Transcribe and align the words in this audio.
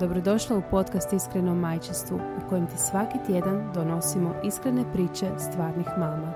Dobrodošla 0.00 0.56
u 0.56 0.62
podcast 0.70 1.12
Iskreno 1.12 1.54
majčinstvu 1.54 2.16
u 2.16 2.48
kojem 2.48 2.66
ti 2.66 2.76
svaki 2.76 3.18
tjedan 3.26 3.70
donosimo 3.74 4.34
iskrene 4.44 4.92
priče 4.92 5.26
stvarnih 5.38 5.86
mama. 5.98 6.32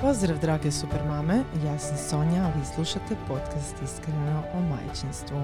Pozdrav 0.00 0.38
drage 0.38 0.70
supermame, 0.70 1.42
ja 1.64 1.78
sam 1.78 1.96
Sonja, 1.96 2.42
a 2.42 2.52
vi 2.58 2.64
slušate 2.74 3.16
podcast 3.28 3.82
Iskreno 3.82 4.42
o 4.54 4.60
majčinstvu. 4.60 5.36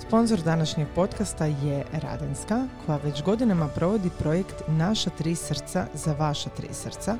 Sponzor 0.00 0.42
današnjeg 0.42 0.88
podcasta 0.94 1.44
je 1.44 1.84
Radenska, 1.92 2.66
koja 2.86 2.98
već 2.98 3.22
godinama 3.22 3.68
provodi 3.68 4.10
projekt 4.18 4.62
Naša 4.68 5.10
tri 5.10 5.34
srca 5.34 5.86
za 5.94 6.14
vaša 6.18 6.50
tri 6.50 6.68
srca, 6.72 7.16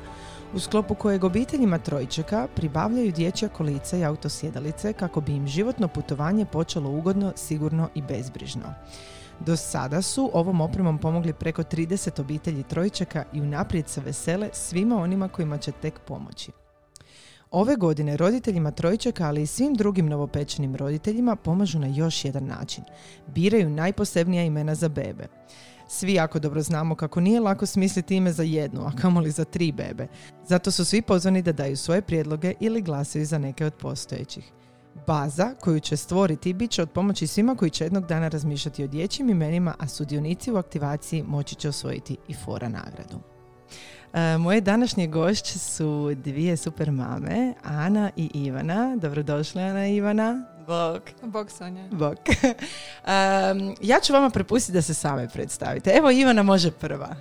u 0.53 0.59
sklopu 0.59 0.95
kojeg 0.95 1.23
obiteljima 1.23 1.77
trojčeka 1.77 2.47
pribavljaju 2.55 3.11
dječja 3.11 3.49
kolica 3.49 3.97
i 3.97 4.03
autosjedalice 4.03 4.93
kako 4.93 5.21
bi 5.21 5.31
im 5.31 5.47
životno 5.47 5.87
putovanje 5.87 6.45
počelo 6.45 6.89
ugodno, 6.89 7.33
sigurno 7.35 7.89
i 7.95 8.01
bezbrižno. 8.01 8.73
Do 9.39 9.57
sada 9.57 10.01
su 10.01 10.31
ovom 10.33 10.61
opremom 10.61 10.97
pomogli 10.97 11.33
preko 11.33 11.63
30 11.63 12.21
obitelji 12.21 12.63
trojčaka 12.63 13.23
i 13.33 13.41
unaprijed 13.41 13.89
se 13.89 14.01
vesele 14.01 14.49
svima 14.53 14.95
onima 14.95 15.27
kojima 15.27 15.57
će 15.57 15.71
tek 15.71 15.99
pomoći. 15.99 16.51
Ove 17.55 17.75
godine 17.75 18.17
roditeljima 18.17 18.71
trojčaka, 18.71 19.27
ali 19.27 19.41
i 19.41 19.47
svim 19.47 19.73
drugim 19.73 20.09
novopečenim 20.09 20.75
roditeljima 20.75 21.35
pomažu 21.35 21.79
na 21.79 21.87
još 21.87 22.25
jedan 22.25 22.45
način. 22.45 22.83
Biraju 23.27 23.69
najposebnija 23.69 24.43
imena 24.43 24.75
za 24.75 24.89
bebe. 24.89 25.27
Svi 25.87 26.13
jako 26.13 26.39
dobro 26.39 26.61
znamo 26.61 26.95
kako 26.95 27.21
nije 27.21 27.39
lako 27.39 27.65
smisliti 27.65 28.15
ime 28.15 28.31
za 28.31 28.43
jednu, 28.43 28.81
a 28.81 28.91
kamoli 29.01 29.31
za 29.31 29.45
tri 29.45 29.71
bebe. 29.71 30.07
Zato 30.47 30.71
su 30.71 30.85
svi 30.85 31.01
pozvani 31.01 31.41
da 31.41 31.51
daju 31.51 31.77
svoje 31.77 32.01
prijedloge 32.01 32.53
ili 32.59 32.81
glasaju 32.81 33.25
za 33.25 33.37
neke 33.37 33.65
od 33.65 33.73
postojećih. 33.73 34.51
Baza 35.07 35.53
koju 35.59 35.79
će 35.79 35.97
stvoriti 35.97 36.53
bit 36.53 36.71
će 36.71 36.81
od 36.81 36.91
pomoći 36.91 37.27
svima 37.27 37.55
koji 37.55 37.71
će 37.71 37.83
jednog 37.83 38.05
dana 38.05 38.27
razmišljati 38.27 38.83
o 38.83 38.87
dječjim 38.87 39.29
imenima, 39.29 39.75
a 39.79 39.87
sudionici 39.87 40.51
u 40.51 40.57
aktivaciji 40.57 41.23
moći 41.23 41.55
će 41.55 41.69
osvojiti 41.69 42.17
i 42.27 42.33
fora 42.33 42.69
nagradu. 42.69 43.34
E, 44.15 44.37
moje 44.37 44.61
današnje 44.61 45.07
gošće 45.07 45.59
su 45.59 46.11
dvije 46.15 46.57
super 46.57 46.91
mame, 46.91 47.53
Ana 47.63 48.11
i 48.15 48.29
Ivana. 48.33 48.95
Dobrodošli 48.95 49.61
Ana 49.61 49.87
i 49.87 49.95
Ivana. 49.95 50.45
Bog. 50.67 51.01
Bog 51.21 51.51
Sonja. 51.51 51.87
Bog. 51.91 52.15
ja 53.91 53.99
ću 53.99 54.13
vama 54.13 54.29
prepustiti 54.29 54.73
da 54.73 54.81
se 54.81 54.93
same 54.93 55.29
predstavite. 55.29 55.89
Evo 55.89 56.11
Ivana 56.11 56.43
može 56.43 56.71
prva. 56.71 57.15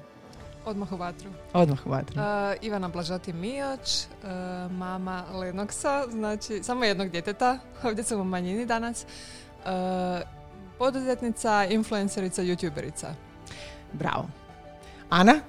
Odmah 0.65 0.93
u 0.93 0.97
vatru. 0.97 1.31
Odmah 1.53 1.87
u 1.87 1.91
vatru. 1.91 2.21
Uh, 2.21 2.27
Ivana 2.63 2.89
Blažati 2.89 3.33
Mijoć, 3.33 4.07
uh, 4.07 4.73
mama 4.73 5.25
Lenoksa, 5.33 6.05
znači 6.11 6.63
samo 6.63 6.85
jednog 6.85 7.09
djeteta, 7.09 7.59
ovdje 7.83 8.05
sam 8.05 8.21
u 8.21 8.25
manjini 8.25 8.67
danas. 8.67 9.05
Uh, 9.65 9.71
poduzetnica, 10.79 11.65
influencerica, 11.65 12.43
youtuberica. 12.43 13.07
Bravo. 13.93 14.29
Ana? 15.11 15.41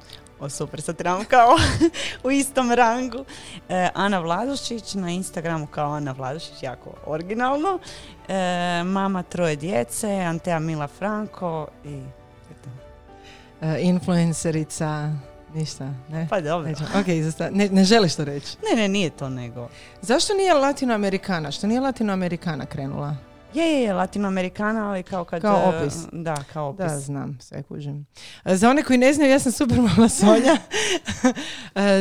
O, 0.45 0.49
super, 0.49 0.81
sad 0.81 0.95
trebam 0.95 1.25
kao 1.25 1.57
u 2.23 2.31
istom 2.31 2.71
rangu. 2.71 3.25
E, 3.69 3.89
Ana 3.93 4.19
Vladušić, 4.19 4.93
na 4.93 5.09
Instagramu 5.09 5.67
kao 5.67 5.93
Ana 5.93 6.11
Vladušić, 6.11 6.63
jako 6.63 6.93
originalno. 7.05 7.79
E, 8.27 8.83
mama 8.83 9.23
troje 9.23 9.55
djece, 9.55 10.19
Antea 10.19 10.59
Mila 10.59 10.87
Franko 10.87 11.67
i... 11.85 12.01
E, 13.61 13.79
influencerica, 13.81 15.11
ništa, 15.53 15.93
ne? 16.09 16.27
Pa 16.29 16.41
dobro. 16.41 16.71
Ok, 16.71 17.07
ne, 17.51 17.69
ne 17.69 17.83
želiš 17.83 18.15
to 18.15 18.25
reći? 18.25 18.57
Ne, 18.69 18.81
ne, 18.81 18.87
nije 18.87 19.09
to 19.09 19.29
nego. 19.29 19.69
Zašto 20.01 20.33
nije 20.33 20.53
latinoamerikana? 20.53 21.51
Što 21.51 21.67
nije 21.67 21.79
latinoamerikana 21.79 22.65
krenula? 22.65 23.15
Je, 23.55 23.65
je, 23.65 23.81
je, 23.81 23.93
latinoamerikana, 23.93 24.89
ali 24.89 25.03
kao 25.03 25.23
kad... 25.23 25.41
Kao 25.41 25.69
opis. 25.69 25.93
Da, 26.11 26.35
kao 26.53 26.69
opis. 26.69 26.85
Da, 26.85 26.99
znam, 26.99 27.37
sve 27.41 27.63
kužim. 27.63 28.05
Za 28.45 28.69
one 28.69 28.83
koji 28.83 28.97
ne 28.97 29.13
znaju, 29.13 29.31
ja 29.31 29.39
sam 29.39 29.51
super 29.51 29.81
mama 29.81 30.09
Sonja. 30.19 30.57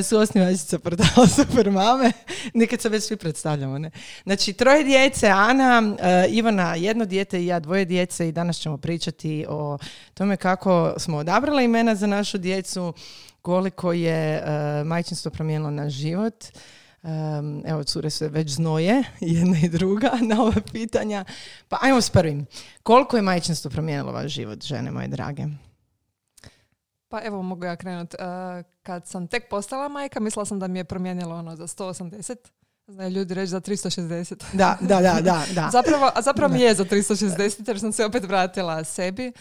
Su 0.02 0.18
osnivačica 0.18 0.78
portala 0.78 1.26
super 1.44 1.70
mame. 1.70 2.12
Nekad 2.54 2.80
se 2.80 2.88
već 2.88 3.04
svi 3.04 3.16
predstavljamo, 3.16 3.78
ne? 3.78 3.90
Znači, 4.22 4.52
troje 4.52 4.84
djece, 4.84 5.28
Ana, 5.28 5.96
Ivana 6.28 6.74
jedno 6.74 7.04
dijete 7.04 7.42
i 7.42 7.46
ja 7.46 7.60
dvoje 7.60 7.84
djece 7.84 8.28
i 8.28 8.32
danas 8.32 8.58
ćemo 8.58 8.76
pričati 8.76 9.46
o 9.48 9.78
tome 10.14 10.36
kako 10.36 10.94
smo 10.96 11.16
odabrali 11.16 11.64
imena 11.64 11.94
za 11.94 12.06
našu 12.06 12.38
djecu, 12.38 12.92
koliko 13.42 13.92
je 13.92 14.42
majčinstvo 14.84 15.30
promijenilo 15.30 15.70
naš 15.70 15.92
život. 15.92 16.44
Um, 17.04 17.62
evo, 17.66 17.84
cure 17.84 18.10
se 18.10 18.28
već 18.28 18.50
znoje, 18.50 19.02
jedna 19.20 19.58
i 19.58 19.68
druga, 19.68 20.10
na 20.30 20.42
ova 20.42 20.60
pitanja. 20.72 21.24
Pa 21.68 21.78
ajmo 21.80 22.00
s 22.00 22.10
prvim. 22.10 22.46
Koliko 22.82 23.16
je 23.16 23.22
majčinstvo 23.22 23.70
promijenilo 23.70 24.12
vaš 24.12 24.32
život, 24.32 24.64
žene 24.64 24.90
moje 24.90 25.08
drage? 25.08 25.42
Pa 27.08 27.20
evo, 27.24 27.42
mogu 27.42 27.64
ja 27.64 27.76
krenuti. 27.76 28.16
Uh, 28.20 28.64
kad 28.82 29.06
sam 29.06 29.26
tek 29.26 29.48
postala 29.50 29.88
majka, 29.88 30.20
mislila 30.20 30.44
sam 30.44 30.58
da 30.58 30.66
mi 30.66 30.78
je 30.78 30.84
promijenilo 30.84 31.34
ono 31.34 31.56
za 31.56 31.66
180. 31.66 32.36
Znaju 32.86 33.10
ljudi 33.10 33.34
reći 33.34 33.46
za 33.46 33.60
360. 33.60 34.44
Da, 34.52 34.78
da, 34.80 35.00
da, 35.00 35.20
da. 35.20 35.44
da. 35.54 35.70
zapravo, 35.78 36.10
a 36.14 36.22
zapravo 36.22 36.52
mi 36.52 36.60
je 36.60 36.74
za 36.74 36.84
360 36.84 37.68
jer 37.68 37.80
sam 37.80 37.92
se 37.92 38.04
opet 38.04 38.24
vratila 38.24 38.84
sebi 38.84 39.32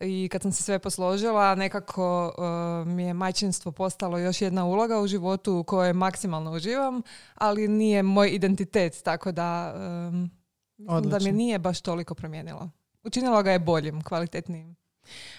i 0.00 0.28
kad 0.32 0.42
sam 0.42 0.52
se 0.52 0.62
sve 0.62 0.78
posložila 0.78 1.54
nekako 1.54 2.34
uh, 2.38 2.88
mi 2.88 3.02
je 3.02 3.14
majčinstvo 3.14 3.72
postalo 3.72 4.18
još 4.18 4.42
jedna 4.42 4.64
uloga 4.64 5.00
u 5.00 5.06
životu 5.06 5.56
u 5.56 5.64
kojoj 5.64 5.92
maksimalno 5.92 6.52
uživam, 6.52 7.02
ali 7.34 7.68
nije 7.68 8.02
moj 8.02 8.28
identitet, 8.28 9.02
tako 9.02 9.32
da 9.32 9.74
um, 10.08 10.30
da 11.02 11.18
mi 11.18 11.32
nije 11.32 11.58
baš 11.58 11.80
toliko 11.80 12.14
promijenilo. 12.14 12.70
Učinilo 13.04 13.42
ga 13.42 13.52
je 13.52 13.58
boljim, 13.58 14.02
kvalitetnijim. 14.02 14.76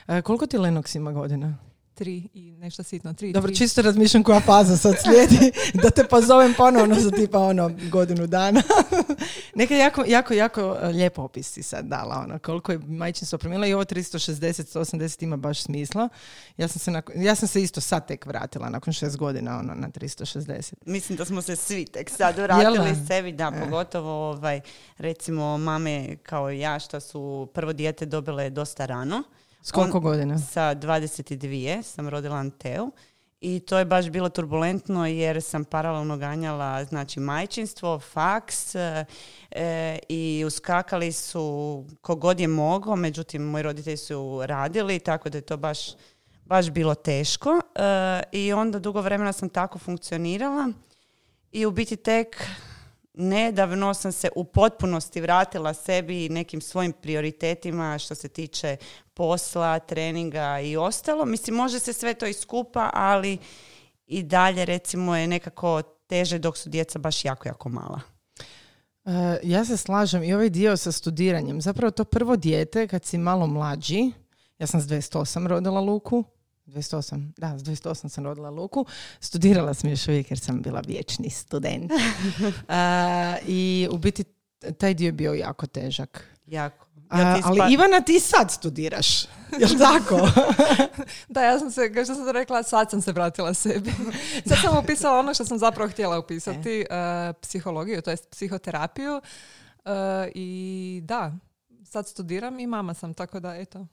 E, 0.08 0.22
koliko 0.22 0.46
ti 0.46 0.58
Lenox 0.58 0.97
ima 0.97 1.12
godina? 1.12 1.58
Tri 1.99 2.29
i 2.33 2.51
nešto 2.51 2.83
sitno. 2.83 3.13
Tri, 3.13 3.33
Dobro, 3.33 3.51
čisto 3.53 3.81
razmišljam 3.81 4.23
koja 4.23 4.39
faza 4.39 4.77
sad 4.77 4.95
slijedi, 5.03 5.51
da 5.83 5.89
te 5.89 6.03
pozovem 6.03 6.53
ponovno 6.57 6.95
za 6.95 7.11
tipa 7.11 7.39
ono 7.39 7.71
godinu 7.91 8.27
dana. 8.27 8.61
Neka 9.55 9.75
jako, 9.75 10.03
jako, 10.07 10.33
jako 10.33 10.77
e, 10.81 10.87
lijepo 10.87 11.21
opis 11.21 11.51
si 11.51 11.63
sad 11.63 11.85
dala, 11.85 12.23
ono, 12.23 12.39
koliko 12.39 12.71
je 12.71 12.79
majčinstvo 12.79 13.37
promijenila 13.37 13.67
i 13.67 13.73
ovo 13.73 13.84
360, 13.84 14.79
180 14.79 15.23
ima 15.23 15.37
baš 15.37 15.61
smisla. 15.61 16.09
Ja 16.57 16.67
sam 16.67 16.79
se, 16.79 17.01
ja 17.16 17.35
sam 17.35 17.47
se 17.47 17.61
isto 17.61 17.81
sad 17.81 18.07
tek 18.07 18.25
vratila 18.25 18.69
nakon 18.69 18.93
šest 18.93 19.17
godina 19.17 19.59
ono, 19.59 19.73
na 19.75 19.90
360. 19.90 20.73
Mislim 20.85 21.17
da 21.17 21.25
smo 21.25 21.41
se 21.41 21.55
svi 21.55 21.85
tek 21.85 22.09
sad 22.09 22.37
vratili 22.37 22.95
sebi, 23.07 23.31
da, 23.31 23.52
e. 23.55 23.59
pogotovo 23.59 24.29
ovaj, 24.29 24.61
recimo 24.97 25.57
mame 25.57 26.16
kao 26.23 26.49
ja 26.49 26.79
što 26.79 26.99
su 26.99 27.49
prvo 27.53 27.73
dijete 27.73 28.05
dobile 28.05 28.49
dosta 28.49 28.85
rano. 28.85 29.23
S 29.61 29.72
koliko 29.72 30.00
godina? 30.00 30.38
Sa 30.38 30.76
22 30.76 31.82
sam 31.82 32.09
rodila 32.09 32.35
Anteu. 32.35 32.91
I 33.41 33.59
to 33.59 33.78
je 33.78 33.85
baš 33.85 34.09
bilo 34.09 34.29
turbulentno 34.29 35.08
jer 35.08 35.41
sam 35.41 35.66
paralelno 35.66 36.17
ganjala 36.17 36.84
znači 36.84 37.20
majčinstvo, 37.20 38.00
faks 38.00 38.76
e, 38.76 39.06
i 40.09 40.44
uskakali 40.47 41.11
su 41.11 41.85
kogod 42.02 42.40
je 42.40 42.47
mogao, 42.47 42.96
međutim 42.96 43.41
moji 43.41 43.64
roditelji 43.64 43.97
su 43.97 44.41
radili 44.44 45.00
tako 45.00 45.29
da 45.29 45.38
je 45.38 45.41
to 45.41 45.58
baš, 45.58 45.79
baš 46.46 46.70
bilo 46.70 46.96
teško 46.96 47.50
e, 47.50 47.82
i 48.32 48.53
onda 48.53 48.79
dugo 48.79 49.02
vremena 49.02 49.34
sam 49.34 49.50
tako 49.50 49.79
funkcionirala 49.79 50.72
i 51.52 51.66
u 51.66 51.72
biti 51.72 51.96
tek 51.96 52.44
nedavno 53.19 53.93
sam 53.93 54.11
se 54.11 54.29
u 54.35 54.43
potpunosti 54.43 55.21
vratila 55.21 55.73
sebi 55.73 56.25
i 56.25 56.29
nekim 56.29 56.61
svojim 56.61 56.93
prioritetima 56.93 57.97
što 57.97 58.16
se 58.16 58.29
tiče 58.29 58.77
posla, 59.13 59.79
treninga 59.79 60.59
i 60.59 60.77
ostalo. 60.77 61.25
Mislim, 61.25 61.55
može 61.55 61.79
se 61.79 61.93
sve 61.93 62.13
to 62.13 62.25
iskupa, 62.25 62.89
ali 62.93 63.37
i 64.07 64.23
dalje 64.23 64.66
recimo 64.66 65.16
je 65.16 65.27
nekako 65.27 65.81
teže 66.07 66.39
dok 66.39 66.57
su 66.57 66.69
djeca 66.69 66.99
baš 66.99 67.25
jako, 67.25 67.47
jako 67.47 67.69
mala. 67.69 68.01
E, 69.05 69.39
ja 69.43 69.66
se 69.66 69.77
slažem 69.77 70.23
i 70.23 70.33
ovaj 70.33 70.49
dio 70.49 70.77
sa 70.77 70.91
studiranjem. 70.91 71.61
Zapravo 71.61 71.91
to 71.91 72.03
prvo 72.03 72.35
dijete 72.35 72.87
kad 72.87 73.05
si 73.05 73.17
malo 73.17 73.47
mlađi, 73.47 74.11
ja 74.59 74.67
sam 74.67 74.81
s 74.81 74.87
28 74.87 75.47
rodila 75.47 75.79
Luku, 75.79 76.23
28, 76.69 77.31
da, 77.37 77.57
s 77.59 77.63
28 77.63 78.09
sam 78.09 78.23
rodila 78.23 78.49
Luku. 78.49 78.85
Studirala 79.19 79.73
sam 79.73 79.89
još 79.89 80.07
uvijek 80.07 80.31
jer 80.31 80.39
sam 80.39 80.61
bila 80.61 80.81
vječni 80.87 81.29
student. 81.29 81.91
A, 82.67 83.35
I 83.47 83.87
u 83.91 83.97
biti 83.97 84.23
taj 84.77 84.93
dio 84.93 85.05
je 85.05 85.11
bio 85.11 85.33
jako 85.33 85.67
težak. 85.67 86.25
Jako. 86.45 86.85
Ja 87.13 87.35
ti 87.35 87.41
ali 87.45 87.59
ispa- 87.59 87.73
Ivana, 87.73 88.01
ti 88.01 88.19
sad 88.19 88.51
studiraš. 88.51 89.23
Jel 89.59 89.69
tako? 89.79 90.27
Da, 91.29 91.41
ja 91.43 91.59
sam 91.59 91.71
se, 91.71 91.93
kao 91.93 92.03
što 92.03 92.16
sam 92.16 92.29
rekla, 92.29 92.63
sad 92.63 92.89
sam 92.89 93.01
se 93.01 93.11
vratila 93.11 93.53
sebi. 93.53 93.91
Sad 94.49 94.57
sam 94.61 94.77
upisala 94.77 95.19
ono 95.19 95.33
što 95.33 95.45
sam 95.45 95.57
zapravo 95.57 95.89
htjela 95.89 96.19
upisati, 96.19 96.85
eh, 96.89 97.33
psihologiju, 97.41 98.01
to 98.01 98.09
jest 98.09 98.29
psihoterapiju. 98.29 99.21
Eh, 99.85 100.31
I 100.35 101.01
da, 101.03 101.33
sad 101.83 102.07
studiram 102.07 102.59
i 102.59 102.67
mama 102.67 102.93
sam, 102.93 103.13
tako 103.13 103.39
da 103.39 103.55
eto. 103.55 103.87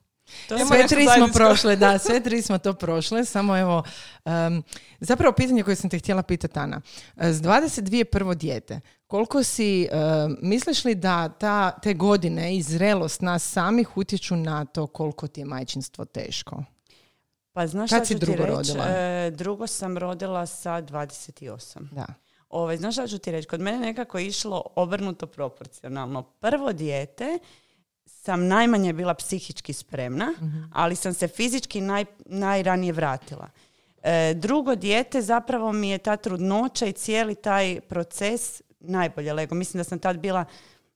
To 0.49 0.57
sve 0.65 0.87
tri 0.87 1.05
smo 1.17 1.27
prošle, 1.33 1.75
da, 1.75 1.97
sve 2.05 2.19
tri 2.23 2.41
smo 2.41 2.57
to 2.57 2.73
prošle, 2.73 3.25
samo 3.25 3.57
evo, 3.57 3.83
em, 4.25 4.63
zapravo 4.99 5.33
pitanje 5.33 5.63
koje 5.63 5.75
sam 5.75 5.89
te 5.89 5.99
htjela 5.99 6.23
pitati, 6.23 6.59
Ana. 6.59 6.81
E, 7.17 7.33
S 7.33 7.41
22 7.41 8.03
prvo 8.03 8.33
dijete, 8.35 8.79
koliko 9.07 9.43
si, 9.43 9.87
em, 9.91 10.37
misliš 10.41 10.85
li 10.85 10.95
da 10.95 11.29
ta, 11.29 11.71
te 11.71 11.93
godine 11.93 12.55
i 12.57 12.61
zrelost 12.61 13.21
nas 13.21 13.43
samih 13.51 13.97
utječu 13.97 14.35
na 14.35 14.65
to 14.65 14.87
koliko 14.87 15.27
ti 15.27 15.41
je 15.41 15.45
majčinstvo 15.45 16.05
teško? 16.05 16.63
Pa 17.53 17.67
znaš 17.67 17.89
Kad 17.89 17.97
šta 17.99 18.05
si 18.05 18.13
ću 18.13 18.19
ti 18.19 18.25
drugo 18.25 18.43
reći? 18.43 18.53
rodila? 18.53 18.85
E, 18.89 19.31
drugo 19.31 19.67
sam 19.67 19.97
rodila 19.97 20.45
sa 20.45 20.81
28. 20.81 21.87
Da. 21.91 22.05
Ovaj, 22.49 22.77
znaš 22.77 22.93
šta 22.95 23.07
ću 23.07 23.17
ti 23.17 23.31
reći? 23.31 23.47
Kod 23.47 23.61
mene 23.61 23.77
nekako 23.79 24.17
je 24.17 24.27
išlo 24.27 24.63
obrnuto 24.75 25.27
proporcionalno. 25.27 26.23
Prvo 26.23 26.73
dijete 26.73 27.39
sam 28.07 28.47
najmanje 28.47 28.93
bila 28.93 29.13
psihički 29.13 29.73
spremna, 29.73 30.33
ali 30.73 30.95
sam 30.95 31.13
se 31.13 31.27
fizički 31.27 31.81
naj, 31.81 32.05
najranije 32.25 32.93
vratila. 32.93 33.49
E, 34.03 34.33
drugo 34.33 34.75
dijete 34.75 35.21
zapravo 35.21 35.71
mi 35.71 35.89
je 35.89 35.97
ta 35.97 36.17
trudnoća 36.17 36.85
i 36.85 36.93
cijeli 36.93 37.35
taj 37.35 37.81
proces 37.81 38.61
najbolje 38.79 39.33
lego. 39.33 39.55
Mislim 39.55 39.79
da 39.79 39.83
sam 39.83 39.99
tad 39.99 40.19
bila 40.19 40.45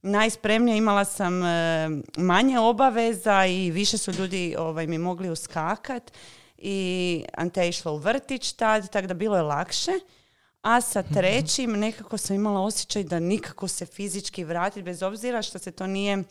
najspremnija, 0.01 0.77
imala 0.77 1.05
sam 1.05 1.43
e, 1.43 1.89
manje 2.17 2.59
obaveza 2.59 3.45
i 3.45 3.71
više 3.71 3.97
su 3.97 4.11
ljudi 4.11 4.55
ovaj, 4.57 4.87
mi 4.87 4.97
mogli 4.97 5.29
uskakat 5.29 6.11
i 6.57 7.23
Ante 7.33 7.61
je 7.61 7.69
išla 7.69 7.91
u 7.91 7.97
vrtić 7.97 8.53
tad, 8.53 8.89
tako 8.89 9.07
da 9.07 9.13
bilo 9.13 9.35
je 9.35 9.41
lakše. 9.41 9.91
A 10.61 10.81
sa 10.81 11.03
trećim 11.03 11.71
nekako 11.71 12.17
sam 12.17 12.35
imala 12.35 12.61
osjećaj 12.61 13.03
da 13.03 13.19
nikako 13.19 13.67
se 13.67 13.85
fizički 13.85 14.43
vratiti, 14.43 14.83
bez 14.83 15.03
obzira 15.03 15.41
što 15.41 15.59
se 15.59 15.71
to 15.71 15.87
nije 15.87 16.23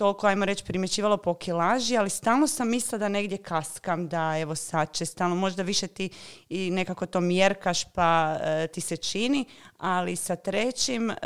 toliko, 0.00 0.26
ajmo 0.26 0.44
reći, 0.44 0.64
primjećivalo 0.64 1.16
po 1.16 1.34
kilaži, 1.34 1.96
ali 1.96 2.10
stalno 2.10 2.46
sam 2.46 2.68
mislila 2.70 2.98
da 2.98 3.08
negdje 3.08 3.38
kaskam, 3.38 4.08
da 4.08 4.38
evo 4.38 4.54
sad 4.54 4.92
će 4.92 5.06
stalno, 5.06 5.36
možda 5.36 5.62
više 5.62 5.86
ti 5.86 6.10
i 6.48 6.70
nekako 6.70 7.06
to 7.06 7.20
mjerkaš 7.20 7.84
pa 7.84 8.38
e, 8.42 8.66
ti 8.66 8.80
se 8.80 8.96
čini, 8.96 9.44
ali 9.78 10.16
sa 10.16 10.36
trećim 10.36 11.10
e, 11.10 11.16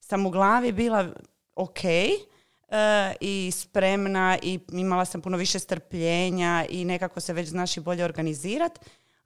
sam 0.00 0.26
u 0.26 0.30
glavi 0.30 0.72
bila 0.72 1.08
ok 1.54 1.84
e, 1.84 2.18
i 3.20 3.50
spremna 3.54 4.38
i 4.42 4.60
imala 4.72 5.04
sam 5.04 5.20
puno 5.20 5.36
više 5.36 5.58
strpljenja 5.58 6.64
i 6.68 6.84
nekako 6.84 7.20
se 7.20 7.32
već 7.32 7.48
znaš 7.48 7.76
i 7.76 7.80
bolje 7.80 8.04
organizirat, 8.04 8.78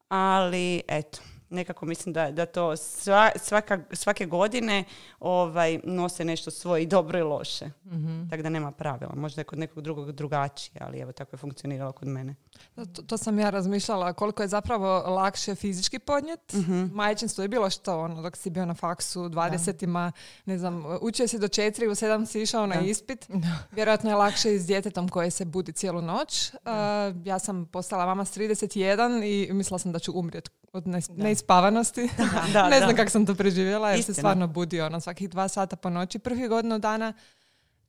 ali 0.08 0.82
eto, 0.88 1.18
nekako 1.50 1.86
mislim 1.86 2.12
da, 2.12 2.30
da 2.30 2.46
to 2.46 2.76
sva, 2.76 3.30
svaka, 3.36 3.80
svake 3.92 4.26
godine 4.26 4.84
ovaj, 5.20 5.80
nose 5.84 6.24
nešto 6.24 6.50
svoje 6.50 6.82
i 6.82 6.86
dobro 6.86 7.18
i 7.18 7.22
loše. 7.22 7.70
Tako 8.30 8.42
da 8.42 8.48
nema 8.48 8.72
pravila. 8.72 9.12
Možda 9.16 9.40
je 9.40 9.44
kod 9.44 9.58
nekog 9.58 9.82
drugog 9.82 10.12
drugačije, 10.12 10.76
ali 10.80 10.98
evo 10.98 11.12
tako 11.12 11.34
je 11.34 11.38
funkcioniralo 11.38 11.92
kod 11.92 12.08
mene. 12.08 12.34
To, 12.74 13.02
to 13.02 13.16
sam 13.16 13.38
ja 13.38 13.50
razmišljala 13.50 14.12
koliko 14.12 14.42
je 14.42 14.48
zapravo 14.48 14.86
lakše 14.98 15.54
fizički 15.54 15.98
podnijet. 15.98 16.52
Majčinstvo 16.92 17.42
je 17.42 17.48
bilo 17.48 17.70
što 17.70 18.00
ono, 18.00 18.22
dok 18.22 18.36
si 18.36 18.50
bio 18.50 18.66
na 18.66 18.74
faksu, 18.74 19.20
20-ima, 19.20 20.12
ne 20.46 20.58
znam, 20.58 20.84
učio 21.00 21.28
si 21.28 21.38
do 21.38 21.48
četiri, 21.48 21.88
u 21.88 21.94
sedam 21.94 22.26
si 22.26 22.42
išao 22.42 22.66
na 22.66 22.74
Da. 22.74 22.80
ispit. 22.80 23.28
Vjerojatno 23.72 24.10
je 24.10 24.16
lakše 24.16 24.54
i 24.54 24.58
s 24.58 24.66
djetetom 24.66 25.08
koje 25.08 25.30
se 25.30 25.44
budi 25.44 25.72
cijelu 25.72 26.02
noć. 26.02 26.50
Uh, 26.54 26.60
ja 27.24 27.38
sam 27.38 27.66
postala 27.66 28.06
mama 28.06 28.24
s 28.24 28.36
31 28.36 29.24
i 29.48 29.52
mislila 29.52 29.78
sam 29.78 29.92
da 29.92 29.98
ću 29.98 30.12
umrijeti 30.14 30.50
od 30.72 30.84
nes- 30.84 31.10
neispavanosti. 31.40 32.08
Da, 32.52 32.68
ne 32.70 32.80
da. 32.80 32.84
znam 32.84 32.96
kako 32.96 33.10
sam 33.10 33.26
to 33.26 33.34
preživjela 33.34 33.90
jer 33.90 33.96
se 33.96 34.00
Istina. 34.00 34.14
stvarno 34.14 34.46
budi 34.46 34.80
ono 34.80 35.00
svakih 35.00 35.30
dva 35.30 35.48
sata 35.48 35.76
po 35.76 35.90
noći 35.90 36.18
prvih 36.18 36.48
godinu 36.48 36.78
dana. 36.78 37.12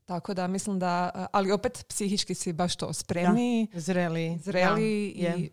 Tako 0.05 0.33
da 0.33 0.47
mislim 0.47 0.79
da, 0.79 1.11
uh, 1.15 1.25
ali 1.31 1.51
opet 1.51 1.85
psihički 1.87 2.35
si 2.35 2.53
baš 2.53 2.75
to 2.75 2.93
spremniji, 2.93 3.67
Zreli. 3.73 4.37
zreli 4.43 5.07
i 5.07 5.49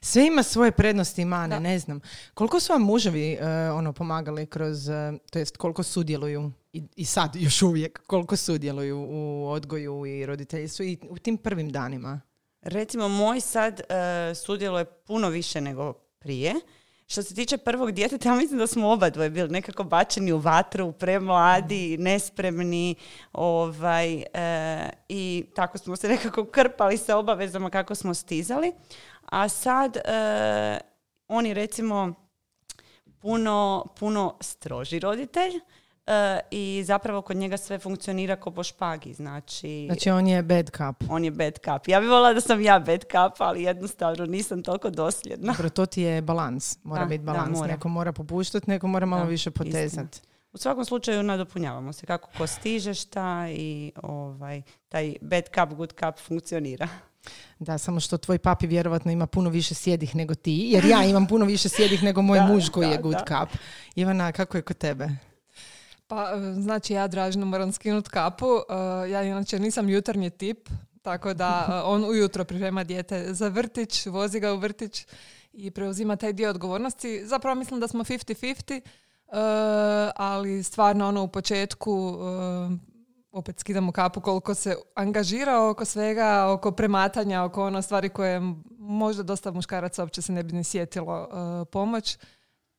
Sve 0.00 0.26
ima 0.26 0.42
svoje 0.42 0.70
prednosti 0.72 1.22
i 1.22 1.24
mane, 1.24 1.56
Da. 1.56 1.60
ne 1.60 1.78
znam. 1.78 2.00
Koliko 2.34 2.60
su 2.60 2.72
vam 2.72 2.82
muževi 2.82 3.32
e, 3.32 3.70
ono 3.70 3.92
pomagali 3.92 4.46
kroz, 4.46 4.88
e, 4.88 5.12
to 5.30 5.38
jest 5.38 5.56
koliko 5.56 5.82
sudjeluju 5.82 6.52
i, 6.72 6.82
i 6.96 7.04
sad 7.04 7.36
još 7.46 7.62
uvijek, 7.62 8.06
koliko 8.06 8.36
sudjeluju 8.36 9.06
u 9.10 9.48
odgoju 9.48 10.06
i 10.06 10.26
roditeljstvu 10.26 10.84
i 10.84 10.98
u 11.08 11.18
tim 11.18 11.36
prvim 11.36 11.70
danima? 11.70 12.20
Recimo, 12.62 13.08
moj 13.08 13.40
sad 13.40 13.80
e, 13.80 14.34
sudjeluje 14.34 14.84
puno 14.84 15.28
više 15.28 15.60
nego 15.60 15.92
prije. 16.18 16.54
Što 17.10 17.22
se 17.22 17.34
tiče 17.34 17.58
prvog 17.58 17.92
djeteta, 17.92 18.28
ja 18.28 18.34
mislim 18.34 18.58
da 18.58 18.66
smo 18.66 18.88
oba 18.88 19.10
dvoje 19.10 19.30
bili 19.30 19.48
nekako 19.48 19.84
bačeni 19.84 20.32
u 20.32 20.38
vatru, 20.38 20.92
premladi, 20.92 21.96
nespremni, 21.98 22.94
ovaj, 23.32 24.24
e, 24.34 24.90
i 25.08 25.44
tako 25.54 25.78
smo 25.78 25.96
se 25.96 26.08
nekako 26.08 26.44
krpali 26.44 26.96
sa 26.96 27.16
obavezama 27.16 27.70
kako 27.70 27.94
smo 27.94 28.14
stizali. 28.14 28.72
A 29.24 29.48
sad, 29.48 29.96
e, 29.96 30.00
on 31.28 31.46
je 31.46 31.54
recimo 31.54 32.14
puno, 33.18 33.86
puno 33.98 34.36
stroži 34.40 34.98
roditelj 34.98 35.52
i 36.50 36.82
zapravo 36.84 37.22
kod 37.22 37.36
njega 37.36 37.56
sve 37.56 37.78
funkcionira 37.78 38.36
ko 38.36 38.50
po 38.50 38.62
špagi. 38.62 39.14
Znači, 39.14 39.86
Znači 39.86 40.10
on 40.10 40.26
je 40.26 40.42
bad 40.42 40.66
cup. 40.66 41.10
on 41.10 41.24
je 41.24 41.30
bad 41.30 41.54
cup. 41.54 41.88
Ja 41.88 42.00
bih 42.00 42.08
volila 42.08 42.32
da 42.32 42.40
sam 42.40 42.60
ja 42.60 42.78
bad 42.78 43.00
cup, 43.00 43.40
ali 43.40 43.62
jednostavno 43.62 44.26
nisam 44.26 44.62
toliko 44.62 44.90
dosljedna. 44.90 45.52
Dobro, 45.52 45.68
to 45.68 45.86
ti 45.86 46.02
je 46.02 46.22
balans. 46.22 46.78
Mora 46.82 47.02
Da, 47.02 47.08
biti 47.08 47.24
da, 47.24 47.32
balans. 47.32 47.58
mora. 47.58 47.72
Neko 47.72 47.88
mora 47.88 48.12
popuštati, 48.12 48.70
neko 48.70 48.86
mora 48.86 49.06
malo 49.06 49.22
Da, 49.22 49.28
više 49.28 49.50
potezati. 49.50 50.20
U 50.52 50.58
svakom 50.58 50.84
slučaju 50.84 51.22
nadopunjavamo 51.22 51.92
se 51.92 52.06
kako 52.06 52.30
ko 52.38 52.46
stiže 52.46 52.94
šta 52.94 53.46
i 53.50 53.92
ovaj, 54.02 54.62
taj 54.88 55.14
bad 55.20 55.44
cup, 55.44 55.76
good 55.76 55.90
cup 55.90 56.18
funkcionira. 56.18 56.88
Da, 57.58 57.78
samo 57.78 58.00
što 58.00 58.18
tvoj 58.18 58.38
papi 58.38 58.66
vjerovatno 58.66 59.12
ima 59.12 59.26
puno 59.26 59.50
više 59.50 59.74
sjedih 59.74 60.16
nego 60.16 60.34
ti, 60.34 60.68
jer 60.70 60.84
ja 60.84 61.04
imam 61.04 61.26
puno 61.26 61.44
više 61.44 61.68
sjedih 61.68 62.02
nego 62.02 62.22
moj 62.22 62.38
Da, 62.40 62.46
muž 62.46 62.68
koji 62.68 62.86
da, 62.86 62.92
je 62.92 62.98
good 62.98 63.14
da. 63.14 63.24
cup. 63.46 63.58
Ivana, 63.94 64.32
kako 64.32 64.56
je 64.58 64.62
kod 64.62 64.78
tebe? 64.78 65.08
Pa, 66.08 66.32
e, 66.34 66.52
znači 66.52 66.92
ja 66.92 67.06
Dražinu 67.08 67.46
moram 67.46 67.72
skinut 67.72 68.08
kapu. 68.08 68.46
E, 68.46 69.10
Ja 69.10 69.22
inače 69.22 69.58
nisam 69.58 69.88
jutarnji 69.88 70.30
tip, 70.30 70.68
tako 71.02 71.34
da 71.34 71.66
e, 71.68 71.72
on 71.84 72.04
ujutro 72.04 72.44
priprema 72.44 72.84
dijete 72.84 73.34
za 73.34 73.48
vrtić, 73.48 74.06
vozi 74.06 74.40
ga 74.40 74.52
u 74.52 74.56
vrtić 74.56 75.06
i 75.52 75.70
preuzima 75.70 76.16
taj 76.16 76.32
dio 76.32 76.50
odgovornosti. 76.50 77.26
Zapravo 77.26 77.54
mislim 77.54 77.80
da 77.80 77.88
smo 77.88 78.04
50-50, 78.04 78.80
e, 78.80 78.82
ali 80.16 80.62
stvarno 80.62 81.08
ono 81.08 81.22
u 81.22 81.28
početku 81.28 82.18
opet 83.32 83.60
skidamo 83.60 83.92
kapu 83.92 84.20
koliko 84.20 84.54
se 84.54 84.76
angažira 84.94 85.68
oko 85.68 85.84
svega, 85.84 86.46
oko 86.52 86.70
prematanja, 86.70 87.44
oko 87.44 87.66
ono 87.66 87.82
stvari 87.82 88.08
koje 88.08 88.40
možda 88.78 89.22
dosta 89.22 89.50
muškaraca 89.50 90.02
uopće 90.02 90.22
se 90.22 90.32
ne 90.32 90.42
bi 90.42 90.52
ni 90.52 90.64
sjetilo 90.64 91.28
pomoć. 91.72 92.18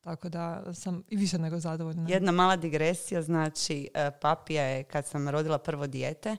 Tako 0.00 0.28
da 0.28 0.74
sam 0.74 1.02
i 1.08 1.16
više 1.16 1.38
nego 1.38 1.58
zadovoljna. 1.58 2.06
Jedna 2.08 2.32
mala 2.32 2.56
digresija, 2.56 3.22
znači 3.22 3.88
e, 3.94 4.10
papija 4.10 4.64
je 4.64 4.84
kad 4.84 5.06
sam 5.06 5.28
rodila 5.28 5.58
prvo 5.58 5.86
dijete, 5.86 6.36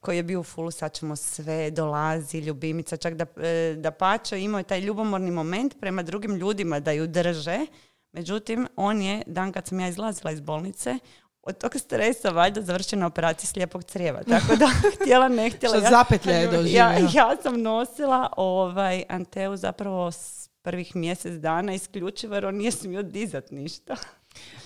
koji 0.00 0.16
je 0.16 0.22
bio 0.22 0.40
u 0.40 0.44
fulu, 0.44 0.70
sad 0.70 0.92
ćemo 0.92 1.16
sve, 1.16 1.70
dolazi, 1.70 2.38
ljubimica, 2.38 2.96
čak 2.96 3.14
da, 3.14 3.26
e, 3.42 3.74
da 3.78 3.90
pačo 3.90 4.36
imao 4.36 4.58
je 4.58 4.64
taj 4.64 4.80
ljubomorni 4.80 5.30
moment 5.30 5.80
prema 5.80 6.02
drugim 6.02 6.36
ljudima 6.36 6.80
da 6.80 6.92
ju 6.92 7.06
drže. 7.06 7.66
Međutim, 8.12 8.66
on 8.76 9.02
je, 9.02 9.22
dan 9.26 9.52
kad 9.52 9.66
sam 9.66 9.80
ja 9.80 9.88
izlazila 9.88 10.32
iz 10.32 10.40
bolnice, 10.40 10.98
od 11.42 11.58
tog 11.58 11.74
stresa 11.76 12.30
valjda 12.30 12.62
završena 12.62 13.00
na 13.00 13.06
operaciji 13.06 13.46
slijepog 13.46 13.84
crijeva. 13.84 14.22
Tako 14.22 14.56
da, 14.56 14.66
htjela 15.00 15.28
ne 15.28 15.50
htjela. 15.50 15.76
Što 15.76 15.84
ja- 15.84 15.90
zapetlja 15.90 16.32
je 16.32 16.72
ja, 16.72 16.92
ja 17.14 17.36
sam 17.42 17.62
nosila 17.62 18.32
ovaj 18.36 19.04
Anteu 19.08 19.56
zapravo 19.56 20.12
s 20.12 20.48
prvih 20.64 20.96
mjesec 20.96 21.32
dana 21.40 21.74
isključivo 21.74 22.34
jer 22.34 22.46
on 22.46 22.54
nije 22.56 22.70
smio 22.70 23.02
dizat 23.02 23.50
ništa. 23.50 23.96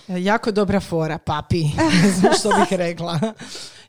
E, 0.07 0.23
Jako 0.23 0.51
dobra 0.51 0.79
fora, 0.79 1.17
papi. 1.17 1.63
Znam 2.19 2.33
što 2.39 2.49
bih 2.49 2.77
rekla. 2.77 3.19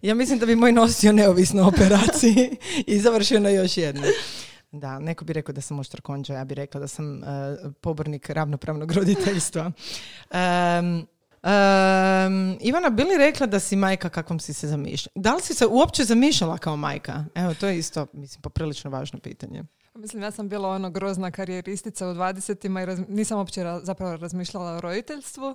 Ja 0.02 0.14
mislim 0.14 0.38
da 0.38 0.46
bi 0.46 0.56
moj 0.56 0.72
nosio 0.72 1.12
neovisno 1.12 1.68
operaciji 1.68 2.56
i 2.86 2.98
završio 2.98 3.40
na 3.40 3.50
još 3.50 3.76
jednu. 3.76 4.02
Da, 4.72 4.98
neko 4.98 5.24
bi 5.24 5.32
rekao 5.32 5.52
da 5.52 5.60
sam 5.60 5.78
oštar 5.78 6.00
konđa, 6.00 6.34
ja 6.34 6.44
bih 6.44 6.56
rekla 6.56 6.80
da 6.80 6.88
sam 6.88 7.24
e, 7.24 7.26
pobornik 7.80 8.30
ravnopravnog 8.30 8.92
roditeljstva. 8.92 9.72
Em, 10.30 11.06
Um, 11.42 11.50
Ivana, 12.60 12.90
bili 12.90 13.18
rekla 13.18 13.46
da 13.46 13.60
si 13.60 13.76
majka 13.76 14.08
kakvom 14.08 14.40
si 14.40 14.52
se 14.52 14.68
zamišlja? 14.68 15.10
Da 15.14 15.34
li 15.34 15.42
si 15.42 15.54
se 15.54 15.66
uopće 15.66 16.04
zamišljala 16.04 16.58
kao 16.58 16.76
majka? 16.76 17.24
Evo, 17.34 17.54
to 17.54 17.66
je 17.66 17.78
isto, 17.78 18.06
mislim, 18.12 18.42
poprilično 18.42 18.90
važno 18.90 19.18
pitanje. 19.18 19.64
Mislim, 19.94 20.22
ja 20.22 20.30
sam 20.30 20.48
bila 20.48 20.68
ono 20.68 20.90
grozna 20.90 21.30
karijeristica 21.30 22.08
u 22.08 22.14
20-ima 22.14 22.82
i 22.82 22.86
raz- 22.86 23.04
nisam 23.08 23.38
uopće 23.38 23.60
ra- 23.62 23.84
zapravo 23.84 24.16
razmišljala 24.16 24.72
o 24.72 24.80
roditeljstvu. 24.80 25.54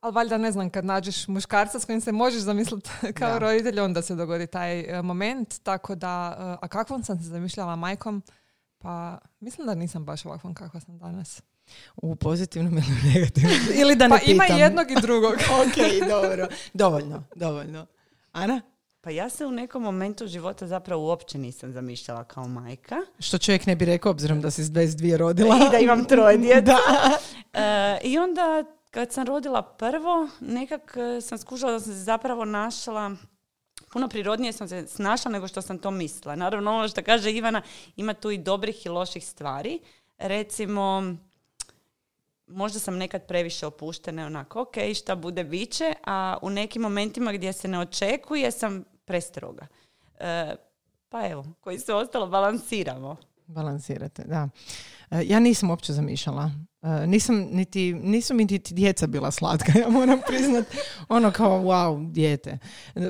Ali 0.00 0.14
valjda 0.14 0.38
ne 0.38 0.52
znam, 0.52 0.70
kad 0.70 0.84
nađeš 0.84 1.28
muškarca 1.28 1.80
s 1.80 1.84
kojim 1.84 2.00
se 2.00 2.12
možeš 2.12 2.40
zamisliti 2.40 2.90
kao 3.18 3.30
Da. 3.30 3.38
roditelj, 3.38 3.80
onda 3.80 4.02
se 4.02 4.14
dogodi 4.14 4.46
taj 4.46 4.80
e, 4.80 5.02
moment. 5.02 5.58
Tako 5.62 5.94
da, 5.94 6.36
e, 6.38 6.64
a 6.64 6.68
kakvom 6.68 7.02
sam 7.02 7.18
se 7.18 7.24
zamišljala 7.24 7.76
majkom? 7.76 8.22
Pa 8.78 9.18
mislim 9.40 9.66
da 9.66 9.74
nisam 9.74 10.04
baš 10.04 10.26
ovakvom 10.26 10.54
kakva 10.54 10.80
sam 10.80 10.98
danas. 10.98 11.42
U 11.96 12.16
pozitivnom 12.16 12.72
ili 12.78 13.14
negativnom? 13.14 13.56
ili 13.80 13.96
da 13.96 14.08
ne 14.08 14.18
Pa 14.18 14.24
ima 14.24 14.44
pitam. 14.44 14.58
i 14.58 14.60
jednog 14.60 14.90
i 14.90 15.00
drugog. 15.02 15.32
ok, 15.62 16.08
dobro. 16.08 16.46
Dovoljno, 16.72 17.24
dovoljno. 17.34 17.86
Ana? 18.32 18.60
Pa 19.00 19.10
ja 19.10 19.28
se 19.28 19.46
u 19.46 19.50
nekom 19.50 19.82
momentu 19.82 20.26
života 20.26 20.66
zapravo 20.66 21.06
uopće 21.06 21.38
nisam 21.38 21.72
zamišljala 21.72 22.24
kao 22.24 22.48
majka. 22.48 22.96
Što 23.18 23.38
čovjek 23.38 23.66
ne 23.66 23.76
bi 23.76 23.84
rekao, 23.84 24.10
obzirom 24.10 24.40
da 24.40 24.50
si 24.50 24.64
s 24.64 24.70
22 24.70 25.16
rodila. 25.16 25.56
I 25.68 25.70
da 25.70 25.78
imam 25.78 26.04
troje 26.04 26.38
djece. 26.38 26.60
Da. 26.60 26.78
E, 27.52 27.98
I 28.04 28.18
onda 28.18 28.64
kad 28.90 29.12
sam 29.12 29.26
rodila 29.26 29.62
prvo, 29.62 30.28
nekak 30.40 30.96
e, 30.96 31.20
sam 31.20 31.38
skužila 31.38 31.72
da 31.72 31.80
sam 31.80 31.92
se 31.92 31.98
zapravo 31.98 32.44
našla 32.44 33.16
puno 33.92 34.08
prirodnije 34.08 34.52
sam 34.52 34.68
se 34.68 34.86
snašla 34.86 35.30
nego 35.30 35.48
što 35.48 35.62
sam 35.62 35.78
to 35.78 35.90
mislila. 35.90 36.36
Naravno, 36.36 36.74
ono 36.74 36.88
što 36.88 37.02
kaže 37.02 37.32
Ivana, 37.32 37.62
ima 37.96 38.14
tu 38.14 38.30
i 38.30 38.38
dobrih 38.38 38.86
i 38.86 38.88
loših 38.88 39.26
stvari. 39.26 39.80
Recimo, 40.18 41.14
možda 42.46 42.78
sam 42.78 42.96
nekad 42.96 43.26
previše 43.26 43.66
opuštena, 43.66 44.26
onako, 44.26 44.60
ok, 44.60 44.74
šta 44.98 45.14
bude, 45.16 45.44
bit 45.44 45.72
će, 45.72 45.94
a 46.04 46.36
u 46.42 46.50
nekim 46.50 46.82
momentima 46.82 47.32
gdje 47.32 47.52
se 47.52 47.68
ne 47.68 47.78
očekuje 47.80 48.50
sam 48.50 48.84
prestroga. 49.04 49.66
E, 50.18 50.54
pa 51.08 51.26
evo, 51.28 51.44
koji 51.60 51.78
se 51.78 51.94
ostalo 51.94 52.26
balansiramo. 52.26 53.16
Balansirate, 53.46 54.24
da. 54.24 54.48
E, 55.10 55.22
Ja 55.24 55.40
nisam 55.40 55.70
uopće 55.70 55.92
zamišljala. 55.92 56.50
E, 56.82 57.06
Nisam 57.06 57.48
niti, 57.52 57.94
nisu 57.94 58.34
mi 58.34 58.44
niti 58.44 58.74
djeca 58.74 59.06
bila 59.06 59.30
slatka, 59.30 59.72
ja 59.80 59.88
moram 59.88 60.20
priznat. 60.28 60.64
Ono 61.08 61.30
kao, 61.30 61.60
wow, 61.60 62.12
dijete. 62.12 62.58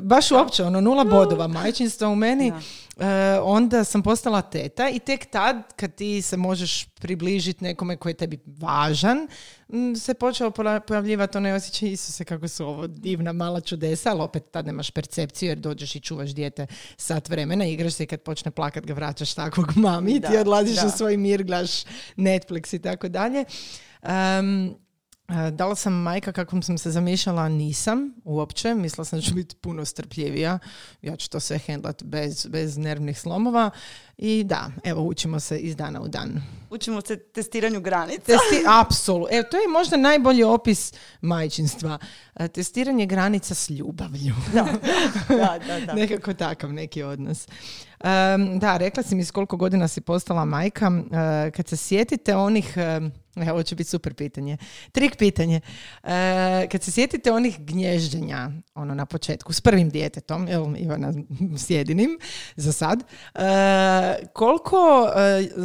Baš 0.03 0.31
uopće, 0.31 0.65
ono, 0.65 0.81
nula 0.81 1.05
bodova 1.05 1.47
majčinstva 1.47 2.09
u 2.09 2.17
meni. 2.17 2.53
Da. 2.97 3.07
E, 3.07 3.41
onda 3.41 3.85
sam 3.85 4.03
postala 4.03 4.43
teta 4.43 4.89
i 4.89 4.99
tek 4.99 5.31
tad, 5.31 5.57
kad 5.77 5.95
ti 5.95 6.23
se 6.23 6.37
možeš 6.37 6.85
približiti 7.01 7.65
nekome 7.65 7.97
koji 7.97 8.11
je 8.11 8.17
tebi 8.17 8.39
važan, 8.47 9.29
se 10.01 10.15
počeo 10.15 10.51
pojavljivati 10.87 11.39
onaj 11.39 11.53
osjećaj 11.53 11.89
Isuse 11.89 12.25
kako 12.25 12.49
su 12.49 12.67
ovo 12.67 12.87
divna 12.87 13.33
mala 13.33 13.61
čudesa, 13.61 14.11
ali 14.11 14.21
opet 14.21 14.51
tad 14.51 14.67
nemaš 14.67 14.91
percepciju 14.91 15.49
jer 15.49 15.59
dođeš 15.59 15.97
i 15.97 16.01
čuvaš 16.01 16.31
dijete 16.31 16.67
sat 16.97 17.29
vremena, 17.29 17.67
igraš 17.67 17.95
se 17.95 18.05
i 18.05 18.07
kad 18.07 18.21
počne 18.21 18.51
plakat 18.51 18.87
ga 18.87 18.95
vraćaš 18.95 19.35
takvog 19.35 19.73
mami 19.77 20.11
i 20.11 20.21
ti 20.21 20.33
Da, 20.33 20.41
odlaziš 20.41 20.77
da. 20.77 20.87
u 20.87 20.91
svoj 20.91 21.17
mir, 21.17 21.45
gledaš 21.45 21.85
Netflix 22.17 22.77
i 22.77 22.79
tako 22.79 23.09
dalje. 23.09 23.45
Da 25.53 25.67
li 25.67 25.77
sam 25.77 25.93
majka 25.93 26.33
kakvom 26.33 26.63
sam 26.63 26.79
se 26.79 26.91
zamišljala? 26.91 27.49
Nisam 27.49 28.15
uopće. 28.25 28.75
Mislila 28.75 29.05
sam 29.05 29.19
da 29.19 29.23
ću 29.23 29.35
biti 29.35 29.57
puno 29.57 29.85
strpljivija. 29.85 30.59
Ja 31.03 31.17
ću 31.17 31.31
to 31.31 31.41
sve 31.41 31.59
hendlat 31.59 32.03
bez, 32.03 32.47
bez 32.47 32.77
nervnih 32.77 33.21
slomova. 33.21 33.71
I 34.19 34.45
da, 34.45 34.71
evo, 34.85 35.03
učimo 35.03 35.41
se 35.41 35.59
iz 35.59 35.77
dana 35.77 36.01
u 36.01 36.09
dan. 36.09 36.43
Učimo 36.71 37.01
se 37.01 37.19
testiranju 37.19 37.81
granica. 37.81 38.25
Testi, 38.25 38.65
apsolutno. 38.69 39.37
Evo, 39.37 39.49
to 39.51 39.57
je 39.57 39.69
možda 39.69 39.97
najbolji 39.97 40.43
opis 40.43 40.93
majčinstva. 41.21 41.99
E, 42.35 42.49
Testiranje 42.49 43.07
granica 43.07 43.55
s 43.55 43.71
ljubavlju. 43.71 44.35
Da, 44.55 44.69
da, 45.29 45.59
da. 45.67 45.81
da. 45.87 45.93
Nekako 46.01 46.35
takav 46.35 46.73
neki 46.73 47.03
odnos. 47.03 47.49
Em, 48.05 48.59
da, 48.59 48.77
rekla 48.77 49.03
si 49.03 49.15
mi 49.15 49.25
koliko 49.25 49.57
godina 49.57 49.89
si 49.89 50.01
postala 50.01 50.45
majka. 50.45 50.93
E, 51.47 51.51
kad 51.51 51.69
se 51.69 51.77
sjetite 51.77 52.37
onih, 52.37 52.75
em, 52.77 53.13
evo 53.37 53.63
će 53.63 53.75
biti 53.75 53.91
super 53.91 54.15
pitanje, 54.15 54.57
trik 54.93 55.17
pitanje. 55.17 55.61
E, 56.03 56.69
kad 56.73 56.83
se 56.83 56.91
sjetite 56.91 57.33
onih 57.33 57.61
gnježđenja, 57.61 58.51
ono 58.75 58.95
na 58.95 59.07
početku, 59.07 59.53
s 59.53 59.61
prvim 59.61 59.91
djetetom, 59.91 60.49
jel, 60.49 60.77
Ivana 60.77 61.13
s 61.57 61.71
jedinim, 61.71 62.19
za 62.57 62.73
sad, 62.73 63.05
koliko 64.33 65.11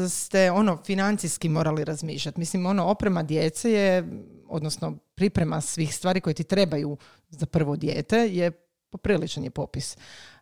ste 0.09 0.51
ono 0.51 0.77
financijski 0.85 1.50
morali 1.50 1.83
razmišljati? 1.83 2.39
Mislim, 2.39 2.65
ono, 2.65 2.85
oprema 2.85 3.23
djece 3.23 3.71
je, 3.71 4.03
odnosno 4.47 4.97
priprema 5.15 5.61
svih 5.61 5.95
stvari 5.95 6.21
koje 6.21 6.33
ti 6.33 6.43
trebaju 6.43 6.97
za 7.29 7.45
prvo 7.45 7.75
dijete 7.75 8.17
je 8.17 8.51
popriličan 8.91 9.43
je 9.43 9.50
popis. 9.50 9.97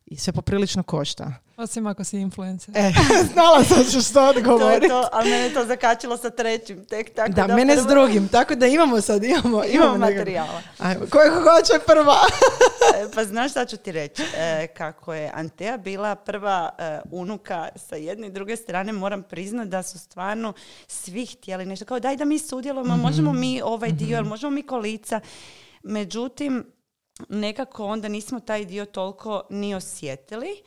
I 0.10 0.16
sve 0.16 0.34
poprilično 0.34 0.84
košta. 0.84 1.34
Osim 1.58 1.88
ako 1.88 2.04
si 2.04 2.18
influencer. 2.18 2.78
E, 2.78 2.92
znala 3.34 3.64
sam 3.64 3.84
što 3.84 4.14
To 4.14 4.24
je 4.24 4.30
odgovoriti. 4.30 4.88
to, 4.88 5.10
ali 5.12 5.30
mene 5.30 5.44
je 5.44 5.54
to 5.54 5.66
zakačilo 5.66 6.18
sa 6.18 6.30
trećim, 6.30 6.86
tek 6.86 7.16
tako 7.16 7.32
Da, 7.32 7.44
da, 7.44 7.56
mene 7.56 7.74
s 7.74 7.78
prvo- 7.78 7.90
drugim, 7.90 8.28
tako 8.28 8.56
da 8.56 8.68
imamo 8.68 9.02
sad, 9.02 9.24
imamo, 9.24 9.64
Imamo 9.66 9.98
materijala. 9.98 10.62
Ajmo, 10.78 11.06
koja 11.10 11.32
hoće 11.32 11.86
prva? 11.88 12.16
E, 12.96 13.12
Pa 13.16 13.24
znaš 13.24 13.52
šta 13.52 13.66
ću 13.66 13.78
ti 13.78 13.92
reći? 13.92 14.24
E, 14.38 14.68
kako 14.68 15.14
je 15.14 15.32
Antea 15.34 15.78
bila 15.78 16.16
prva 16.16 16.70
e, 16.78 17.00
unuka 17.12 17.70
sa 17.78 17.96
jedne 17.96 18.28
i 18.28 18.32
druge 18.32 18.56
strane, 18.56 18.94
moram 18.94 19.24
priznati 19.24 19.70
da 19.70 19.84
su 19.84 20.00
stvarno 20.00 20.54
svi 20.88 21.26
htjeli 21.28 21.66
nešto. 21.66 21.86
Kao 21.86 22.00
daj 22.00 22.18
da 22.18 22.26
mi 22.26 22.40
sudjelujemo, 22.40 22.98
možemo 22.98 23.34
mi 23.34 23.62
ovaj 23.62 23.92
dio, 23.92 24.16
jel 24.16 24.26
možemo 24.26 24.50
mi 24.50 24.64
kolica. 24.64 25.20
Međutim, 25.84 26.66
nekako 27.30 27.86
onda 27.86 28.08
nismo 28.08 28.40
taj 28.40 28.66
dio 28.66 28.86
toliko 28.86 29.42
ni 29.50 29.76
osjetili. 29.76 30.64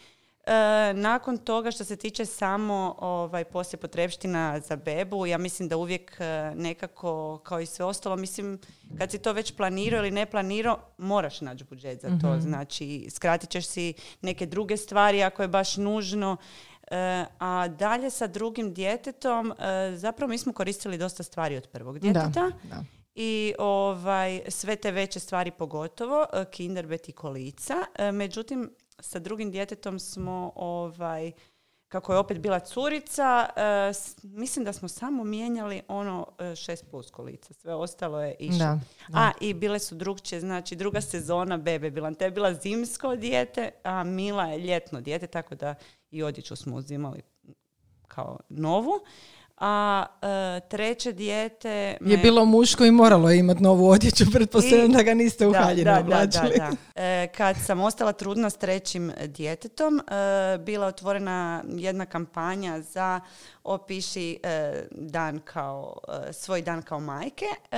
E, 0.47 0.95
nakon 0.95 1.39
toga 1.39 1.71
što 1.71 1.85
se 1.85 1.97
tiče 1.97 2.27
samo 2.27 2.95
ovaj, 2.99 3.45
poslije 3.45 3.81
potrebština 3.81 4.61
za 4.61 4.77
bebu, 4.77 5.27
ja 5.27 5.39
mislim 5.39 5.69
da 5.69 5.77
uvijek 5.77 6.17
e, 6.21 6.53
nekako 6.57 7.39
kao 7.39 7.61
i 7.61 7.67
sve 7.67 7.85
ostalo, 7.85 8.17
mislim 8.17 8.59
kad 8.99 9.11
si 9.11 9.19
to 9.19 9.33
već 9.33 9.53
planirao 9.57 9.99
ili 9.99 10.11
ne 10.11 10.27
planirao, 10.27 10.79
moraš 10.99 11.41
naći 11.41 11.65
budžet 11.65 12.01
za 12.01 12.19
to. 12.23 12.41
Znači, 12.41 13.07
skratit 13.11 13.51
ćeš 13.51 13.67
si 13.67 13.95
neke 14.23 14.47
druge 14.47 14.77
stvari 14.77 15.23
ako 15.23 15.43
je 15.43 15.49
baš 15.49 15.77
nužno. 15.77 16.37
E, 16.91 17.25
a 17.39 17.69
dalje 17.69 18.11
sa 18.11 18.27
drugim 18.27 18.75
djetetom, 18.75 19.53
e, 19.53 19.97
zapravo 19.97 20.31
mi 20.31 20.39
smo 20.39 20.53
koristili 20.53 20.99
dosta 20.99 21.23
stvari 21.23 21.57
od 21.57 21.69
prvog 21.69 21.99
djeteta. 21.99 22.31
Da, 22.31 22.51
da. 22.63 22.85
I 23.15 23.55
ovaj, 23.59 24.43
sve 24.49 24.77
te 24.77 24.91
veće 24.91 25.21
stvari 25.21 25.51
pogotovo, 25.51 26.27
e, 26.33 26.45
kinderbet 26.51 27.09
i 27.09 27.13
kolica. 27.13 27.75
E, 27.99 28.13
Međutim, 28.13 28.71
sa 28.99 29.19
drugim 29.19 29.51
djetetom 29.51 29.99
smo, 29.99 30.53
ovaj, 30.57 31.33
kako 31.89 32.13
je 32.13 32.19
opet 32.19 32.39
bila 32.39 32.61
curica, 32.61 33.47
e, 33.57 33.93
mislim 34.23 34.65
da 34.65 34.73
smo 34.73 34.89
samo 34.89 35.25
mijenjali 35.25 35.83
ono 35.89 36.27
šest 36.57 36.85
plus 36.91 37.11
kolica. 37.11 37.55
Sve 37.55 37.75
ostalo 37.75 38.23
je 38.23 38.37
išlo. 38.39 38.59
Da, 38.59 38.81
da. 39.09 39.19
A, 39.19 39.33
i 39.41 39.55
bile 39.55 39.79
su 39.79 39.95
drugčije, 39.95 40.41
znači 40.41 40.77
druga 40.77 41.01
sezona 41.01 41.57
bebe 41.57 41.91
bila. 41.91 42.15
Te 42.15 42.25
je 42.25 42.31
bila 42.31 42.55
zimsko 42.55 43.17
dijete, 43.17 43.71
a 43.85 44.05
Mila 44.05 44.45
je 44.45 44.59
ljetno 44.59 45.01
dijete, 45.01 45.27
tako 45.27 45.55
da 45.55 45.75
i 46.11 46.23
odjeću 46.23 46.57
smo 46.57 46.77
uzimali 46.77 47.23
kao 48.09 48.39
novu. 48.49 48.93
A 49.65 50.07
e, 50.57 50.61
treće 50.63 51.13
dijete... 51.13 51.69
Je 51.71 51.97
me- 52.01 52.17
bilo 52.17 52.45
muško 52.45 52.85
i 52.85 52.91
moralo 52.91 53.31
je 53.31 53.39
imati 53.39 53.63
novu 53.63 53.89
odjeću, 53.89 54.25
pretpostavljam 54.33 54.91
I- 54.91 54.95
da 54.95 55.03
ga 55.03 55.15
niste 55.15 55.47
u 55.47 55.53
da, 55.53 55.59
haljinu 55.59 55.85
da, 55.85 55.93
da, 55.93 56.01
oblačili. 56.01 56.51
da, 56.51 56.71
da. 56.95 57.03
E, 57.03 57.29
kad 57.29 57.57
sam 57.59 57.81
ostala 57.81 58.13
trudna 58.13 58.51
s 58.51 58.57
trećim 58.57 59.13
djetetom, 59.27 59.99
e, 60.01 60.03
bila 60.59 60.85
je 60.87 60.89
otvorena 60.89 61.33
jedna 61.69 62.07
kampanja 62.07 62.81
za 62.83 63.21
opiši 63.65 64.39
e, 64.43 64.73
dan 64.91 65.39
kao, 65.41 65.97
e, 66.21 66.33
svoj 66.33 66.63
dan 66.63 66.83
kao 66.83 67.01
majke. 67.01 67.45
e, 67.71 67.77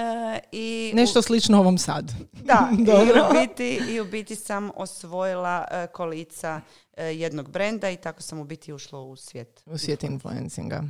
i 0.52 0.90
u- 0.92 0.96
Nešto 0.96 1.22
slično 1.22 1.58
ovom 1.58 1.78
sad. 1.78 2.12
da, 2.44 2.68
i 2.78 3.10
u, 3.10 3.40
biti, 3.40 3.80
i 3.88 4.00
u 4.00 4.04
biti 4.04 4.36
sam 4.36 4.70
osvojila 4.76 5.64
e, 5.70 5.86
kolica 5.86 6.60
e, 6.92 7.04
jednog 7.04 7.50
brenda 7.50 7.90
i 7.90 7.96
tako 7.96 8.22
sam 8.22 8.38
u 8.38 8.44
biti 8.44 8.72
ušla 8.72 9.00
u 9.00 9.16
svijet. 9.16 9.62
U 9.66 9.78
svijet 9.78 10.04
influencinga. 10.04 10.82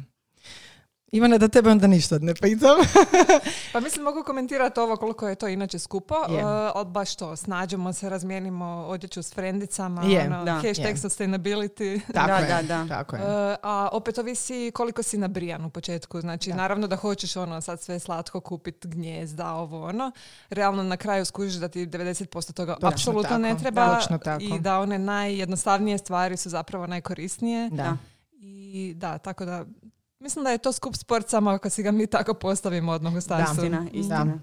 Ivana, 1.14 1.38
da 1.38 1.49
tebe 1.49 1.71
onda 1.71 1.87
ništa 1.87 2.18
ne 2.18 2.35
pitam. 2.35 2.76
Pa 3.73 3.80
mislim 3.80 4.04
mogu 4.04 4.23
komentirati 4.23 4.80
ovo 4.80 4.97
koliko 4.97 5.28
je 5.28 5.35
to 5.35 5.49
inače 5.49 5.78
skupo, 5.78 6.14
Je. 6.28 6.37
uh, 6.37 6.50
ali 6.75 6.85
baš 6.87 7.16
to, 7.16 7.37
snađemo 7.37 7.92
se, 7.92 8.09
razmijenimo 8.09 8.66
odjeću 8.88 9.23
s 9.23 9.35
frendicama, 9.35 10.02
Je, 10.02 10.21
ono, 10.23 10.44
da. 10.44 10.52
hashtag 10.54 10.87
Je. 10.87 10.97
sustainability. 10.97 12.00
Tako 12.14 12.26
Da, 12.28 12.37
je, 12.37 12.47
da, 12.47 12.62
da. 12.64 12.88
Tako 12.88 13.16
je. 13.16 13.23
Uh, 13.23 13.28
a 13.62 13.88
opet 13.92 14.18
ovisi 14.18 14.71
koliko 14.75 15.02
si 15.02 15.18
nabrijan 15.18 15.64
u 15.64 15.71
početku. 15.71 16.21
Znači, 16.21 16.50
Da. 16.50 16.56
naravno 16.56 16.87
da 16.87 16.97
hoćeš 16.97 17.37
ono 17.37 17.61
sad 17.61 17.80
sve 17.80 17.99
slatko 17.99 18.40
kupit 18.40 18.87
gnjezda, 18.87 19.52
ovo 19.52 19.85
ono. 19.85 20.11
Realno 20.50 20.83
na 20.83 20.97
kraju 20.97 21.25
skužiš 21.25 21.54
da 21.54 21.68
ti 21.68 21.87
90% 21.87 22.52
toga 22.52 22.75
Točno 22.75 22.88
apsolutno 22.88 23.38
ne 23.38 23.49
tako, 23.50 23.61
treba 23.61 23.94
točno 23.94 24.18
tako. 24.18 24.44
i 24.44 24.59
da 24.61 24.80
one 24.80 24.99
najjednostavnije 24.99 25.99
stvari 25.99 26.37
su 26.37 26.50
zapravo 26.50 26.87
najkorisnije. 26.87 27.71
da. 27.71 27.97
I 28.38 28.94
da, 28.97 29.18
tako 29.18 29.44
da 29.44 29.64
Mislim 30.25 30.45
da 30.45 30.50
je 30.50 30.59
to 30.59 30.73
skup 30.73 30.97
sport 30.97 31.28
samo 31.28 31.50
ako 31.50 31.71
si 31.71 31.83
ga 31.83 31.90
mi 31.90 32.07
tako 32.07 32.35
postavimo 32.35 32.93
odmah 32.93 33.14
u 33.14 33.21
startu. 33.21 33.52
Istina, 33.52 33.87
istina. 33.93 34.38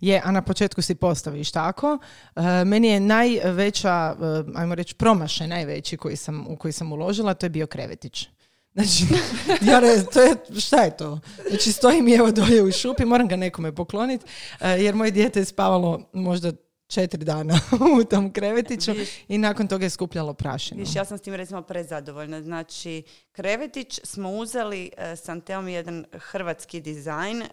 Je, 0.00 0.22
a 0.24 0.30
na 0.30 0.42
početku 0.42 0.82
si 0.82 0.94
postaviš 0.94 1.50
tako. 1.50 1.98
E, 2.36 2.64
meni 2.64 2.88
je 2.88 3.00
najveća, 3.00 4.16
e, 4.20 4.44
ajmo 4.54 4.74
reći 4.74 4.94
promašaj 4.94 5.48
najveći 5.48 5.96
koji 5.96 6.16
sam, 6.16 6.46
u 6.48 6.56
koji 6.56 6.72
sam 6.72 6.92
uložila, 6.92 7.34
to 7.34 7.46
je 7.46 7.50
bio 7.50 7.66
krevetić. 7.66 8.28
Znači, 8.74 9.04
ja 9.70 9.78
re, 9.78 10.04
to 10.12 10.20
je, 10.20 10.36
šta 10.58 10.76
je 10.76 10.96
to? 10.96 11.20
Znači, 11.48 11.72
stojim 11.72 12.08
evo 12.08 12.30
dolje 12.30 12.62
u 12.62 12.72
šupi, 12.72 13.04
moram 13.04 13.28
ga 13.28 13.36
nekome 13.36 13.74
pokloniti, 13.74 14.26
e, 14.60 14.68
jer 14.70 14.94
moje 14.94 15.10
dijete 15.10 15.40
je 15.40 15.44
spavalo 15.44 16.00
možda 16.12 16.52
četiri 16.86 17.24
dana 17.24 17.54
u 18.00 18.04
tom 18.04 18.32
krevetiću 18.32 18.92
i 19.28 19.38
nakon 19.38 19.68
toga 19.68 19.84
je 19.84 19.90
skupljalo 19.90 20.34
prašinu. 20.34 20.80
Viš, 20.80 20.96
ja 20.96 21.04
sam 21.04 21.18
s 21.18 21.22
tim 21.22 21.34
recimo 21.34 21.62
prezadovoljna. 21.62 22.42
Znači, 22.42 23.02
krevetić 23.32 24.00
smo 24.04 24.30
uzeli 24.30 24.90
uh, 24.92 25.04
s 25.04 25.28
Anteom 25.28 25.68
jedan 25.68 26.04
hrvatski 26.12 26.80
dizajn 26.80 27.42
uh, 27.42 27.48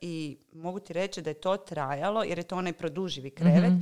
i 0.00 0.36
mogu 0.52 0.80
ti 0.80 0.92
reći 0.92 1.22
da 1.22 1.30
je 1.30 1.34
to 1.34 1.56
trajalo, 1.56 2.22
jer 2.22 2.38
je 2.38 2.44
to 2.44 2.56
onaj 2.56 2.72
produživi 2.72 3.30
krevet, 3.30 3.72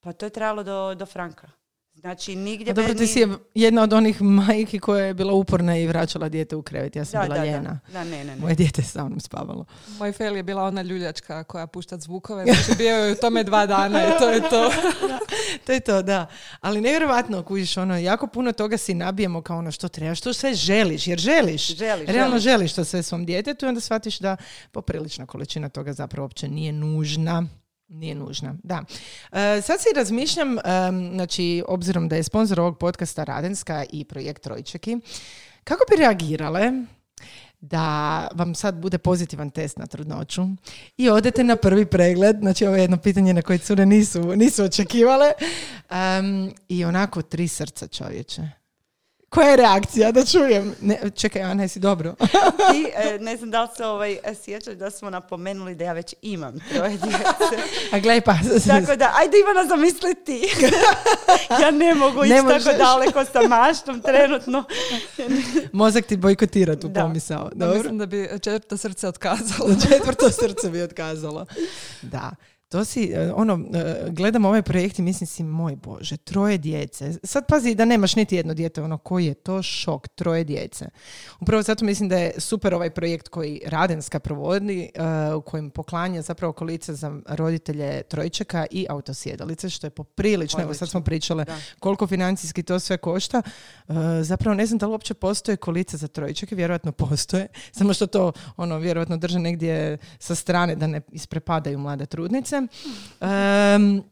pa 0.00 0.12
to 0.12 0.26
je 0.26 0.30
trajalo 0.30 0.62
do, 0.62 0.94
do 0.94 1.06
Franka. 1.06 1.61
Znači, 1.94 2.36
nigdje... 2.36 2.72
Dobro, 2.72 2.94
ti 2.94 3.06
si 3.06 3.18
je 3.18 3.28
jedna 3.54 3.82
od 3.82 3.92
onih 3.92 4.22
majki 4.22 4.78
koja 4.78 5.04
je 5.04 5.14
bila 5.14 5.32
uporna 5.32 5.76
i 5.78 5.86
vraćala 5.86 6.28
dijete 6.28 6.56
u 6.56 6.62
krevet. 6.62 6.96
Ja 6.96 7.04
sam 7.04 7.20
Da, 7.20 7.24
bila 7.24 7.36
da, 7.36 7.44
ljena. 7.44 7.80
da. 7.86 7.92
Da, 7.92 8.04
ne, 8.04 8.10
ne, 8.10 8.24
ne. 8.24 8.36
Moje 8.36 8.54
dijete 8.54 8.80
je 8.80 8.86
sa 8.86 9.04
mnom 9.04 9.20
spavalo. 9.20 9.64
Moj 9.98 10.12
fel 10.12 10.36
je 10.36 10.42
bila 10.42 10.62
ona 10.62 10.82
ljuljačka 10.82 11.44
koja 11.44 11.66
pušta 11.66 11.98
zvukove, 11.98 12.44
znači 12.44 12.78
bio 12.78 12.96
je 12.96 13.12
u 13.12 13.16
tome 13.16 13.44
dva 13.44 13.66
dana 13.66 14.00
i 14.00 14.18
to 14.18 14.28
je 14.28 14.40
to. 14.40 14.70
To 15.66 15.72
je 15.72 15.80
to, 15.80 16.02
da. 16.02 16.26
Ali 16.60 16.80
nevjerojatno, 16.80 17.42
kužiš, 17.42 17.76
ono, 17.76 17.98
jako 17.98 18.26
puno 18.26 18.52
toga 18.52 18.76
si 18.76 18.94
nabijemo 18.94 19.42
kao 19.42 19.58
ono 19.58 19.70
što 19.72 19.88
treba, 19.88 20.14
što 20.14 20.32
sve 20.32 20.54
želiš, 20.54 21.06
jer 21.06 21.18
želiš. 21.18 21.76
Želiš, 21.76 22.08
Realno 22.08 22.30
želiš. 22.38 22.42
želiš 22.44 22.72
to 22.72 22.84
sve 22.84 23.02
svom 23.02 23.24
djetetu 23.26 23.66
i 23.66 23.68
onda 23.68 23.80
shvatiš 23.80 24.18
da 24.18 24.36
poprilična 24.72 25.26
količina 25.26 25.68
toga 25.68 25.92
zapravo 25.92 26.24
uopće 26.24 26.48
nije 26.48 26.72
nužna. 26.72 27.46
Nije 27.92 28.14
nužna, 28.14 28.54
da. 28.62 28.84
E, 29.32 29.60
sad 29.62 29.80
si 29.80 29.88
razmišljam, 29.96 30.58
znači, 31.14 31.62
obzirom 31.68 32.08
da 32.08 32.16
je 32.16 32.22
sponsor 32.22 32.60
ovog 32.60 32.78
podcasta 32.78 33.24
Radenska 33.24 33.84
i 33.92 34.04
projekt 34.04 34.42
Trojčeki, 34.42 34.98
kako 35.64 35.84
bi 35.90 35.96
reagirale 35.96 36.72
da 37.60 38.28
vam 38.34 38.54
sad 38.54 38.74
bude 38.74 38.98
pozitivan 38.98 39.50
test 39.50 39.78
na 39.78 39.86
trudnoću 39.86 40.42
i 40.96 41.08
odete 41.08 41.44
na 41.44 41.56
prvi 41.56 41.86
pregled, 41.86 42.36
znači 42.40 42.66
ovo 42.66 42.76
je 42.76 42.82
jedno 42.82 42.96
pitanje 42.96 43.34
na 43.34 43.42
koje 43.42 43.58
cure 43.58 43.86
nisu, 43.86 44.36
nisu 44.36 44.64
očekivale, 44.64 45.32
Em, 45.92 46.52
i 46.68 46.84
onako 46.84 47.22
tri 47.22 47.48
srca 47.48 47.86
čovječe. 47.86 48.61
Koja 49.32 49.48
je 49.48 49.56
reakcija? 49.56 50.12
Da 50.12 50.24
čujem. 50.24 50.74
Ne, 50.80 51.10
čekaj, 51.12 51.42
Ana, 51.42 51.62
jesi 51.62 51.78
dobro? 51.80 52.14
Ti, 52.70 52.86
e, 53.04 53.18
ne 53.18 53.36
znam 53.36 53.50
da 53.50 53.62
li 53.62 53.68
se 53.76 53.86
ovaj, 53.86 54.12
e, 54.14 54.34
sjećaš 54.36 54.74
da 54.74 54.90
smo 54.90 55.10
napomenuli 55.10 55.74
da 55.74 55.84
ja 55.84 55.92
već 55.92 56.14
imam 56.22 56.54
troje 56.70 56.90
djece. 56.98 57.62
A 57.92 57.98
gledaj 57.98 58.20
pa, 58.20 58.34
Tako 58.68 58.96
da, 58.96 59.12
ajde 59.14 59.36
Ivana 59.38 59.66
zamisli 59.66 60.14
ti. 60.16 60.48
ja 61.52 61.70
ne 61.70 61.94
mogu 61.94 62.20
Ne 62.20 62.26
ići 62.28 62.42
možeš. 62.42 62.64
tako 62.64 62.76
daleko 62.78 63.24
sa 63.24 63.40
maštom 63.42 64.00
trenutno. 64.02 64.64
mozak 65.72 66.04
ti 66.04 66.16
bojkotira 66.16 66.76
tu 66.76 66.88
Da. 66.88 67.00
pomisao. 67.00 67.44
Da, 67.44 67.66
Dobro? 67.66 67.74
mislim 67.74 67.98
da 67.98 68.06
bi 68.06 68.28
četvrto 68.32 68.76
srce 68.76 69.08
otkazalo. 69.08 69.70
Četvrto 69.82 70.30
srce 70.32 70.70
bi 70.70 70.82
otkazalo. 70.82 71.46
Da. 72.02 72.30
To 72.72 72.84
si, 72.84 73.12
e, 73.14 73.32
ono, 73.34 73.60
e, 73.74 74.10
gledam 74.10 74.44
ovaj 74.44 74.62
projekt 74.62 74.98
i 74.98 75.02
mislim 75.02 75.26
si, 75.26 75.44
moj 75.44 75.76
Bože, 75.76 76.16
troje 76.16 76.58
djece. 76.58 77.12
Sad 77.24 77.46
pazi 77.46 77.74
da 77.74 77.84
nemaš 77.84 78.16
niti 78.16 78.36
jedno 78.36 78.54
dijete, 78.54 78.82
ono, 78.82 78.98
koji 78.98 79.26
je 79.26 79.34
to 79.34 79.62
šok, 79.62 80.08
troje 80.08 80.44
djece. 80.44 80.88
Upravo 81.40 81.62
zato 81.62 81.84
mislim 81.84 82.08
da 82.08 82.18
je 82.18 82.32
super 82.38 82.74
ovaj 82.74 82.90
projekt 82.90 83.28
koji 83.28 83.60
Radenska 83.66 84.20
provodi, 84.20 84.90
e, 84.94 85.34
u 85.34 85.42
kojem 85.42 85.70
poklanja 85.70 86.22
zapravo 86.22 86.52
kolica 86.52 86.94
za 86.94 87.20
roditelje 87.28 88.02
trojčeka 88.02 88.66
i 88.70 88.86
autosjedalice, 88.88 89.70
što 89.70 89.86
je 89.86 89.90
poprilično, 89.90 90.62
evo 90.62 90.74
sad 90.74 90.88
smo 90.90 91.00
pričale 91.00 91.44
Da. 91.44 91.56
koliko 91.80 92.06
financijski 92.06 92.62
to 92.62 92.80
sve 92.80 92.96
košta. 92.96 93.42
Zapravo 94.22 94.54
ne 94.54 94.66
znam 94.66 94.78
da 94.78 94.86
li 94.86 94.92
uopće 94.92 95.14
postoje 95.14 95.56
kolice 95.56 95.96
za 95.96 96.08
trojčeke, 96.08 96.54
vjerojatno 96.54 96.92
postoje, 96.92 97.46
samo 97.72 97.94
što 97.94 98.06
to 98.06 98.32
ono 98.56 98.78
vjerojatno 98.78 99.16
drže 99.16 99.38
negdje 99.38 99.98
sa 100.18 100.34
strane 100.34 100.74
da 100.74 100.86
ne 100.86 101.00
isprepadaju 101.12 101.78
mlade 101.78 102.06
trudnice. 102.06 102.61
Em, 103.20 104.02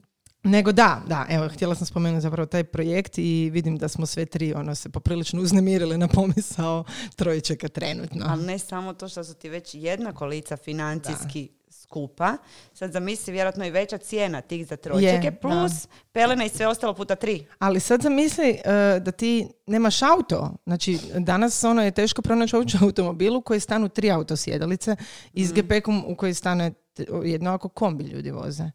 nego 0.42 0.72
da, 0.72 1.02
da, 1.06 1.26
evo, 1.28 1.48
htjela 1.48 1.74
sam 1.74 1.86
spomenuti 1.86 2.22
zapravo 2.22 2.46
taj 2.46 2.64
projekt 2.64 3.18
i 3.18 3.50
vidim 3.52 3.78
da 3.78 3.88
smo 3.88 4.06
sve 4.06 4.26
tri 4.26 4.54
ono 4.54 4.74
se 4.74 4.88
poprilično 4.88 5.40
uznemirile 5.42 5.98
na 5.98 6.08
pomisao 6.08 6.84
trojčeka 7.16 7.68
trenutno. 7.68 8.26
Ali 8.28 8.42
ne 8.42 8.58
samo 8.58 8.94
to 8.94 9.08
što 9.08 9.24
su 9.24 9.34
ti 9.34 9.48
već 9.48 9.74
jedna 9.74 10.12
kolica 10.12 10.56
financijski 10.56 11.48
skupa. 11.90 12.36
Sad 12.72 12.92
zamisli 12.92 13.32
vjerojatno 13.32 13.64
i 13.66 13.70
veća 13.70 13.98
cijena 13.98 14.40
tih 14.40 14.66
za 14.66 14.76
trojčeke. 14.76 15.26
Je, 15.26 15.40
plus 15.40 15.88
pelene 16.12 16.46
i 16.46 16.48
sve 16.48 16.66
ostalo 16.66 16.94
puta 16.94 17.14
tri. 17.14 17.46
Ali 17.58 17.80
sad 17.80 18.02
zamisli 18.02 18.50
e, 18.50 19.00
da 19.00 19.10
ti 19.10 19.48
nemaš 19.66 20.02
auto. 20.02 20.50
Znači, 20.66 20.98
danas 21.18 21.64
ono 21.64 21.82
je 21.84 21.90
teško 21.90 22.22
pronaći 22.22 22.56
uopće 22.56 22.78
automobilu 22.82 23.42
koji 23.42 23.60
stanu 23.60 23.88
tri 23.88 24.10
autosjedalice 24.10 24.96
i 25.32 25.46
s 25.46 25.52
gepekom 25.52 26.04
u 26.06 26.16
koji 26.16 26.34
stane 26.34 26.72
t- 26.94 27.06
jedno 27.24 27.50
ako 27.50 27.68
kombi 27.68 28.04
ljudi 28.04 28.30
voze. 28.30 28.70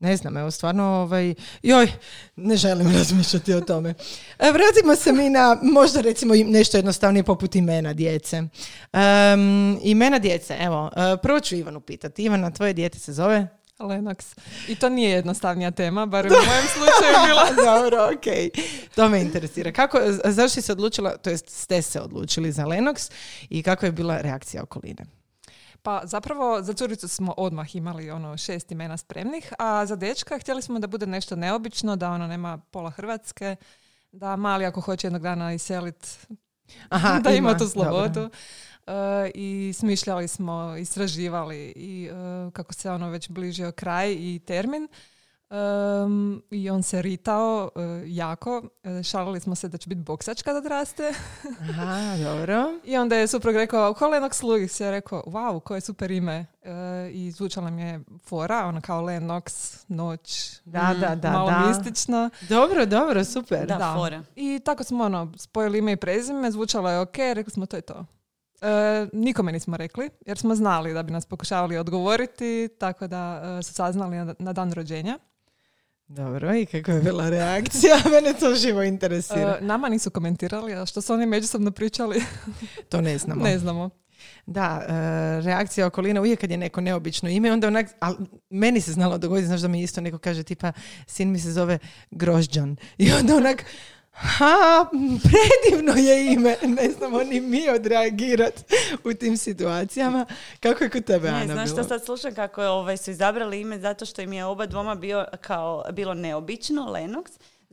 Ne 0.00 0.16
znam, 0.16 0.36
evo 0.36 0.50
stvarno, 0.50 0.84
ovaj, 0.84 1.34
joj, 1.62 1.92
ne 2.36 2.56
želim 2.56 2.92
razmišljati 2.98 3.54
o 3.54 3.60
tome. 3.60 3.94
E, 4.38 4.52
vratimo 4.52 4.96
se 4.96 5.12
mi 5.12 5.30
na 5.30 5.58
možda 5.62 6.00
recimo 6.00 6.34
nešto 6.34 6.78
jednostavnije 6.78 7.22
poput 7.22 7.54
imena 7.54 7.92
djece. 7.92 8.36
Em, 8.92 9.78
imena 9.82 10.18
djece, 10.18 10.56
evo, 10.60 10.90
e, 10.96 11.16
prvo 11.22 11.40
ću 11.40 11.56
Ivanu 11.56 11.80
pitati. 11.80 12.24
Ivana, 12.24 12.50
tvoje 12.50 12.72
dijete 12.72 12.98
se 12.98 13.12
zove? 13.12 13.48
Lennox. 13.78 14.36
I 14.68 14.74
to 14.74 14.88
nije 14.88 15.10
jednostavnija 15.10 15.70
tema, 15.70 16.06
bar 16.06 16.26
u 16.26 16.30
mojem 16.30 16.66
slučaju 16.74 17.14
bila. 17.26 17.46
Dobro, 17.72 18.04
ok. 18.04 18.54
To 18.94 19.08
me 19.08 19.20
interesira. 19.20 19.72
Kako, 19.72 19.98
zašto 20.24 20.48
si 20.48 20.62
se 20.62 20.72
odlučila, 20.72 21.16
to 21.16 21.30
jest 21.30 21.48
ste 21.48 21.82
se 21.82 22.00
odlučili 22.00 22.52
za 22.52 22.64
Lennox 22.64 23.12
i 23.50 23.62
kakva 23.62 23.86
je 23.86 23.92
bila 23.92 24.20
reakcija 24.20 24.62
okoline? 24.62 25.15
Pa 25.86 26.00
zapravo 26.04 26.62
za 26.62 26.72
curicu 26.72 27.08
smo 27.08 27.34
odmah 27.36 27.76
imali 27.76 28.10
ono 28.10 28.36
šest 28.36 28.72
imena 28.72 28.96
spremnih, 28.96 29.52
a 29.58 29.86
za 29.86 29.96
dečka 29.96 30.38
htjeli 30.38 30.62
smo 30.62 30.78
da 30.78 30.86
bude 30.86 31.06
nešto 31.06 31.36
neobično, 31.36 31.96
da 31.96 32.10
ono 32.10 32.26
nema 32.26 32.58
pola 32.58 32.90
Hrvatske, 32.90 33.56
da 34.12 34.36
mali 34.36 34.64
ako 34.64 34.80
hoće 34.80 35.06
jednog 35.06 35.22
dana 35.22 35.52
iselit, 35.52 36.26
Aha, 36.88 37.18
da 37.24 37.30
ima, 37.30 37.58
tu 37.58 37.64
dobro. 37.64 37.70
slobodu. 37.70 38.30
E, 38.86 39.30
I 39.34 39.72
smišljali 39.74 40.28
smo, 40.28 40.76
istraživali 40.76 41.72
i 41.76 42.10
e, 42.12 42.50
kako 42.50 42.72
se 42.74 42.90
ono 42.90 43.10
već 43.10 43.30
bližio 43.30 43.72
kraj 43.72 44.12
i 44.12 44.40
termin. 44.46 44.88
Em, 45.50 46.42
I 46.50 46.70
on 46.70 46.82
se 46.82 47.02
ritao 47.02 47.70
e, 47.76 47.80
jako. 48.06 48.62
E, 48.82 49.02
šalili 49.02 49.40
smo 49.40 49.54
se 49.54 49.68
da 49.68 49.78
će 49.78 49.88
biti 49.88 50.00
boksač 50.00 50.42
kad 50.42 50.56
odraste. 50.56 51.12
Aha, 51.60 52.16
dobro. 52.24 52.64
I 52.84 52.96
onda 52.96 53.16
je 53.16 53.26
suprug 53.26 53.54
rekao, 53.54 53.94
ko 53.94 54.06
Lennox 54.06 54.42
Lewis? 54.42 54.82
Ja 54.82 54.90
rekao, 54.90 55.22
wow, 55.26 55.60
koje 55.60 55.80
super 55.80 56.10
ime. 56.10 56.46
E, 56.62 57.10
I 57.12 57.30
zvučala 57.30 57.70
mi 57.70 57.82
je 57.82 58.00
fora, 58.24 58.66
ona 58.66 58.80
kao 58.80 59.02
Lennox, 59.02 59.76
noć, 59.88 60.52
Da, 60.64 60.94
da, 61.00 61.14
da, 61.14 61.30
malo 61.30 61.50
da. 61.50 61.66
mistično. 61.68 62.30
Dobro, 62.48 62.86
dobro, 62.86 63.24
super. 63.24 63.66
Da, 63.66 63.94
fora. 63.96 64.22
I 64.36 64.60
tako 64.64 64.84
smo 64.84 65.04
ono, 65.04 65.32
spojili 65.36 65.78
ime 65.78 65.92
i 65.92 65.96
prezime, 65.96 66.50
zvučalo 66.50 66.90
je 66.90 67.00
ok, 67.00 67.16
rekli 67.16 67.50
smo 67.50 67.66
to 67.66 67.76
je 67.76 67.82
to. 67.82 68.04
E, 68.60 69.06
nikome 69.12 69.52
nismo 69.52 69.76
rekli, 69.76 70.10
jer 70.26 70.38
smo 70.38 70.54
znali 70.54 70.94
da 70.94 71.02
bi 71.02 71.12
nas 71.12 71.26
pokušavali 71.26 71.78
odgovoriti, 71.78 72.68
tako 72.78 73.06
da 73.06 73.42
e, 73.58 73.62
su 73.62 73.74
saznali 73.74 74.16
na, 74.16 74.34
na 74.38 74.52
dan 74.52 74.72
rođenja. 74.72 75.18
Dobro, 76.08 76.54
i 76.54 76.66
kakva 76.66 76.94
je 76.94 77.02
bila 77.02 77.30
reakcija? 77.30 77.96
Mene 78.12 78.38
to 78.40 78.54
živo 78.54 78.82
interesira. 78.82 79.58
E, 79.60 79.64
nama 79.64 79.88
nisu 79.88 80.10
komentirali, 80.10 80.74
a 80.74 80.86
što 80.86 81.00
su 81.00 81.14
oni 81.14 81.26
međusobno 81.26 81.70
pričali, 81.70 82.22
to 82.90 83.00
ne 83.00 83.18
znamo. 83.18 83.44
ne 83.44 83.58
znamo. 83.58 83.90
Da, 84.46 84.82
e, 84.88 85.40
reakcija 85.40 85.86
okoline 85.86 86.20
uvijek 86.20 86.40
kad 86.40 86.50
je 86.50 86.56
neko 86.56 86.80
neobično 86.80 87.28
ime, 87.28 87.52
onda 87.52 87.66
onak, 87.66 87.86
ali 88.00 88.16
meni 88.50 88.80
se 88.80 88.92
znalo 88.92 89.18
dogoditi, 89.18 89.46
znaš 89.46 89.60
da 89.60 89.68
mi 89.68 89.82
isto 89.82 90.00
neko 90.00 90.18
kaže 90.18 90.42
tipa, 90.42 90.72
sin 91.06 91.32
mi 91.32 91.38
se 91.38 91.52
zove 91.52 91.78
Grožđan. 92.10 92.76
I 92.98 93.12
onda 93.12 93.36
onak, 93.36 93.64
ha, 94.16 94.86
predivno 95.22 95.92
je 95.96 96.32
ime, 96.32 96.56
ne 96.62 96.90
znamo 96.90 97.22
ni 97.22 97.40
mi 97.40 97.68
odreagirati 97.70 98.62
u 99.04 99.14
tim 99.14 99.36
situacijama. 99.36 100.26
Kako 100.60 100.84
je 100.84 100.90
kod 100.90 101.04
tebe, 101.04 101.30
Ne, 101.30 101.36
Ana, 101.36 101.54
znaš 101.54 101.70
bilo? 101.70 101.82
što 101.82 101.88
sad 101.88 102.04
slušam 102.04 102.34
kako 102.34 102.62
je, 102.62 102.68
ovaj, 102.68 102.96
su 102.96 103.10
izabrali 103.10 103.60
ime 103.60 103.78
zato 103.78 104.06
što 104.06 104.22
im 104.22 104.32
je 104.32 104.44
oba 104.44 104.66
dvoma 104.66 104.94
bio 104.94 105.26
kao, 105.40 105.84
bilo 105.92 106.14
neobično, 106.14 106.82
Lennox. 106.82 107.26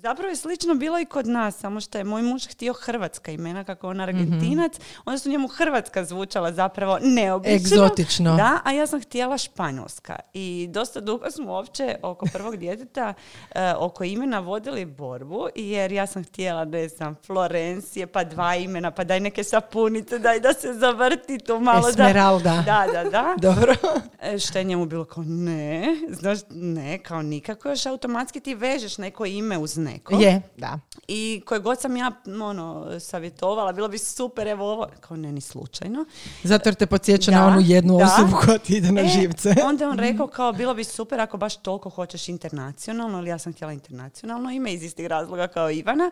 Zapravo 0.04 0.30
je 0.30 0.36
slično 0.36 0.76
bilo 0.76 1.00
i 1.00 1.06
kod 1.06 1.28
nas, 1.28 1.58
samo 1.58 1.82
što 1.82 1.98
je 1.98 2.04
moj 2.04 2.22
muž 2.22 2.48
htio 2.48 2.74
hrvatska 2.74 3.32
imena, 3.32 3.64
kako 3.64 3.90
on 3.90 4.02
argentinac, 4.02 4.74
onda 5.06 5.18
su 5.18 5.30
njemu 5.30 5.48
hrvatska 5.48 6.06
zvučala 6.06 6.52
zapravo 6.52 7.00
neobično. 7.02 7.56
Egzotično. 7.56 8.36
Da, 8.36 8.60
a 8.64 8.72
ja 8.72 8.88
sam 8.88 9.02
htjela 9.02 9.38
španjolska. 9.38 10.16
I 10.34 10.68
dosta 10.72 11.00
dugo 11.00 11.32
smo 11.32 11.52
uopće 11.52 11.96
oko 12.02 12.26
prvog 12.34 12.58
djeteta 12.58 13.14
e, 13.56 13.74
oko 13.78 14.04
imena 14.04 14.40
vodili 14.40 14.86
borbu, 14.86 15.48
jer 15.56 15.92
ja 15.92 16.08
sam 16.08 16.24
htjela, 16.24 16.66
ne 16.66 16.88
znam, 16.88 17.16
Florencije, 17.26 18.08
pa 18.08 18.24
dva 18.24 18.56
imena, 18.56 18.92
pa 18.92 19.04
daj 19.04 19.20
neke 19.20 19.44
sapunice, 19.44 20.20
daj 20.20 20.40
da 20.40 20.54
se 20.54 20.74
zavrti 20.74 21.40
tu 21.40 21.60
malo. 21.60 21.90
Esmeralda. 21.90 22.64
Da, 22.66 22.88
da, 22.94 23.10
da. 23.10 23.36
Dobro. 23.52 23.76
E, 24.22 24.40
Što 24.40 24.58
je 24.58 24.64
njemu 24.64 24.86
bilo 24.86 25.06
kao 25.06 25.24
ne, 25.28 25.98
znaš, 26.10 26.40
ne, 26.50 26.98
kao 26.98 27.22
nikako 27.22 27.70
još 27.70 27.86
automatski 27.86 28.40
ti 28.40 28.56
vežeš 28.56 28.98
neko 28.98 29.26
ime 29.26 29.58
uz 29.58 29.78
neko. 29.94 30.16
Je, 30.16 30.42
da. 30.58 30.80
I 31.08 31.42
koje 31.46 31.60
god 31.60 31.82
sam 31.82 31.98
ja 31.98 32.12
ono, 32.42 33.00
savjetovala, 33.00 33.72
bilo 33.74 33.88
bi 33.88 33.98
super, 33.98 34.48
evo 34.48 34.72
ovo, 34.72 34.88
kao 35.00 35.18
ne, 35.18 35.32
ni 35.32 35.42
slučajno. 35.42 36.06
Zato 36.44 36.70
jer 36.70 36.76
te 36.76 36.86
podsjeća 36.86 37.32
Da, 37.32 37.38
na 37.38 37.48
onu 37.48 37.62
jednu 37.62 37.98
da. 37.98 38.06
osobu 38.06 38.38
koja 38.46 38.58
ti 38.58 38.78
ide 38.78 38.92
na 38.92 39.02
E, 39.02 39.08
živce. 39.08 39.56
Onda 39.70 39.84
je 39.84 39.90
on 39.90 40.00
rekao 40.00 40.28
kao 40.28 40.52
bilo 40.54 40.74
bi 40.74 40.84
super 40.84 41.20
ako 41.20 41.38
baš 41.38 41.58
toliko 41.58 41.90
hoćeš 41.90 42.30
internacionalno, 42.30 43.18
ali 43.18 43.30
ja 43.30 43.38
sam 43.38 43.54
htjela 43.54 43.74
internacionalno 43.74 44.52
ime 44.52 44.74
iz 44.74 44.84
istih 44.84 45.08
razloga 45.08 45.48
kao 45.48 45.72
Ivana, 45.72 46.12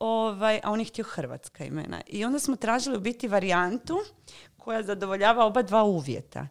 ovaj, 0.00 0.60
a 0.64 0.70
on 0.72 0.80
je 0.80 0.84
htio 0.86 1.04
hrvatska 1.08 1.64
imena. 1.64 2.00
I 2.06 2.24
onda 2.24 2.38
smo 2.38 2.56
tražili 2.56 2.96
u 2.96 3.00
biti 3.00 3.28
varijantu 3.28 3.98
koja 4.56 4.82
zadovoljava 4.82 5.44
oba 5.44 5.62
dva 5.62 5.82
uvjeta. 5.84 6.46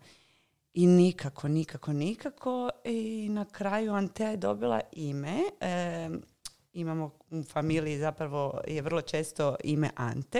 I 0.74 0.88
nikako, 0.88 1.48
nikako, 1.48 1.94
nikako. 1.94 2.70
I 2.84 3.30
na 3.30 3.46
kraju 3.46 3.94
Antea 3.94 4.30
je 4.30 4.38
dobila 4.38 4.82
ime. 4.92 5.40
E, 5.60 6.10
imamo 6.76 7.12
u 7.32 7.44
familiji 7.44 8.00
zapravo 8.00 8.62
je 8.68 8.82
vrlo 8.82 9.02
često 9.02 9.56
ime 9.64 9.90
Ante, 9.96 10.40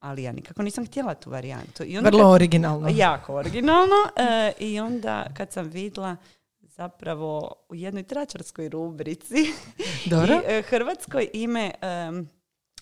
ali 0.00 0.22
ja 0.22 0.32
nikako 0.32 0.62
nisam 0.62 0.86
htjela 0.86 1.14
tu 1.14 1.30
varijantu. 1.30 1.84
I 1.84 1.98
onda 1.98 2.08
Vrlo 2.08 2.22
kad- 2.22 2.32
originalno. 2.32 2.88
Jako 2.90 3.34
originalno. 3.34 3.94
E, 4.16 4.52
I 4.60 4.80
onda 4.80 5.26
kad 5.34 5.52
sam 5.52 5.66
vidla 5.66 6.16
zapravo 6.60 7.52
u 7.68 7.74
jednoj 7.74 8.02
tračarskoj 8.02 8.68
rubrici 8.68 9.34
Dobro. 10.10 10.34
i 10.34 10.40
e, 10.48 10.62
hrvatskoj 10.62 11.28
ime 11.32 11.70
em, 11.82 12.28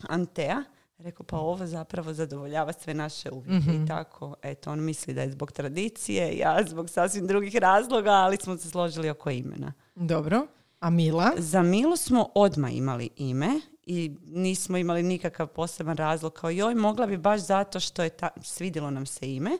Antea, 0.02 0.62
rekao 0.98 1.26
pa 1.26 1.38
ovo 1.38 1.66
zapravo 1.66 2.12
zadovoljava 2.12 2.72
sve 2.72 2.94
naše 2.94 3.30
uvjete 3.30 3.70
Mhm. 3.70 3.85
i 3.85 3.88
tako. 3.88 4.35
Eto, 4.42 4.70
on 4.72 4.80
misli 4.80 5.14
da 5.14 5.22
je 5.22 5.30
zbog 5.30 5.52
tradicije, 5.52 6.37
ja 6.37 6.59
zbog 6.64 6.90
sasvim 6.90 7.26
drugih 7.26 7.56
razloga, 7.56 8.11
ali 8.11 8.37
smo 8.37 8.56
se 8.56 8.70
složili 8.70 9.11
oko 9.11 9.30
imena. 9.30 9.72
Dobro. 9.94 10.46
A 10.87 10.90
Mila? 10.90 11.33
Za 11.37 11.62
Milu 11.62 11.96
smo 11.96 12.29
odmah 12.35 12.77
imali 12.77 13.11
ime 13.16 13.61
i 13.87 14.16
nismo 14.27 14.77
imali 14.77 15.03
nikakav 15.03 15.46
poseban 15.46 15.96
razlog 15.96 16.33
kao 16.33 16.51
joj, 16.51 16.75
mogla 16.75 17.07
bi 17.07 17.16
baš 17.16 17.40
zato 17.40 17.81
što 17.81 18.03
je 18.03 18.11
ta, 18.11 18.29
svidjelo 18.42 18.90
nam 18.90 19.07
se 19.07 19.35
ime. 19.35 19.51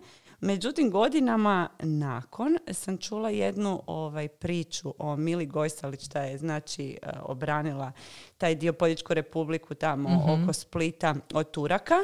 Međutim, 0.41 0.91
godinama 0.91 1.69
nakon 1.79 2.59
sam 2.73 2.99
čula 2.99 3.31
jednu 3.31 3.83
ovaj, 3.87 4.29
priču 4.29 4.95
o 4.99 5.17
Mili 5.17 5.47
Gojsalić, 5.47 6.05
šta 6.05 6.23
je 6.23 6.39
znači 6.39 6.99
e, 7.03 7.11
obranila 7.23 7.93
taj 8.39 8.55
dio 8.55 8.73
Poljičku 8.73 9.15
republiku 9.15 9.75
tamo 9.75 10.09
oko 10.29 10.53
Splita 10.53 11.15
od 11.35 11.51
Turaka. 11.51 11.97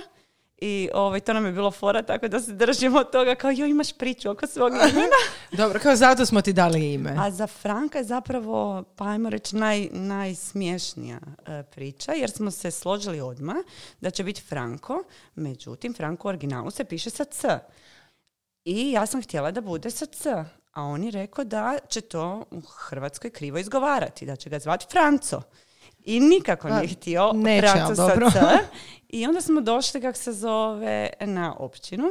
I 0.64 0.88
ovaj, 0.94 1.20
to 1.20 1.32
nam 1.32 1.46
je 1.46 1.52
bilo 1.52 1.70
fora, 1.70 2.02
tako 2.02 2.28
da 2.28 2.40
se 2.40 2.52
držimo 2.52 2.98
od 2.98 3.10
toga 3.10 3.34
kao 3.34 3.50
joj, 3.50 3.70
imaš 3.70 3.92
priču 3.92 4.30
oko 4.30 4.46
svog 4.46 4.72
imena. 4.72 5.16
Dobro, 5.62 5.80
kao 5.80 5.96
zato 5.96 6.26
smo 6.26 6.42
ti 6.42 6.52
dali 6.52 6.92
ime. 6.92 7.14
A 7.18 7.30
za 7.30 7.46
Franka 7.46 7.98
je 7.98 8.04
zapravo, 8.04 8.84
pa 8.96 9.04
ajmo 9.04 9.30
reći, 9.30 9.56
naj, 9.56 9.88
najsmješnija 9.92 11.18
e, 11.46 11.62
priča, 11.62 12.12
jer 12.12 12.30
smo 12.30 12.50
se 12.50 12.70
složili 12.70 13.20
odmah 13.20 13.56
da 14.00 14.10
će 14.10 14.24
biti 14.24 14.42
Franko, 14.42 15.04
međutim, 15.34 15.94
Franko 15.94 16.28
u 16.28 16.30
originalu 16.30 16.70
se 16.70 16.84
piše 16.84 17.10
sa 17.10 17.24
C. 17.24 17.58
I 18.64 18.92
ja 18.92 19.06
sam 19.06 19.22
htjela 19.22 19.50
da 19.50 19.60
bude 19.60 19.90
sa 19.90 20.06
C, 20.06 20.44
a 20.72 20.82
on 20.82 21.04
je 21.04 21.10
rekao 21.10 21.44
da 21.44 21.78
će 21.88 22.00
to 22.00 22.44
u 22.50 22.60
Hrvatskoj 22.60 23.30
krivo 23.30 23.58
izgovarati, 23.58 24.26
da 24.26 24.36
će 24.36 24.50
ga 24.50 24.58
zvati 24.58 24.86
Franco. 24.90 25.42
I 26.04 26.20
nikako 26.20 26.68
Pa, 26.68 26.76
nije 26.76 26.88
htio 26.88 27.32
neće, 27.34 27.66
Franco 27.66 27.86
ali 27.86 27.96
sa 27.96 28.08
dobro. 28.08 28.30
C. 28.30 28.38
I 29.08 29.26
onda 29.26 29.40
smo 29.40 29.60
došli, 29.60 30.00
kako 30.00 30.18
se 30.18 30.32
zove, 30.32 31.10
na 31.20 31.54
općinu 31.58 32.04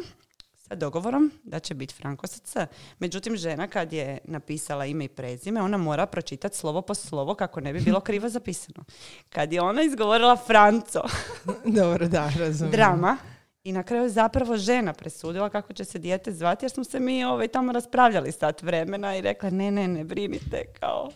sa 0.72 0.76
dogovorom 0.76 1.32
da 1.44 1.60
će 1.60 1.74
biti 1.74 1.94
Franko 1.94 2.28
sa 2.28 2.40
C. 2.40 2.68
Međutim, 3.00 3.36
žena 3.36 3.68
kad 3.68 3.94
je 3.94 4.18
napisala 4.24 4.86
ime 4.86 5.06
i 5.06 5.10
prezime, 5.10 5.62
ona 5.62 5.78
mora 5.78 6.06
pročitati 6.06 6.58
slovo 6.58 6.82
po 6.82 6.94
slovo 6.94 7.36
kako 7.36 7.62
ne 7.62 7.74
bi 7.74 7.80
bilo 7.80 8.00
krivo 8.08 8.30
zapisano. 8.30 8.84
Kad 9.30 9.54
je 9.54 9.62
ona 9.62 9.82
izgovorila 9.82 10.36
Franco, 10.36 11.02
Dobro, 11.82 12.08
da, 12.08 12.32
razumijem. 12.38 12.72
drama, 12.72 13.18
i 13.64 13.72
na 13.72 13.84
kraju 13.84 14.04
je 14.04 14.10
zapravo 14.10 14.58
žena 14.58 14.94
presudila 14.94 15.50
kako 15.50 15.74
će 15.74 15.86
se 15.86 16.00
dijete 16.00 16.32
zvati, 16.32 16.66
jer 16.66 16.72
smo 16.72 16.84
se 16.84 17.00
mi 17.00 17.24
ovaj, 17.24 17.48
tamo 17.48 17.72
raspravljali 17.72 18.32
sat 18.32 18.62
vremena 18.62 19.18
i 19.18 19.22
rekla 19.22 19.50
ne, 19.50 19.72
ne, 19.72 19.88
ne 19.88 20.04
brinite, 20.04 20.66
kao. 20.80 21.10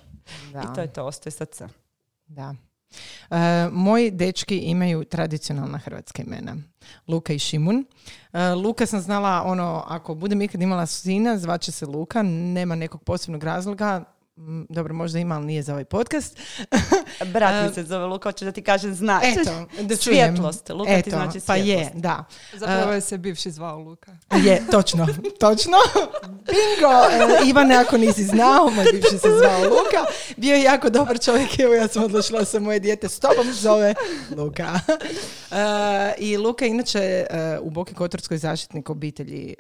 Da. 0.54 0.60
I 0.62 0.76
to 0.76 0.82
je 0.82 0.94
to, 0.94 1.06
ostaje 1.06 1.32
sa 1.32 1.46
C. 1.46 1.68
Da. 2.28 2.56
E, 3.30 3.70
moji 3.72 4.12
dečki 4.12 4.58
imaju 4.58 5.04
tradicionalna 5.04 5.78
hrvatska 5.78 6.24
imena. 6.24 6.56
Luka 7.08 7.34
i 7.34 7.40
Šimun. 7.40 7.86
E, 8.34 8.50
Luka 8.50 8.86
sam 8.86 9.00
znala, 9.00 9.44
ono, 9.46 9.84
ako 9.88 10.16
budem 10.16 10.42
ikad 10.42 10.62
imala 10.62 10.86
sina, 10.86 11.38
zvaće 11.38 11.72
se 11.72 11.86
Luka, 11.86 12.24
nema 12.24 12.76
nekog 12.76 13.04
posebnog 13.04 13.44
razloga. 13.44 14.04
Dobro, 14.70 14.94
možda 14.94 15.20
ima, 15.20 15.36
ali 15.36 15.46
nije 15.46 15.64
za 15.64 15.72
ovaj 15.72 15.86
podcast. 15.86 16.38
Brat 17.34 17.68
mi 17.68 17.74
se 17.76 17.84
zove 17.84 18.06
Luka, 18.06 18.30
hoću 18.30 18.46
da 18.46 18.52
ti 18.52 18.62
kažem 18.62 18.94
znači. 18.94 19.28
Eto, 19.28 19.66
da 19.88 19.98
čujem. 19.98 20.36
Svjetlost. 20.36 20.70
Luka 20.70 20.92
ti 20.92 21.00
Eto, 21.00 21.10
znači 21.10 21.40
Pa 21.48 21.56
je, 21.56 21.64
svjetlost. 21.64 21.96
da. 21.96 22.26
Zapravo 22.54 22.92
je 22.92 23.02
se 23.02 23.18
bivši 23.18 23.52
zvao 23.52 23.80
Luka. 23.80 24.12
Je, 24.44 24.64
točno, 24.72 25.08
točno. 25.40 25.78
Bingo! 26.24 26.94
E, 27.44 27.50
Ivane, 27.50 27.76
ako 27.76 27.98
nisi 27.98 28.24
znao, 28.24 28.70
moj 28.70 28.86
bivši 28.92 29.18
se 29.18 29.30
zvao 29.40 29.60
Luka. 29.64 30.06
Bio 30.38 30.56
je 30.56 30.64
jako 30.64 30.90
dobar 30.90 31.20
čovjek, 31.20 31.60
evo 31.60 31.74
ja 31.74 31.88
sam 31.88 32.04
odlučila 32.04 32.40
da 32.40 32.46
se 32.46 32.60
moje 32.60 32.80
dijete 32.80 33.10
s 33.10 33.20
tobom 33.20 33.54
zove 33.54 33.94
Luka. 34.38 34.80
E, 35.52 36.14
I 36.18 36.38
Luka 36.38 36.66
inače 36.66 37.00
e, 37.00 37.26
u 37.62 37.70
Boki 37.70 37.94
Kotorskoj 37.94 38.38
zaštitnik 38.38 38.90
obitelji 38.90 39.56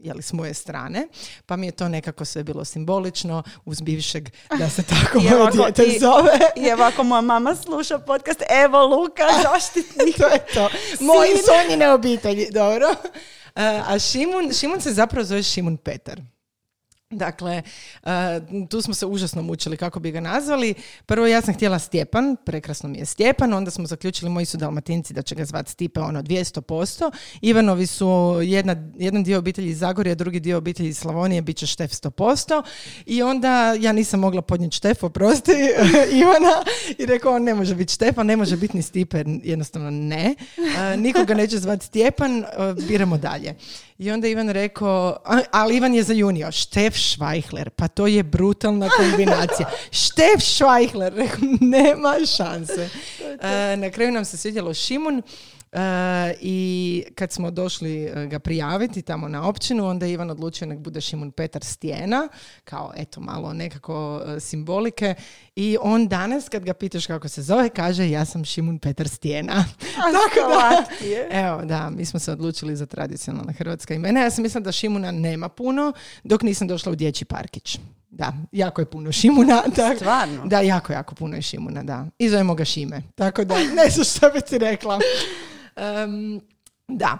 jeli, 0.00 0.22
s 0.22 0.32
moje 0.32 0.54
strane, 0.54 1.08
pa 1.46 1.56
mi 1.56 1.66
je 1.66 1.72
to 1.72 1.88
nekako 1.88 2.24
sve 2.24 2.44
bilo 2.44 2.64
simbolično 2.64 3.42
uz 3.64 3.80
bivšeg 3.80 4.28
da 4.50 4.70
se 4.70 4.82
tako 4.82 5.18
I 5.20 5.30
moje 5.30 5.50
dijete 5.52 5.82
i- 5.84 5.98
zove. 5.98 6.32
I 6.56 6.64
evo 6.64 6.82
ako 6.84 7.04
moja 7.04 7.20
mama 7.22 7.56
sluša 7.56 7.98
podcast, 7.98 8.42
evo 8.64 8.86
Luka, 8.86 9.22
zaštitnik. 9.44 10.16
to 10.16 10.26
je 10.26 10.46
to. 10.46 10.68
Moji 11.00 11.30
sonjine 11.38 11.90
obitelji, 11.90 12.46
dobro. 12.50 12.86
E, 13.56 13.80
a 13.86 13.98
Šimun, 14.00 14.52
Šimun 14.52 14.80
se 14.80 14.92
zapravo 14.92 15.24
zove 15.24 15.42
Šimun 15.42 15.76
Petar. 15.76 16.20
Dakle, 17.12 17.62
e, 18.02 18.40
tu 18.68 18.82
smo 18.82 18.94
se 18.94 19.06
užasno 19.06 19.42
mučili 19.42 19.76
kako 19.76 20.00
bi 20.00 20.10
ga 20.10 20.20
nazvali. 20.20 20.74
Prvo 21.06 21.26
ja 21.26 21.42
sam 21.42 21.54
htjela 21.54 21.78
Stjepan, 21.78 22.36
prekrasno 22.44 22.88
mi 22.88 22.98
je 22.98 23.04
Stjepan, 23.04 23.52
onda 23.52 23.70
smo 23.70 23.86
zaključili, 23.86 24.30
moji 24.30 24.46
su 24.46 24.56
dalmatinci 24.56 25.14
da 25.14 25.22
će 25.22 25.34
ga 25.34 25.44
zvati 25.44 25.70
Stipe 25.70 26.00
ono 26.00 26.22
200%. 26.22 27.10
Ivanovi 27.40 27.86
su 27.86 28.38
jedna, 28.42 28.76
jedan 28.96 29.24
dio 29.24 29.38
obitelji 29.38 29.70
iz 29.70 29.78
Zagorja, 29.78 30.14
drugi 30.14 30.40
dio 30.40 30.58
obitelji 30.58 30.88
iz 30.88 30.98
Slavonije, 30.98 31.42
bit 31.42 31.56
će 31.56 31.66
Štef 31.66 31.90
100%. 31.90 32.62
I 33.06 33.22
onda 33.22 33.74
ja 33.80 33.92
nisam 33.92 34.20
mogla 34.20 34.42
podnijeti 34.42 34.76
Štef, 34.76 35.02
oprosti, 35.02 35.52
Ivana, 36.20 36.64
i 36.98 37.06
rekao 37.06 37.34
on 37.34 37.42
ne 37.42 37.54
može 37.54 37.74
biti 37.74 37.92
Štefan, 37.92 38.26
ne 38.26 38.36
može 38.36 38.56
biti 38.56 38.76
ni 38.76 38.82
Stipe, 38.82 39.24
jednostavno 39.42 39.90
ne. 39.90 40.34
E, 40.92 40.96
nikoga 40.96 41.34
neće 41.34 41.58
zvati 41.58 41.86
Stjepan, 41.86 42.38
e, 42.38 42.44
biramo 42.88 43.18
dalje. 43.18 43.54
I 44.00 44.10
onda 44.10 44.28
Ivan 44.28 44.48
rekao, 44.48 45.16
ali 45.50 45.76
Ivan 45.76 45.94
je 45.94 46.02
za 46.02 46.12
junio, 46.12 46.52
Štef 46.52 46.96
Švajhler, 46.96 47.70
pa 47.70 47.88
to 47.88 48.06
je 48.06 48.22
brutalna 48.22 48.88
kombinacija. 48.88 49.70
Štef 50.02 50.40
Švajhler, 50.40 51.12
rekao, 51.14 51.38
nema 51.76 52.14
šanse. 52.36 52.88
E, 53.40 53.76
na 53.76 53.90
kraju 53.90 54.12
nam 54.12 54.24
se 54.24 54.36
svidjelo 54.36 54.74
Šimun, 54.74 55.22
I 56.40 57.04
kad 57.14 57.32
smo 57.32 57.50
došli 57.50 58.04
e, 58.04 58.26
ga 58.26 58.38
prijaviti 58.38 59.02
tamo 59.02 59.28
na 59.28 59.48
općinu, 59.48 59.86
onda 59.86 60.06
je 60.06 60.12
Ivan 60.12 60.30
odlučio 60.30 60.66
nek 60.66 60.78
bude 60.78 61.00
Šimun 61.00 61.30
Petar 61.30 61.64
Stijena, 61.64 62.28
kao 62.64 62.92
eto 62.96 63.20
malo 63.20 63.52
nekako 63.52 64.22
e, 64.26 64.40
simbolike. 64.40 65.14
I 65.56 65.76
on 65.80 66.08
danas 66.08 66.48
kad 66.48 66.64
ga 66.64 66.74
pitaš 66.74 67.06
kako 67.06 67.28
se 67.28 67.42
zove, 67.42 67.68
kaže 67.68 68.10
ja 68.10 68.24
sam 68.24 68.44
Šimun 68.44 68.78
Petar 68.78 69.08
Stijena. 69.08 69.54
Tako 70.16 70.48
da, 70.48 70.84
evo 71.30 71.64
da, 71.64 71.90
mi 71.90 72.04
smo 72.04 72.20
se 72.20 72.32
odlučili 72.32 72.76
za 72.76 72.86
tradicionalna 72.86 73.52
hrvatska 73.52 73.94
imena. 73.94 74.20
Ja 74.20 74.30
sam 74.30 74.42
mislila 74.42 74.64
da 74.64 74.72
Šimuna 74.72 75.10
nema 75.10 75.48
puno, 75.48 75.92
dok 76.24 76.42
nisam 76.42 76.68
došla 76.68 76.92
u 76.92 76.94
dječji 76.94 77.24
parkić. 77.24 77.78
Da, 78.10 78.32
jako 78.52 78.80
je 78.80 78.84
puno 78.84 79.12
Šimuna. 79.12 79.62
Tak, 79.76 79.96
Stvarno? 79.96 80.46
Da, 80.46 80.60
jako, 80.60 80.92
jako 80.92 81.14
puno 81.14 81.36
je 81.36 81.42
Šimuna, 81.42 81.82
da. 81.82 82.06
I 82.18 82.28
zovemo 82.28 82.54
ga 82.54 82.64
Šime. 82.64 83.02
Tako 83.14 83.44
da, 83.44 83.54
ne 83.54 83.90
znam 83.90 84.04
što 84.04 84.30
bi 84.30 84.40
ti 84.40 84.58
rekla. 84.58 84.98
Em, 85.76 86.40
Da. 86.90 87.18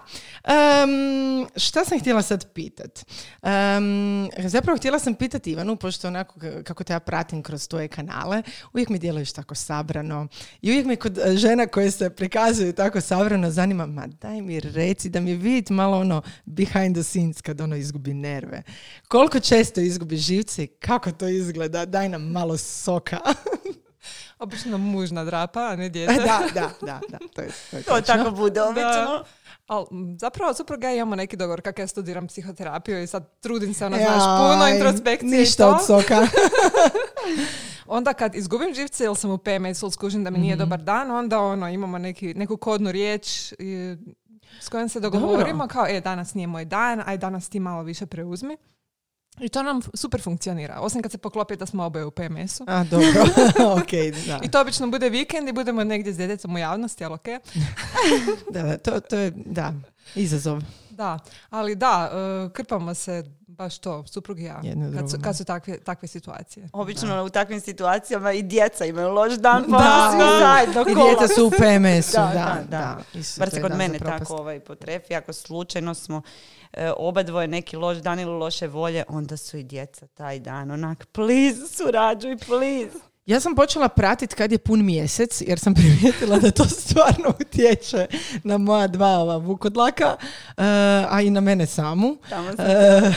Um, 0.83 1.47
šta 1.55 1.85
sam 1.85 1.99
htjela 1.99 2.21
sad 2.21 2.53
pitat? 2.53 3.05
Um, 3.41 4.29
zapravo 4.37 4.77
htjela 4.77 4.99
sam 4.99 5.15
pitati 5.15 5.51
Ivanu, 5.51 5.75
pošto 5.75 6.07
onako 6.07 6.39
kako 6.63 6.83
te 6.83 6.93
ja 6.93 6.99
pratim 6.99 7.43
kroz 7.43 7.67
tvoje 7.67 7.87
kanale, 7.87 8.43
uvijek 8.73 8.89
mi 8.89 8.99
djeluješ 8.99 9.33
tako 9.33 9.55
sabrano. 9.55 10.27
I 10.61 10.69
uvijek 10.69 10.85
mi 10.85 10.95
kod 10.95 11.17
e, 11.17 11.37
žena 11.37 11.67
koje 11.67 11.91
se 11.91 12.09
prikazuju 12.09 12.73
tako 12.73 13.01
sabrano 13.01 13.51
zanima, 13.51 13.85
ma 13.85 14.07
daj 14.07 14.41
mi 14.41 14.59
reci 14.59 15.09
da 15.09 15.19
mi 15.19 15.35
vidjeti 15.35 15.73
malo 15.73 15.99
ono 15.99 16.21
behind 16.45 16.95
the 16.95 17.03
scenes 17.03 17.41
kad 17.41 17.61
ono 17.61 17.75
izgubi 17.75 18.13
nerve. 18.13 18.63
Koliko 19.07 19.39
često 19.39 19.81
izgubi 19.81 20.17
živce 20.17 20.63
i 20.63 20.67
kako 20.67 21.11
to 21.11 21.27
izgleda? 21.27 21.85
Daj 21.85 22.09
nam 22.09 22.31
malo 22.31 22.57
soka. 22.57 23.19
Obično 24.41 24.77
muž 24.77 25.11
nadrapa, 25.11 25.59
a 25.59 25.75
ne 25.75 25.89
dijete. 25.95 26.13
da, 26.13 26.41
da, 26.53 26.69
da, 26.81 26.99
da. 27.09 27.17
To, 27.33 27.41
je, 27.41 27.49
to, 27.71 27.77
je 27.77 27.83
To 27.83 28.01
tako 28.01 28.31
bude 28.31 28.61
obično. 28.61 29.23
Ali 29.67 29.85
zapravo 30.19 30.53
supruga 30.53 30.91
i 30.91 30.91
ja 30.91 30.97
imamo 30.97 31.15
neki 31.15 31.37
dogovor 31.37 31.61
kako 31.61 31.81
ja 31.81 31.87
studiram 31.87 32.27
psihoterapiju 32.27 33.03
i 33.03 33.07
sad 33.07 33.39
trudim 33.39 33.73
se, 33.73 33.85
ono, 33.85 33.97
znaš, 33.97 34.23
puno 34.39 34.67
introspekcije 34.67 35.37
i 35.37 35.39
Ništa 35.39 35.63
to. 35.63 35.71
od 35.71 35.85
soka. 35.85 36.27
Onda 37.87 38.13
kad 38.13 38.35
izgubim 38.35 38.73
živce 38.73 39.03
ili 39.05 39.15
sam 39.15 39.31
u 39.31 39.37
PMS 39.37 39.81
ili 39.81 39.91
skužim 39.91 40.23
da 40.23 40.29
mi 40.29 40.39
nije 40.39 40.55
dobar 40.55 40.79
dan, 40.79 41.11
onda 41.11 41.39
ono, 41.39 41.69
imamo 41.69 41.97
neki, 41.97 42.33
neku 42.33 42.57
kodnu 42.57 42.91
riječ 42.91 43.53
i, 43.59 43.95
s 44.59 44.69
kojom 44.69 44.89
se 44.89 44.99
dogovorimo 44.99 45.67
kao, 45.67 45.87
e, 45.87 46.01
danas 46.01 46.33
nije 46.33 46.47
moj 46.47 46.65
dan, 46.65 47.01
aj 47.05 47.17
danas 47.17 47.49
ti 47.49 47.59
malo 47.59 47.83
više 47.83 48.05
preuzmi. 48.05 48.57
I 49.39 49.49
to 49.49 49.63
nam 49.63 49.81
super 49.93 50.21
funkcionira. 50.21 50.79
Osim 50.79 51.01
kad 51.01 51.11
se 51.11 51.17
poklopi 51.17 51.55
da 51.55 51.65
smo 51.65 51.83
oboje 51.83 52.05
u 52.05 52.11
PMS-u. 52.11 52.63
A, 52.67 52.83
dobro. 52.83 53.07
ok, 53.81 53.91
da. 54.27 54.39
I 54.43 54.51
to 54.51 54.61
obično 54.61 54.87
bude 54.87 55.09
vikend 55.09 55.49
i 55.49 55.53
budemo 55.53 55.83
negdje 55.83 56.13
s 56.13 56.17
djedecom 56.17 56.55
u 56.55 56.57
javnosti, 56.57 57.05
ali 57.05 57.13
okej. 57.13 57.37
Da, 58.53 58.63
da, 58.63 58.77
to, 58.77 58.99
to 58.99 59.17
je, 59.17 59.31
da, 59.35 59.73
izazov. 60.15 60.61
Da, 60.89 61.19
ali 61.49 61.75
da, 61.75 62.11
e, 62.13 62.53
krpamo 62.53 62.93
se 62.93 63.23
baš 63.61 63.77
to, 63.77 64.03
suprug 64.07 64.39
i 64.39 64.43
ja, 64.43 64.59
Jedno 64.63 64.91
kad 64.99 65.11
su, 65.11 65.17
kad 65.23 65.37
su 65.37 65.45
takve, 65.45 65.79
takve 65.79 66.07
situacije. 66.07 66.69
Obično 66.73 67.23
u 67.23 67.29
takvim 67.29 67.61
situacijama 67.61 68.31
i 68.31 68.43
djeca 68.43 68.85
imaju 68.85 69.09
loš 69.09 69.33
dan, 69.33 69.63
pa 69.71 69.77
Da, 69.77 70.09
svi 70.11 70.17
da. 70.19 70.39
zajedno 70.39 70.81
I 70.81 70.95
djeca 70.95 71.33
su 71.35 71.45
u 71.47 71.51
PMS-u, 71.59 72.11
Da, 72.11 72.31
da, 72.33 72.63
da, 72.69 72.77
da. 72.77 72.97
da. 73.37 73.51
Se 73.51 73.61
kod 73.61 73.75
mene 73.77 73.99
tako 73.99 74.35
ovaj 74.35 74.59
potrefi. 74.59 75.15
Ako 75.15 75.33
slučajno 75.33 75.93
smo 75.93 76.21
e, 76.73 76.91
oba 76.97 77.23
dvoje 77.23 77.47
neki 77.47 77.75
loš 77.75 77.97
dan 77.97 78.19
ili 78.19 78.31
loše 78.31 78.67
volje, 78.67 79.03
onda 79.07 79.37
su 79.37 79.57
i 79.57 79.63
djeca 79.63 80.07
taj 80.07 80.39
dan 80.39 80.71
onak, 80.71 81.07
please, 81.11 81.67
surađuj, 81.67 82.37
please. 82.37 83.10
Ja 83.31 83.39
sam 83.39 83.55
počela 83.55 83.89
pratiti 83.89 84.35
kad 84.35 84.51
je 84.51 84.57
pun 84.57 84.85
mjesec, 84.85 85.41
jer 85.41 85.59
sam 85.59 85.73
primijetila 85.79 86.39
da 86.39 86.51
to 86.51 86.65
stvarno 86.65 87.33
utječe 87.39 88.07
na 88.43 88.57
moja 88.57 88.87
dva 88.87 89.07
ova 89.07 89.37
vukodlaka, 89.37 90.15
eh, 90.57 90.63
a 91.09 91.21
i 91.21 91.29
na 91.29 91.41
mene 91.41 91.65
samu. 91.65 92.17
Tamo 92.29 92.51
sam 92.55 92.65
E, 92.65 93.13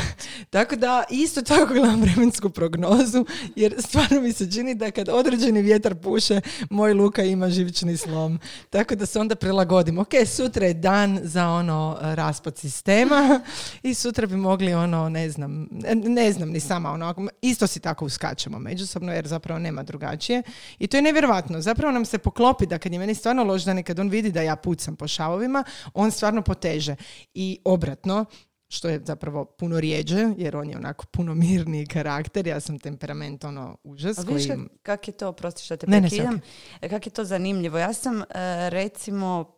tako 0.51 0.77
da 0.77 1.05
isto 1.11 1.43
tako 1.43 1.75
gledam 1.75 2.01
vremensku 2.01 2.51
prognozu 2.51 3.25
jer 3.57 3.75
stvarno 3.79 4.21
mi 4.21 4.33
se 4.33 4.53
čini 4.53 4.75
da 4.75 4.91
kad 4.91 5.09
određeni 5.09 5.63
vjetar 5.63 5.95
puše 5.95 6.41
moj 6.71 6.93
luka 6.93 7.23
ima 7.23 7.51
živični 7.51 7.97
slom. 7.97 8.41
Tako 8.71 8.95
da 8.95 9.07
se 9.07 9.21
onda 9.21 9.35
prilagodim. 9.35 9.99
Ok, 9.99 10.13
sutra 10.27 10.67
je 10.67 10.75
dan 10.75 11.21
za 11.23 11.49
ono 11.49 11.99
e, 12.03 12.15
raspad 12.15 12.59
sistema 12.59 13.41
i 13.83 13.95
sutra 13.95 14.27
bi 14.27 14.37
mogli 14.37 14.75
ono, 14.75 15.09
ne 15.09 15.31
znam, 15.31 15.69
ne- 16.05 16.33
znam 16.33 16.49
ni 16.49 16.61
sama 16.61 16.91
ono, 16.91 17.15
isto 17.43 17.67
si 17.67 17.81
tako 17.81 18.05
uskačemo 18.05 18.59
međusobno 18.59 19.13
jer 19.13 19.27
zapravo 19.27 19.59
nema 19.59 19.85
drugačije. 20.05 20.43
I 20.79 20.87
to 20.87 20.97
je 20.97 21.03
nevjerojatno. 21.03 21.61
Zapravo 21.61 21.93
nam 21.93 22.05
se 22.05 22.19
poklopi 22.19 22.67
da 22.67 22.79
kad 22.79 22.93
je 22.93 22.99
meni 22.99 23.15
stvarno 23.15 23.45
loš 23.45 23.65
dan 23.65 23.79
i 23.79 23.83
kad 23.83 23.99
on 23.99 24.09
vidi 24.09 24.33
da 24.33 24.43
ja 24.43 24.57
pucam 24.57 24.97
po 24.97 25.09
šavovima, 25.09 25.65
on 25.95 26.11
stvarno 26.11 26.43
poteže. 26.43 26.97
I 27.35 27.59
obratno, 27.65 28.25
što 28.69 28.89
je 28.89 29.01
zapravo 29.05 29.45
puno 29.45 29.81
rijeđe, 29.81 30.35
jer 30.37 30.57
on 30.57 30.71
je 30.71 30.77
onako 30.77 31.07
puno 31.07 31.35
mirniji 31.35 31.87
karakter, 31.87 32.47
ja 32.47 32.61
sam 32.61 32.79
temperament 32.79 33.45
ono 33.45 33.77
užas. 33.85 34.19
A 34.19 34.23
koji 34.23 34.35
vidiš 34.35 34.51
im- 34.51 34.69
kak 34.83 35.09
je 35.09 35.13
to, 35.13 35.33
prosti 35.33 35.63
što 35.63 35.77
te 35.77 35.87
prekidam, 35.87 36.41
e, 36.81 36.89
kak 36.89 37.07
je 37.07 37.11
to 37.11 37.25
zanimljivo. 37.25 37.79
Ja 37.79 37.93
sam 37.93 38.23
e, 38.23 38.25
recimo 38.71 39.55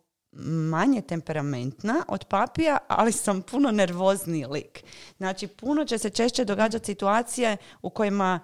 manje 0.69 1.01
temperamentna 1.01 2.03
od 2.07 2.25
papija, 2.25 2.77
ali 2.87 3.11
sam 3.11 3.41
puno 3.41 3.71
nervozniji 3.71 4.45
lik. 4.45 4.83
Znači, 5.17 5.47
puno 5.47 5.85
će 5.85 5.97
se 5.97 6.09
češće 6.09 6.45
događati 6.45 6.85
situacije 6.85 7.57
u 7.81 7.89
kojima 7.89 8.39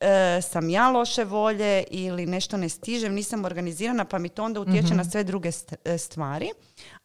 e, 0.00 0.40
sam 0.42 0.70
ja 0.70 0.90
loše 0.90 1.24
volje 1.24 1.84
ili 1.90 2.26
nešto 2.26 2.56
ne 2.56 2.68
stižem, 2.68 3.14
nisam 3.14 3.44
organizirana, 3.44 4.04
pa 4.04 4.18
mi 4.18 4.28
to 4.28 4.44
onda 4.44 4.60
utječe 4.60 4.94
na 4.94 5.04
sve 5.04 5.24
druge 5.24 5.48
st- 5.48 5.76
e, 5.84 5.98
stvari. 5.98 6.50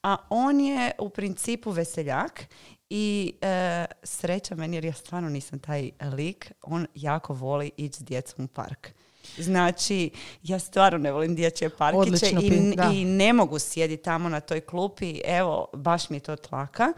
A 0.03 0.17
on 0.29 0.59
je 0.59 0.91
u 0.99 1.09
principu 1.09 1.71
veseljak 1.71 2.45
i 2.89 3.33
e, 3.41 3.85
sreća 4.03 4.55
meni 4.55 4.77
jer 4.77 4.85
ja 4.85 4.93
stvarno 4.93 5.29
nisam 5.29 5.59
taj 5.59 5.91
lik. 6.01 6.51
On 6.61 6.87
jako 6.95 7.33
voli 7.33 7.71
ići 7.77 7.99
s 7.99 8.03
djecom 8.03 8.45
u 8.45 8.47
park. 8.47 8.89
Znači, 9.37 10.09
ja 10.43 10.59
stvarno 10.59 10.97
ne 10.97 11.11
volim 11.11 11.35
dječje 11.35 11.69
parkiće 11.69 11.99
Odlično 11.99 12.41
i, 12.41 13.01
i 13.01 13.05
ne 13.05 13.33
mogu 13.33 13.59
sjediti 13.59 14.03
tamo 14.03 14.29
na 14.29 14.39
toj 14.39 14.61
klupi. 14.61 15.21
Evo, 15.25 15.67
baš 15.73 16.09
mi 16.09 16.17
je 16.17 16.21
to 16.21 16.35
tlaka. 16.35 16.93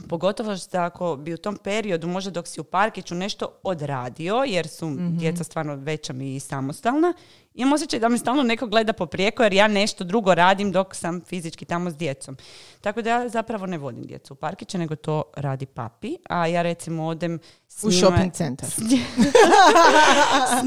Pogotovo 0.00 0.56
što 0.56 0.78
ako 0.78 1.16
bi 1.16 1.34
u 1.34 1.38
tom 1.38 1.56
periodu, 1.56 2.06
možda 2.08 2.30
dok 2.30 2.46
si 2.46 2.60
u 2.60 2.64
parkiću 2.64 3.14
nešto 3.14 3.48
odradio, 3.62 4.44
jer 4.46 4.68
su 4.68 4.88
Mhm. 4.88 5.16
djeca 5.16 5.44
stvarno 5.44 5.74
veća 5.74 6.12
mi 6.12 6.36
i 6.36 6.40
samostalna, 6.40 7.12
imam 7.54 7.72
osjećaj 7.72 8.00
da 8.00 8.08
me 8.08 8.18
stalno 8.18 8.42
neko 8.42 8.66
gleda 8.66 8.92
po 8.92 9.06
prijeko 9.06 9.42
jer 9.42 9.52
ja 9.52 9.68
nešto 9.68 10.04
drugo 10.04 10.34
radim 10.34 10.72
dok 10.72 10.94
sam 10.94 11.20
fizički 11.20 11.64
tamo 11.64 11.90
s 11.90 11.96
djecom. 11.96 12.36
Tako 12.80 13.02
da 13.02 13.10
ja 13.10 13.28
zapravo 13.28 13.66
ne 13.66 13.78
vodim 13.78 14.02
djecu 14.02 14.32
u 14.32 14.36
parkiće, 14.36 14.78
nego 14.78 14.96
to 14.96 15.22
radi 15.36 15.66
papi. 15.66 16.16
A 16.24 16.46
ja 16.46 16.62
recimo 16.62 17.06
odem 17.06 17.38
s 17.68 17.84
U 17.84 17.88
njima- 17.88 18.00
shopping 18.00 18.32
centar. 18.32 18.68
s 18.68 18.78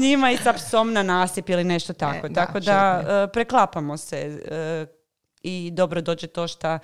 njima 0.00 0.30
i 0.30 0.36
sa 0.36 0.52
psom 0.52 0.92
na 0.92 1.02
nasip 1.02 1.48
ili 1.48 1.64
nešto 1.64 1.92
tako. 1.92 2.26
E, 2.26 2.30
da, 2.30 2.34
tako 2.36 2.60
da 2.60 3.02
e, 3.24 3.32
preklapamo 3.32 3.96
se 3.96 4.16
e, 4.44 4.86
i 5.42 5.70
dobro 5.72 6.00
dođe 6.00 6.26
to 6.26 6.48
što 6.48 6.78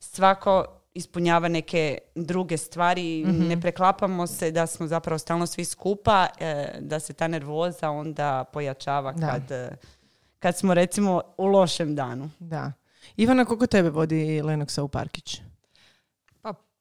svako 0.00 0.64
ispunjava 0.94 1.48
neke 1.48 1.98
druge 2.14 2.56
stvari, 2.56 3.24
Mhm. 3.26 3.42
ne 3.42 3.60
preklapamo 3.60 4.26
se 4.26 4.50
da 4.50 4.66
smo 4.66 4.86
zapravo 4.86 5.18
stalno 5.18 5.46
svi 5.46 5.64
skupa, 5.64 6.26
e, 6.40 6.78
da 6.80 7.00
se 7.00 7.12
ta 7.12 7.28
nervoza 7.28 7.90
onda 7.90 8.44
pojačava 8.44 9.12
Da. 9.12 9.26
kad, 9.28 9.50
e, 9.50 9.70
kad 10.38 10.56
smo 10.56 10.74
recimo 10.74 11.22
u 11.36 11.46
lošem 11.46 11.94
danu. 11.94 12.30
Da. 12.38 12.72
Ivana, 13.16 13.44
koliko 13.44 13.66
tebe 13.66 13.90
vodi 13.90 14.42
Lenoksa 14.42 14.82
u 14.82 14.88
parkić? 14.88 15.40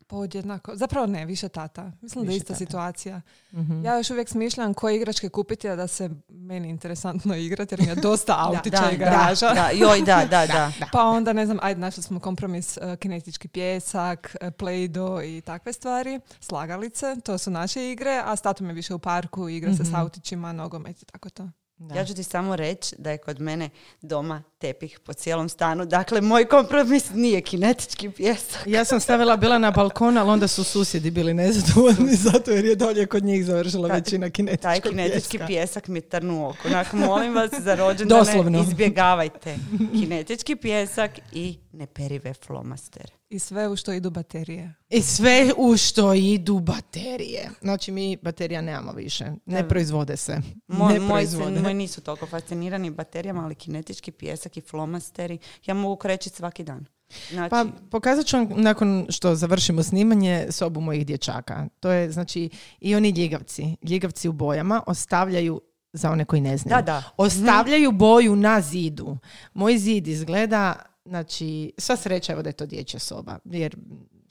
Pa 0.08 0.16
podjednako. 0.16 0.76
Zapravo 0.76 1.08
ne, 1.08 1.26
više 1.26 1.50
tata. 1.50 1.92
Mislim 2.02 2.26
da 2.26 2.32
je 2.32 2.34
Više 2.34 2.38
ista 2.38 2.54
tata. 2.54 2.58
situacija. 2.66 3.22
Mhm. 3.54 3.86
Ja 3.86 3.98
još 3.98 4.10
uvijek 4.10 4.30
smišljam 4.30 4.74
koje 4.74 4.96
igračke 4.96 5.30
kupiti, 5.30 5.70
a 5.70 5.76
da 5.76 5.88
se 5.88 6.10
meni 6.30 6.70
interesantno 6.70 7.36
igrati, 7.36 7.74
jer 7.74 7.82
mi 7.82 7.88
je 7.88 7.96
dosta 7.96 8.36
autića 8.48 8.92
i 8.92 8.98
garaža. 8.98 9.48
Da, 9.48 9.54
da, 9.54 9.70
joj, 9.74 10.02
da, 10.12 10.26
da, 10.30 10.46
da. 10.48 10.72
Pa 10.92 11.04
onda, 11.04 11.34
ne 11.34 11.46
znam, 11.46 11.58
ajde, 11.62 11.82
našli 11.82 12.04
smo 12.04 12.20
kompromis 12.20 12.78
uh, 12.78 12.96
kinetički 12.96 13.48
pjesak, 13.48 14.36
uh, 14.42 14.48
play 14.48 15.38
i 15.38 15.42
takve 15.42 15.74
stvari, 15.74 16.20
slagalice, 16.40 17.16
to 17.24 17.38
su 17.38 17.52
naše 17.52 17.92
igre, 17.92 18.22
a 18.26 18.36
s 18.36 18.42
tatom 18.42 18.68
je 18.68 18.74
više 18.74 18.94
u 18.94 19.00
parku, 19.00 19.50
igra 19.50 19.76
se 19.76 19.86
s 19.86 19.94
autićima, 19.94 20.54
nogomet 20.54 21.02
i 21.02 21.06
tako 21.06 21.30
to. 21.30 21.50
Da. 21.80 21.96
Ja 21.96 22.06
ću 22.06 22.14
ti 22.16 22.24
samo 22.24 22.56
reći 22.56 22.96
da 22.98 23.12
je 23.12 23.18
kod 23.18 23.42
mene 23.42 23.70
doma 24.02 24.44
tepih 24.60 25.00
po 25.00 25.14
cijelom 25.14 25.50
stanu. 25.50 25.86
Dakle, 25.86 26.22
moj 26.22 26.46
kompromis 26.46 27.10
nije 27.14 27.42
kinetički 27.42 28.12
pjesak. 28.12 28.62
Ja 28.66 28.86
sam 28.86 29.00
stavila 29.00 29.38
bila 29.38 29.58
na 29.58 29.72
balkon, 29.72 30.18
ali 30.18 30.30
onda 30.30 30.48
su 30.48 30.64
susjedi 30.64 31.12
bili 31.12 31.34
nezadovoljni 31.34 32.16
zato 32.32 32.52
jer 32.52 32.66
je 32.66 32.76
dolje 32.76 33.06
kod 33.06 33.24
njih 33.24 33.46
završila 33.46 33.88
većina 33.88 34.30
kinetičkog 34.30 34.64
Taj 34.64 34.82
kinetički 34.82 35.38
pjeska. 35.38 35.48
pjesak 35.48 35.88
mi 35.88 36.02
trnu 36.02 36.50
oko. 36.50 36.68
Onako, 36.68 36.98
molim 36.98 37.34
vas 37.36 37.52
za 37.60 37.76
rođendane, 37.76 38.62
izbjegavajte 38.62 39.56
kinetički 40.00 40.56
pjesak 40.56 41.12
i 41.32 41.58
neperive 41.78 42.34
flomastere. 42.34 43.14
I 43.30 43.40
sve 43.40 43.68
u 43.68 43.76
što 43.76 43.94
idu 43.94 44.10
baterije. 44.10 44.74
I 44.90 45.02
sve 45.02 45.52
u 45.58 45.78
što 45.78 46.14
idu 46.14 46.60
baterije. 46.60 47.50
Znači 47.62 47.92
mi 47.92 48.18
baterija 48.22 48.62
nemamo 48.62 48.92
više. 48.92 49.26
Ne 49.46 49.62
Da. 49.62 49.68
proizvode 49.68 50.18
se. 50.18 50.38
Moj, 50.68 50.94
ne 50.94 51.00
moj, 51.00 51.26
se, 51.26 51.32
proizvode. 51.32 51.60
moji 51.62 51.74
nisu 51.74 52.02
toliko 52.02 52.26
fascinirani 52.26 52.90
baterijama, 52.92 53.44
ali 53.44 53.56
kinetički 53.56 54.12
pjesak 54.12 54.58
i 54.58 54.62
flomasteri 54.62 55.38
ja 55.66 55.74
mogu 55.74 55.96
krećiti 55.96 56.36
svaki 56.36 56.64
dan. 56.64 56.86
Znači, 57.32 57.50
Pa 57.50 57.66
pokazat 57.92 58.26
ću 58.26 58.38
vam 58.38 58.48
nakon 58.56 59.06
što 59.10 59.36
završimo 59.36 59.84
snimanje 59.84 60.48
sobu 60.50 60.82
mojih 60.82 61.06
dječaka. 61.06 61.68
To 61.80 61.92
je 61.92 62.12
znači 62.12 62.50
i 62.80 62.96
oni 62.96 63.10
ljigavci. 63.10 63.76
Ljigavci 63.84 64.30
u 64.30 64.34
bojama 64.34 64.84
ostavljaju 64.88 65.62
za 65.94 66.12
one 66.12 66.26
koji 66.26 66.42
ne 66.42 66.58
znaju. 66.58 66.84
da, 66.86 66.92
da. 66.92 67.04
Ostavljaju 67.18 67.92
boju 67.92 68.36
na 68.36 68.62
zidu. 68.62 69.18
Moj 69.54 69.78
zid 69.78 70.08
izgleda, 70.08 70.76
znači, 71.08 71.74
sva 71.78 71.96
sreća 71.96 72.34
evo 72.34 72.42
da 72.42 72.50
je 72.50 72.54
to 72.54 72.66
dječja 72.66 73.00
soba, 73.00 73.40
jer 73.46 73.76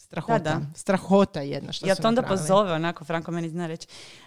Strahota. 0.06 0.38
Da, 0.38 0.50
da. 0.50 0.60
Strahota 0.74 1.40
jedna 1.40 1.72
što 1.72 1.86
Ja 1.86 1.94
to 1.94 2.08
onda 2.08 2.20
napravili. 2.20 2.48
pozove, 2.48 2.72
onako, 2.72 3.04
Franko 3.04 3.30
meni 3.30 3.48
zna 3.48 3.66
reći, 3.66 3.86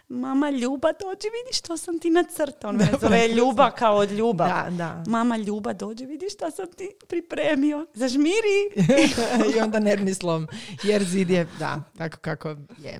mama 0.09 0.49
Ljuba, 0.49 0.87
dođi 0.91 1.27
vidi 1.27 1.57
što 1.57 1.77
sam 1.77 1.99
ti 1.99 2.09
nacrtao. 2.09 2.69
On 2.69 2.75
me 2.75 2.87
zove 3.01 3.27
Ljuba 3.27 3.71
kao 3.71 3.95
od 3.95 4.11
Ljuba. 4.11 4.47
Da, 4.47 4.69
da. 4.69 5.03
Mama 5.07 5.37
Ljuba, 5.37 5.73
dođi 5.73 6.05
vidi 6.05 6.25
što 6.29 6.51
sam 6.51 6.65
ti 6.77 6.89
pripremio. 7.07 7.87
Zažmiri. 7.93 8.59
I 9.55 9.59
onda 9.59 9.79
nervni 9.79 10.13
slom. 10.13 10.47
Jer 10.83 11.03
zid 11.03 11.29
je, 11.29 11.47
da, 11.59 11.83
tako 11.97 12.17
kako 12.17 12.49
je. 12.83 12.99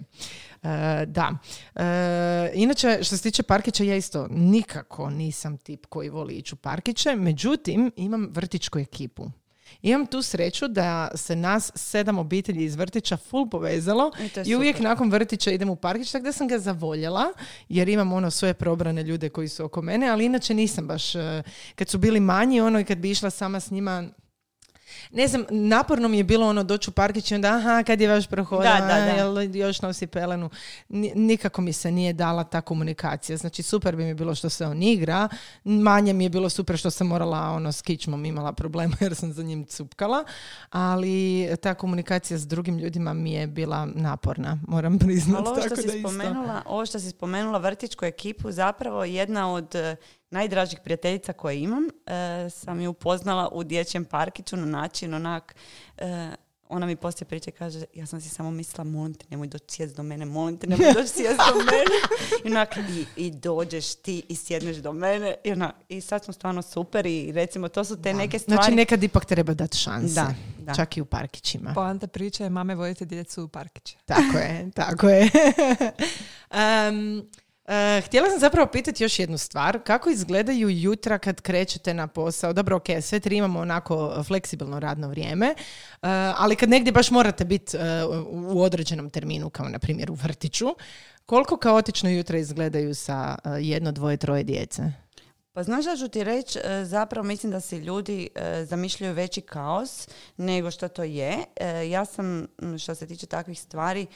E, 0.64 1.06
da. 1.06 1.38
E, 1.76 2.52
inače, 2.54 3.00
što 3.02 3.18
se 3.18 3.24
tiče 3.24 3.44
parkića, 3.44 3.84
ja 3.84 3.96
isto 3.96 4.28
nikako 4.30 5.10
nisam 5.10 5.58
tip 5.58 5.86
koji 5.86 6.10
voli 6.10 6.34
ići 6.34 6.56
u 6.56 6.58
parkiće. 6.58 7.16
Međutim, 7.16 7.92
imam 7.96 8.30
vrtičku 8.32 8.80
ekipu. 8.80 9.26
Imam 9.82 10.06
tu 10.06 10.22
sreću 10.22 10.68
da 10.68 11.12
se 11.16 11.36
nas 11.36 11.72
sedam 11.76 12.20
obitelji 12.20 12.64
iz 12.64 12.76
vrtića 12.76 13.18
full 13.18 13.50
povezalo 13.50 14.12
I 14.20 14.24
je 14.24 14.44
i 14.46 14.56
uvijek 14.56 14.76
super. 14.76 14.90
nakon 14.90 15.12
vrtića 15.12 15.52
idem 15.52 15.70
u 15.70 15.76
parkić, 15.76 16.12
tako 16.12 16.26
da 16.26 16.32
sam 16.32 16.48
ga 16.48 16.60
zavoljela, 16.60 17.26
jer 17.70 17.90
imam 17.90 18.14
ono 18.14 18.32
svoje 18.32 18.54
probrane 18.54 19.04
ljude 19.04 19.30
koji 19.30 19.48
su 19.48 19.66
oko 19.66 19.82
mene, 19.82 20.10
ali 20.10 20.26
inače 20.26 20.54
nisam 20.54 20.88
baš, 20.88 21.16
e, 21.16 21.44
kad 21.76 21.90
su 21.90 21.98
bili 21.98 22.20
manji, 22.20 22.62
ono 22.62 22.80
i 22.80 22.84
kad 22.84 22.98
bi 22.98 23.12
išla 23.12 23.30
sama 23.30 23.60
s 23.60 23.72
njima, 23.72 24.04
ne 25.12 25.28
znam, 25.28 25.46
naporno 25.50 26.08
mi 26.08 26.18
je 26.18 26.24
bilo 26.24 26.48
ono 26.48 26.64
doći 26.64 26.90
u 26.90 26.94
parkić 26.94 27.32
i 27.32 27.36
onda, 27.36 27.56
aha, 27.56 27.84
kad 27.84 28.02
je 28.02 28.10
vaš 28.10 28.28
prohod, 28.28 28.64
Da, 28.64 28.78
da, 28.80 28.88
da. 28.88 28.96
jel 28.96 29.56
još 29.56 29.82
nosi 29.82 30.08
pelenu. 30.08 30.50
Ni- 30.90 31.12
nikako 31.16 31.62
mi 31.62 31.74
se 31.74 31.92
nije 31.92 32.14
dala 32.14 32.44
ta 32.44 32.62
komunikacija. 32.62 33.38
Znači, 33.38 33.64
super 33.64 33.96
bi 33.96 34.04
mi 34.04 34.14
bilo 34.14 34.36
što 34.36 34.50
se 34.50 34.66
on 34.66 34.84
igra, 34.84 35.28
manje 35.64 36.14
mi 36.14 36.24
je 36.24 36.30
bilo 36.30 36.50
super 36.50 36.78
što 36.78 36.92
sam 36.92 37.08
morala, 37.08 37.40
ono, 37.50 37.72
s 37.72 37.82
kičmom 37.82 38.26
imala 38.26 38.54
problema 38.54 38.96
jer 39.02 39.16
sam 39.16 39.34
za 39.34 39.44
njim 39.44 39.66
cupkala, 39.66 40.24
ali 40.70 41.50
ta 41.62 41.74
komunikacija 41.74 42.38
s 42.38 42.48
drugim 42.48 42.78
ljudima 42.78 43.14
mi 43.14 43.32
je 43.34 43.48
bila 43.48 43.86
naporna, 43.86 44.60
moram 44.68 45.00
priznati. 45.00 45.48
Ovo 45.48 45.62
što 45.62 45.76
si 45.76 45.88
da 45.88 45.94
isto. 45.94 46.10
spomenula, 46.10 46.62
ovo 46.66 46.86
što 46.86 47.00
si 47.00 47.10
spomenula 47.10 47.58
vrtićku 47.58 48.06
ekipu, 48.06 48.52
zapravo 48.52 49.04
jedna 49.04 49.54
od 49.54 49.76
najdražih 50.32 50.80
prijateljica 50.84 51.34
koje 51.34 51.60
imam, 51.60 51.84
e, 52.06 52.50
sam 52.50 52.82
ju 52.82 52.90
upoznala 52.92 53.50
u 53.52 53.64
dječjem 53.64 54.06
parkiću 54.06 54.58
na 54.58 54.66
način 54.66 55.14
onak, 55.14 55.56
e, 55.98 56.30
ona 56.70 56.86
mi 56.86 56.96
poslije 56.96 57.28
priče 57.28 57.52
kaže, 57.52 57.84
ja 57.94 58.06
sam 58.06 58.22
si 58.22 58.30
samo 58.30 58.52
mislila, 58.52 58.84
molim 58.84 59.14
te, 59.14 59.26
nemoj 59.30 59.48
doći 59.48 59.66
sjest 59.68 59.96
do 59.96 60.04
mene, 60.04 60.26
molim 60.26 60.58
te, 60.58 60.68
nemoj 60.68 60.94
doći 60.94 61.08
sjest 61.08 61.38
do 61.54 61.60
mene. 61.60 62.00
I, 62.46 62.52
onak, 62.52 62.78
i, 62.78 63.06
i 63.16 63.32
dođeš 63.32 63.96
ti 63.96 64.24
i 64.30 64.36
sjedneš 64.36 64.78
do 64.78 64.94
mene. 64.94 65.36
I, 65.44 65.52
onak, 65.52 65.76
I 65.90 66.02
sad 66.02 66.24
smo 66.24 66.34
stvarno 66.34 66.62
super 66.62 67.06
i 67.06 67.32
recimo, 67.32 67.68
to 67.68 67.84
su 67.84 68.02
te 68.02 68.14
neke 68.14 68.40
stvari. 68.40 68.58
Znači, 68.58 68.76
nekad 68.76 69.04
ipak 69.04 69.26
treba 69.26 69.54
dati 69.54 69.78
šanse. 69.78 70.14
Da, 70.14 70.34
da. 70.60 70.74
Čak 70.74 70.98
i 70.98 71.02
u 71.02 71.06
parkićima. 71.06 71.72
Poanta 71.74 72.08
priče 72.08 72.44
je 72.44 72.50
mame 72.50 72.76
vodite 72.76 73.06
djecu 73.06 73.44
u 73.44 73.48
parkiće. 73.48 73.98
Tako 74.06 74.38
je, 74.38 74.72
tako 74.76 75.10
je. 75.10 75.30
Em, 76.52 77.30
e, 77.70 78.02
htjela 78.06 78.30
sam 78.30 78.40
zapravo 78.40 78.68
pitati 78.72 79.04
još 79.04 79.20
jednu 79.20 79.38
stvar. 79.38 79.80
Kako 79.84 80.10
izgledaju 80.10 80.70
jutra 80.70 81.18
kad 81.18 81.42
krećete 81.42 81.94
na 81.94 82.08
posao? 82.08 82.54
Dobro, 82.54 82.76
ok, 82.76 82.86
sve 83.02 83.20
tri 83.20 83.38
imamo 83.38 83.60
onako 83.60 84.24
fleksibilno 84.28 84.80
radno 84.80 85.08
vrijeme, 85.08 85.46
e, 85.48 85.56
ali 86.38 86.56
kad 86.56 86.70
negdje 86.70 86.92
baš 86.92 87.12
morate 87.12 87.46
biti 87.46 87.78
e, 87.78 87.82
u 88.30 88.62
određenom 88.62 89.10
terminu, 89.10 89.50
kao 89.50 89.70
na 89.70 89.80
primjer 89.80 90.12
u 90.12 90.14
vrtiću, 90.14 90.68
koliko 91.26 91.58
kaotično 91.58 92.10
jutra 92.10 92.38
izgledaju 92.38 92.96
sa 92.96 93.36
jedno, 93.60 93.92
dvoje, 93.92 94.18
troje 94.18 94.44
djece? 94.44 94.84
Pa 95.54 95.64
znaš 95.64 95.86
da 95.86 95.98
ću 95.98 96.08
ti 96.08 96.24
reći, 96.24 96.60
zapravo 96.84 97.28
mislim 97.28 97.52
da 97.52 97.62
si 97.62 97.78
ljudi 97.78 98.30
zamišljaju 98.64 99.14
veći 99.14 99.42
kaos 99.42 100.08
nego 100.38 100.72
što 100.72 100.88
to 100.88 101.04
je. 101.04 101.38
Ja 101.90 102.06
sam, 102.06 102.48
m, 102.62 102.78
što 102.78 102.96
se 102.96 103.08
tiče 103.08 103.26
takvih 103.26 103.62
stvari, 103.62 104.08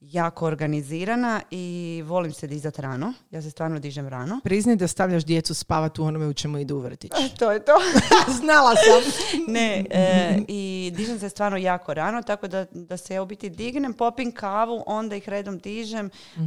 jako 0.00 0.46
organizirana 0.46 1.42
i 1.50 2.02
volim 2.06 2.32
se 2.32 2.46
dizati 2.46 2.82
rano. 2.82 3.12
Ja 3.30 3.42
se 3.42 3.50
stvarno 3.50 3.78
dižem 3.78 4.08
rano. 4.08 4.40
Priznaj 4.44 4.76
da 4.76 4.88
stavljaš 4.88 5.24
djecu 5.24 5.54
spavati 5.54 6.00
u 6.00 6.04
onome 6.04 6.26
u 6.26 6.32
čemu 6.32 6.58
idu 6.58 6.76
u 6.76 6.80
vrtić. 6.80 7.12
To 7.38 7.52
je 7.52 7.64
to. 7.64 7.72
Znala 8.40 8.74
sam. 8.74 9.12
ne, 9.54 9.84
e, 9.90 10.38
i 10.48 10.92
dižem 10.96 11.18
se 11.18 11.28
stvarno 11.28 11.58
jako 11.58 11.94
rano, 11.94 12.22
tako 12.22 12.48
da, 12.48 12.66
da 12.70 12.96
se 12.96 13.14
ja 13.14 13.22
u 13.22 13.26
biti 13.26 13.50
dignem, 13.50 13.92
popim 13.92 14.32
kavu, 14.32 14.82
onda 14.86 15.16
ih 15.16 15.28
redom 15.28 15.58
dižem, 15.58 16.06
e, 16.06 16.40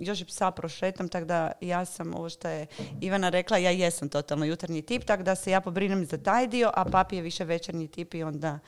još 0.00 0.20
i 0.20 0.24
psa 0.24 0.50
prošetam, 0.50 1.08
tako 1.08 1.26
da 1.26 1.52
ja 1.60 1.84
sam, 1.84 2.14
ovo 2.14 2.28
što 2.28 2.48
je 2.48 2.66
Ivana 3.00 3.28
rekla, 3.28 3.58
ja 3.58 3.70
jesam 3.70 4.08
totalno 4.08 4.44
jutarnji 4.44 4.82
tip, 4.82 5.04
tako 5.04 5.22
da 5.22 5.34
se 5.34 5.50
ja 5.50 5.60
pobrinem 5.60 6.06
za 6.06 6.18
taj 6.18 6.46
dio, 6.46 6.70
a 6.74 6.84
papi 6.84 7.16
je 7.16 7.22
više 7.22 7.44
večernji 7.44 7.88
tip 7.88 8.14
i 8.14 8.22
onda 8.22 8.58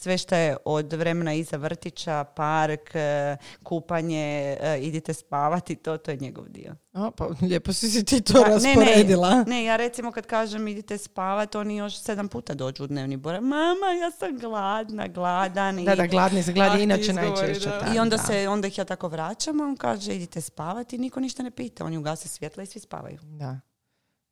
sve 0.00 0.18
što 0.18 0.34
je 0.34 0.56
od 0.64 0.92
vremena 0.92 1.34
iza 1.34 1.56
vrtića, 1.56 2.24
park, 2.24 2.94
e, 2.94 3.36
kupanje, 3.62 4.56
e, 4.60 4.78
idite 4.80 5.14
spavati, 5.14 5.76
to, 5.76 5.96
to 5.96 6.10
je 6.10 6.16
njegov 6.16 6.48
dio. 6.48 6.76
O, 6.92 7.10
pa 7.10 7.28
lijepo 7.42 7.72
si 7.72 7.90
si 7.90 8.04
ti 8.04 8.20
to 8.20 8.32
Pa, 8.32 8.48
ne, 8.48 8.48
ne, 8.48 8.74
rasporedila. 8.74 9.44
Ne, 9.46 9.64
ja 9.64 9.76
recimo 9.76 10.12
kad 10.12 10.26
kažem 10.26 10.68
idite 10.68 10.98
spavati, 10.98 11.58
oni 11.58 11.76
još 11.76 12.00
sedam 12.00 12.28
puta 12.28 12.54
dođu 12.54 12.84
u 12.84 12.86
dnevni 12.86 13.16
boravak. 13.16 13.42
Mama, 13.42 13.86
ja 14.02 14.10
sam 14.10 14.38
gladna, 14.38 15.06
gladan. 15.08 15.78
I, 15.78 15.84
Da, 15.84 15.94
da, 15.94 16.06
gladni 16.06 16.42
se 16.42 16.52
gladi, 16.52 16.80
Ah, 16.80 16.82
inače 16.82 17.12
najčešće. 17.12 17.68
da. 17.68 17.92
I 17.94 17.98
onda, 17.98 18.16
da. 18.16 18.22
se, 18.22 18.48
onda 18.48 18.66
ih 18.68 18.78
ja 18.78 18.84
tako 18.84 19.08
vraćam, 19.08 19.60
a 19.60 19.64
on 19.64 19.76
kaže 19.76 20.14
idite 20.14 20.40
spavati 20.40 20.96
i 20.96 20.98
niko 20.98 21.20
ništa 21.20 21.42
ne 21.42 21.50
pita. 21.50 21.84
Oni 21.84 21.98
ugase 21.98 22.28
svjetla 22.28 22.62
i 22.62 22.66
svi 22.66 22.80
spavaju. 22.80 23.18
Da. 23.22 23.60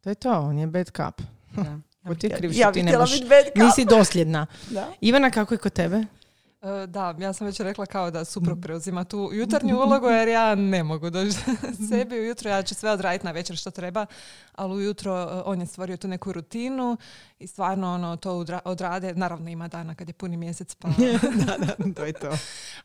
To 0.00 0.08
je 0.08 0.14
to, 0.14 0.32
on 0.40 0.58
je 0.58 0.66
bad 0.66 0.86
cup. 0.86 1.22
Da. 1.56 1.78
Ko 2.06 2.14
ti 2.14 2.26
je 2.26 2.36
kriv 2.36 2.50
što 2.52 2.60
ja 2.60 2.72
ti 2.72 2.76
bih 2.76 2.84
ne 2.84 2.90
htjela 2.90 3.02
baš- 3.02 3.12
biti 3.12 3.28
bad 3.28 3.44
cup. 3.46 3.56
Nisi 3.56 3.84
dosljedna. 3.86 4.46
Da. 4.70 4.88
Ivana, 5.00 5.30
kako 5.30 5.54
je 5.54 5.58
kod 5.58 5.72
tebe? 5.72 5.96
E, 6.62 6.86
Da, 6.86 7.14
ja 7.18 7.32
sam 7.32 7.46
već 7.46 7.60
rekla 7.60 7.86
kao 7.86 8.10
da 8.10 8.24
suprug 8.24 8.58
preuzima 8.62 9.04
tu 9.04 9.30
jutarnju 9.32 9.76
ulogu 9.76 10.06
jer 10.06 10.28
ja 10.28 10.54
ne 10.54 10.82
mogu 10.82 11.10
doći 11.10 11.36
sebi 11.90 12.20
ujutro, 12.20 12.50
ja 12.50 12.62
ću 12.62 12.74
sve 12.74 12.90
odraditi 12.90 13.26
na 13.26 13.32
večer 13.32 13.56
što 13.56 13.70
treba, 13.70 14.06
ali 14.52 14.74
ujutro 14.74 15.12
e, 15.12 15.42
on 15.44 15.60
je 15.60 15.66
stvorio 15.66 15.96
tu 15.96 16.08
neku 16.08 16.32
rutinu 16.32 16.96
i 17.38 17.46
stvarno 17.46 17.94
ono 17.94 18.16
to 18.16 18.44
odrade, 18.64 19.14
naravno 19.14 19.50
ima 19.50 19.68
dana 19.68 19.94
kad 19.94 20.08
je 20.08 20.12
puni 20.14 20.36
mjesec 20.36 20.74
pa, 20.74 20.88
da, 21.46 21.56
da, 21.58 21.92
to 21.94 22.04
je 22.04 22.12
to. 22.12 22.30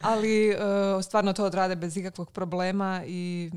ali 0.01 0.49
e, 0.49 0.55
stvarno 1.03 1.33
to 1.33 1.45
odrade 1.45 1.75
bez 1.75 1.97
ikakvog 1.97 2.31
problema 2.31 3.01
i 3.07 3.51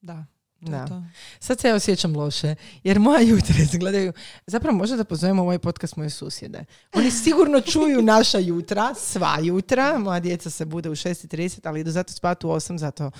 da, 0.00 0.24
to 0.64 0.70
Da. 0.70 0.86
to. 0.86 1.02
Sad 1.38 1.60
se 1.60 1.68
ja 1.68 1.74
osjećam 1.74 2.16
loše, 2.16 2.54
jer 2.84 2.98
moja 2.98 3.20
jutra 3.20 3.54
izgledaju... 3.58 4.12
Zapravo 4.46 4.76
možda 4.76 4.96
da 4.96 5.04
pozovemo 5.04 5.42
ovaj 5.42 5.58
podcast 5.58 5.96
moje 5.96 6.10
susjede. 6.10 6.64
Oni 6.92 7.10
sigurno 7.10 7.60
čuju 7.60 8.02
naša 8.02 8.38
jutra, 8.38 8.94
sva 8.94 9.38
jutra. 9.42 9.98
Moja 9.98 10.20
djeca 10.20 10.50
se 10.50 10.64
bude 10.64 10.90
u 10.90 10.94
6.30, 10.94 11.60
ali 11.64 11.80
idu 11.80 11.90
zato 11.90 12.12
spati 12.12 12.46
u 12.46 12.50
8, 12.50 12.78
zato 12.78 13.10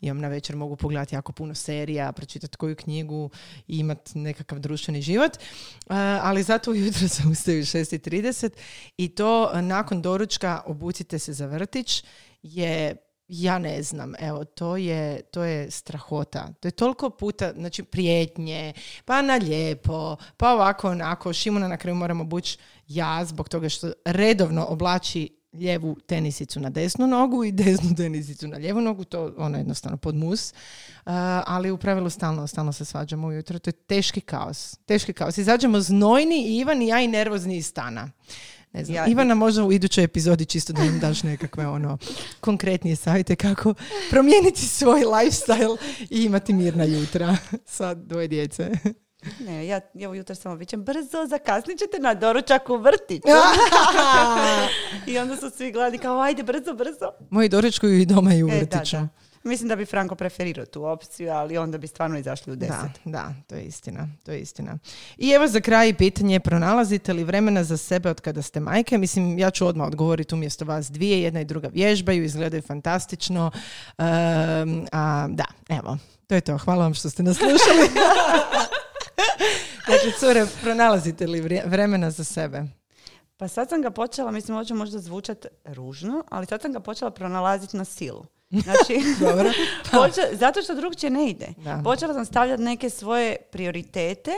imam 0.00 0.18
na 0.18 0.28
večer 0.28 0.56
mogu 0.56 0.76
pogledati 0.76 1.14
jako 1.14 1.32
puno 1.32 1.54
serija, 1.54 2.12
pročitati 2.12 2.56
koju 2.56 2.76
knjigu 2.76 3.30
i 3.68 3.78
imati 3.78 4.18
nekakav 4.18 4.58
društveni 4.58 5.02
život. 5.02 5.32
Ali 6.22 6.42
zato 6.42 6.70
ujutro 6.70 7.08
se 7.08 7.22
ustaju 7.30 7.60
u 7.60 7.64
6.30 7.64 8.50
i 8.96 9.08
to 9.08 9.60
nakon 9.60 10.02
doručka 10.02 10.62
obucite 10.66 11.18
se 11.18 11.32
za 11.32 11.46
vrtić 11.46 12.04
je 12.42 12.96
ja 13.28 13.58
ne 13.58 13.82
znam, 13.82 14.12
evo, 14.18 14.44
to 14.44 14.76
je, 14.76 15.22
to 15.22 15.42
je 15.42 15.70
strahota. 15.70 16.52
To 16.60 16.68
je 16.68 16.72
toliko 16.72 17.10
puta, 17.10 17.52
znači, 17.52 17.82
prijetnje, 17.82 18.72
pa 19.04 19.22
na 19.22 19.34
lijepo, 19.34 20.16
pa 20.36 20.52
ovako, 20.52 20.90
onako, 20.90 21.32
Šimuna 21.32 21.68
na 21.68 21.76
kraju 21.76 21.94
moramo 21.94 22.24
bući 22.24 22.58
ja 22.88 23.24
zbog 23.24 23.48
toga 23.48 23.68
što 23.68 23.92
redovno 24.04 24.66
oblači 24.68 25.28
lijevu 25.54 25.96
tenisicu 26.06 26.60
na 26.60 26.70
desnu 26.70 27.06
nogu 27.06 27.44
i 27.44 27.52
desnu 27.52 27.94
tenisicu 27.96 28.48
na 28.48 28.56
lijevu 28.56 28.80
nogu, 28.80 29.04
to 29.04 29.34
ono 29.36 29.58
jednostavno 29.58 29.96
pod 29.96 30.14
mus. 30.14 30.52
Uh, 30.52 31.12
ali 31.46 31.70
u 31.70 31.78
pravilu 31.78 32.10
stalno, 32.10 32.46
stalno 32.46 32.72
se 32.72 32.84
svađamo 32.84 33.26
ujutro. 33.26 33.58
To 33.58 33.68
je 33.68 33.72
teški 33.72 34.20
kaos. 34.20 34.76
Teški 34.86 35.12
kaos. 35.12 35.38
Izađemo 35.38 35.80
znojni 35.80 36.46
i 36.46 36.56
Ivan 36.56 36.82
i 36.82 36.86
ja 36.86 37.00
i 37.00 37.08
nervozni 37.08 37.56
iz 37.56 37.66
stana. 37.66 38.10
Ne 38.74 38.84
znam, 38.84 38.96
Ja- 38.96 39.06
Ivana 39.06 39.34
možda 39.34 39.64
u 39.64 39.72
idućoj 39.72 40.04
epizodi 40.04 40.44
čisto 40.46 40.72
da 40.72 40.84
nam 40.84 40.98
daš 41.00 41.22
nekakve 41.22 41.66
ono 41.66 41.98
konkretnije 42.40 42.96
savjete 42.96 43.36
kako 43.36 43.74
promijeniti 44.10 44.60
svoj 44.60 45.00
lifestyle 45.02 45.76
i 46.10 46.22
imati 46.22 46.52
mirna 46.52 46.84
jutra 46.84 47.36
sa 47.66 47.94
dvoje 47.94 48.28
djece. 48.28 48.70
Ne, 49.40 49.66
ja, 49.66 49.80
ja 49.94 50.10
ujutro 50.10 50.34
samo 50.34 50.54
vićem, 50.54 50.82
brzo, 50.82 51.26
zakasnit 51.28 51.78
ćete 51.78 51.98
na 51.98 52.14
doručak 52.14 52.70
u 52.70 52.76
vrtić. 52.76 53.22
I 55.06 55.18
onda 55.18 55.36
su 55.36 55.50
svi 55.50 55.72
gladni 55.72 55.98
kao, 55.98 56.20
ajde, 56.20 56.42
brzo, 56.42 56.72
brzo. 56.74 57.10
Moji 57.30 57.48
doručkuju 57.48 58.00
i 58.00 58.06
doma 58.06 58.34
i 58.34 58.42
u 58.42 58.48
E, 58.48 58.50
da, 58.50 58.58
vrtiću. 58.58 58.96
da. 58.96 59.08
Mislim 59.44 59.68
da 59.68 59.76
bi 59.76 59.84
Franko 59.84 60.14
preferirao 60.14 60.66
tu 60.66 60.84
opciju, 60.84 61.32
ali 61.32 61.58
onda 61.58 61.78
bi 61.78 61.86
stvarno 61.86 62.18
izašli 62.18 62.52
u 62.52 62.56
deset. 62.56 63.00
Da, 63.04 63.10
da, 63.10 63.34
to 63.46 63.54
je 63.54 63.62
istina, 63.62 64.08
to 64.24 64.32
je 64.32 64.40
istina. 64.40 64.78
I 65.16 65.30
evo 65.30 65.46
za 65.48 65.60
kraj 65.60 65.94
pitanje, 65.94 66.40
pronalazite 66.40 67.12
li 67.12 67.24
vremena 67.24 67.64
za 67.64 67.76
sebe 67.76 68.10
od 68.10 68.20
kada 68.20 68.42
ste 68.42 68.60
majke? 68.60 68.98
Mislim, 68.98 69.38
ja 69.38 69.50
ću 69.50 69.66
odmah 69.66 69.86
odgovoriti 69.86 70.34
umjesto 70.34 70.64
vas 70.64 70.90
dvije, 70.90 71.22
jedna 71.22 71.40
i 71.40 71.44
druga 71.44 71.68
vježbaju, 71.68 72.24
izgledaju 72.24 72.62
fantastično. 72.62 73.50
Ehm, 73.98 74.80
a, 74.92 75.26
da, 75.30 75.44
evo, 75.68 75.98
to 76.26 76.34
je 76.34 76.40
to. 76.40 76.58
Hvala 76.58 76.82
vam 76.82 76.94
što 76.94 77.10
ste 77.10 77.22
nas 77.22 77.36
slušali. 77.36 77.88
Dakle, 79.88 80.12
cure, 80.18 80.46
pronalazite 80.62 81.26
li 81.26 81.40
vremena 81.66 82.10
za 82.10 82.24
sebe? 82.24 82.64
Pa 83.44 83.48
Pa 83.48 83.48
sad 83.48 83.68
sam 83.68 83.82
ga 83.82 83.90
počela, 83.90 84.30
mislim, 84.30 84.56
može 84.56 84.74
možda 84.74 84.98
zvučat 84.98 85.46
ružno, 85.64 86.24
ali 86.30 86.46
sad 86.46 86.62
sam 86.62 86.72
ga 86.72 86.80
počela 86.80 87.10
pronalaziti 87.10 87.76
na 87.76 87.84
silu. 87.84 88.24
Znači, 88.50 89.00
Dobro. 89.26 89.50
počela- 89.92 90.34
zato 90.34 90.62
što 90.62 90.74
drugčije 90.74 91.10
ne 91.10 91.30
ide. 91.30 91.48
Da. 91.56 91.80
Počela 91.84 92.14
sam 92.14 92.24
stavljati 92.24 92.62
neke 92.62 92.90
svoje 92.90 93.36
prioritete, 93.52 94.30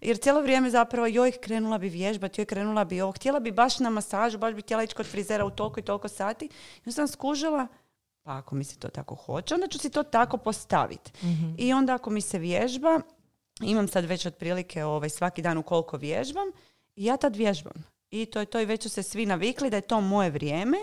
jer 0.00 0.18
cijelo 0.18 0.42
vrijeme 0.42 0.70
zapravo 0.70 1.06
joj 1.06 1.32
krenula 1.32 1.78
bi 1.78 1.88
vježbati, 1.88 2.40
joj 2.40 2.46
krenula 2.46 2.84
bi 2.84 3.00
ovo, 3.00 3.12
htjela 3.12 3.40
bi 3.40 3.52
baš 3.52 3.78
na 3.78 3.90
masažu, 3.90 4.38
baš 4.38 4.54
bi 4.54 4.62
htjela 4.62 4.82
ići 4.82 4.94
kod 4.94 5.06
frizera 5.06 5.44
u 5.44 5.50
toliko 5.50 5.80
i 5.80 5.84
toliko 5.84 6.08
sati. 6.08 6.48
I 6.86 6.92
sam 6.92 7.08
skužila, 7.08 7.66
pa 8.22 8.36
ako 8.36 8.54
mi 8.54 8.64
se 8.64 8.78
to 8.78 8.88
tako 8.88 9.14
hoće, 9.14 9.54
onda 9.54 9.66
ću 9.66 9.78
si 9.78 9.90
to 9.90 10.02
tako 10.02 10.36
postaviti. 10.36 11.12
I 11.58 11.72
onda 11.72 11.94
ako 11.94 12.10
mi 12.10 12.20
se 12.20 12.38
vježba, 12.38 13.00
imam 13.60 13.88
sad 13.88 14.04
već 14.04 14.26
otprilike 14.26 14.84
ovaj, 14.84 15.08
svaki 15.08 15.42
dan 15.42 15.58
u 15.58 15.62
koliko 15.62 15.96
vježbam, 15.96 16.46
ja 16.96 17.16
tad 17.16 17.36
vježbam. 17.36 17.84
I 18.10 18.26
to 18.26 18.40
je 18.40 18.46
to 18.46 18.60
i 18.60 18.66
već 18.66 18.82
su 18.82 18.88
se 18.88 19.02
svi 19.02 19.26
navikli 19.26 19.70
da 19.70 19.76
je 19.76 19.80
to 19.80 20.00
moje 20.00 20.30
vrijeme 20.30 20.76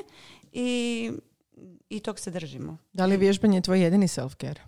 i, 0.52 1.12
i 1.90 2.00
tog 2.00 2.20
se 2.20 2.32
držimo. 2.32 2.78
Da 2.94 3.06
li 3.06 3.14
je 3.14 3.18
vježbanje 3.18 3.62
tvoj 3.62 3.82
jedini 3.82 4.08
self-care? 4.08 4.60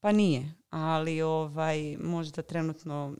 Pa 0.00 0.12
nije, 0.12 0.54
ali 0.70 1.22
ovaj, 1.22 1.96
možda 1.96 2.42
trenutno 2.42 3.14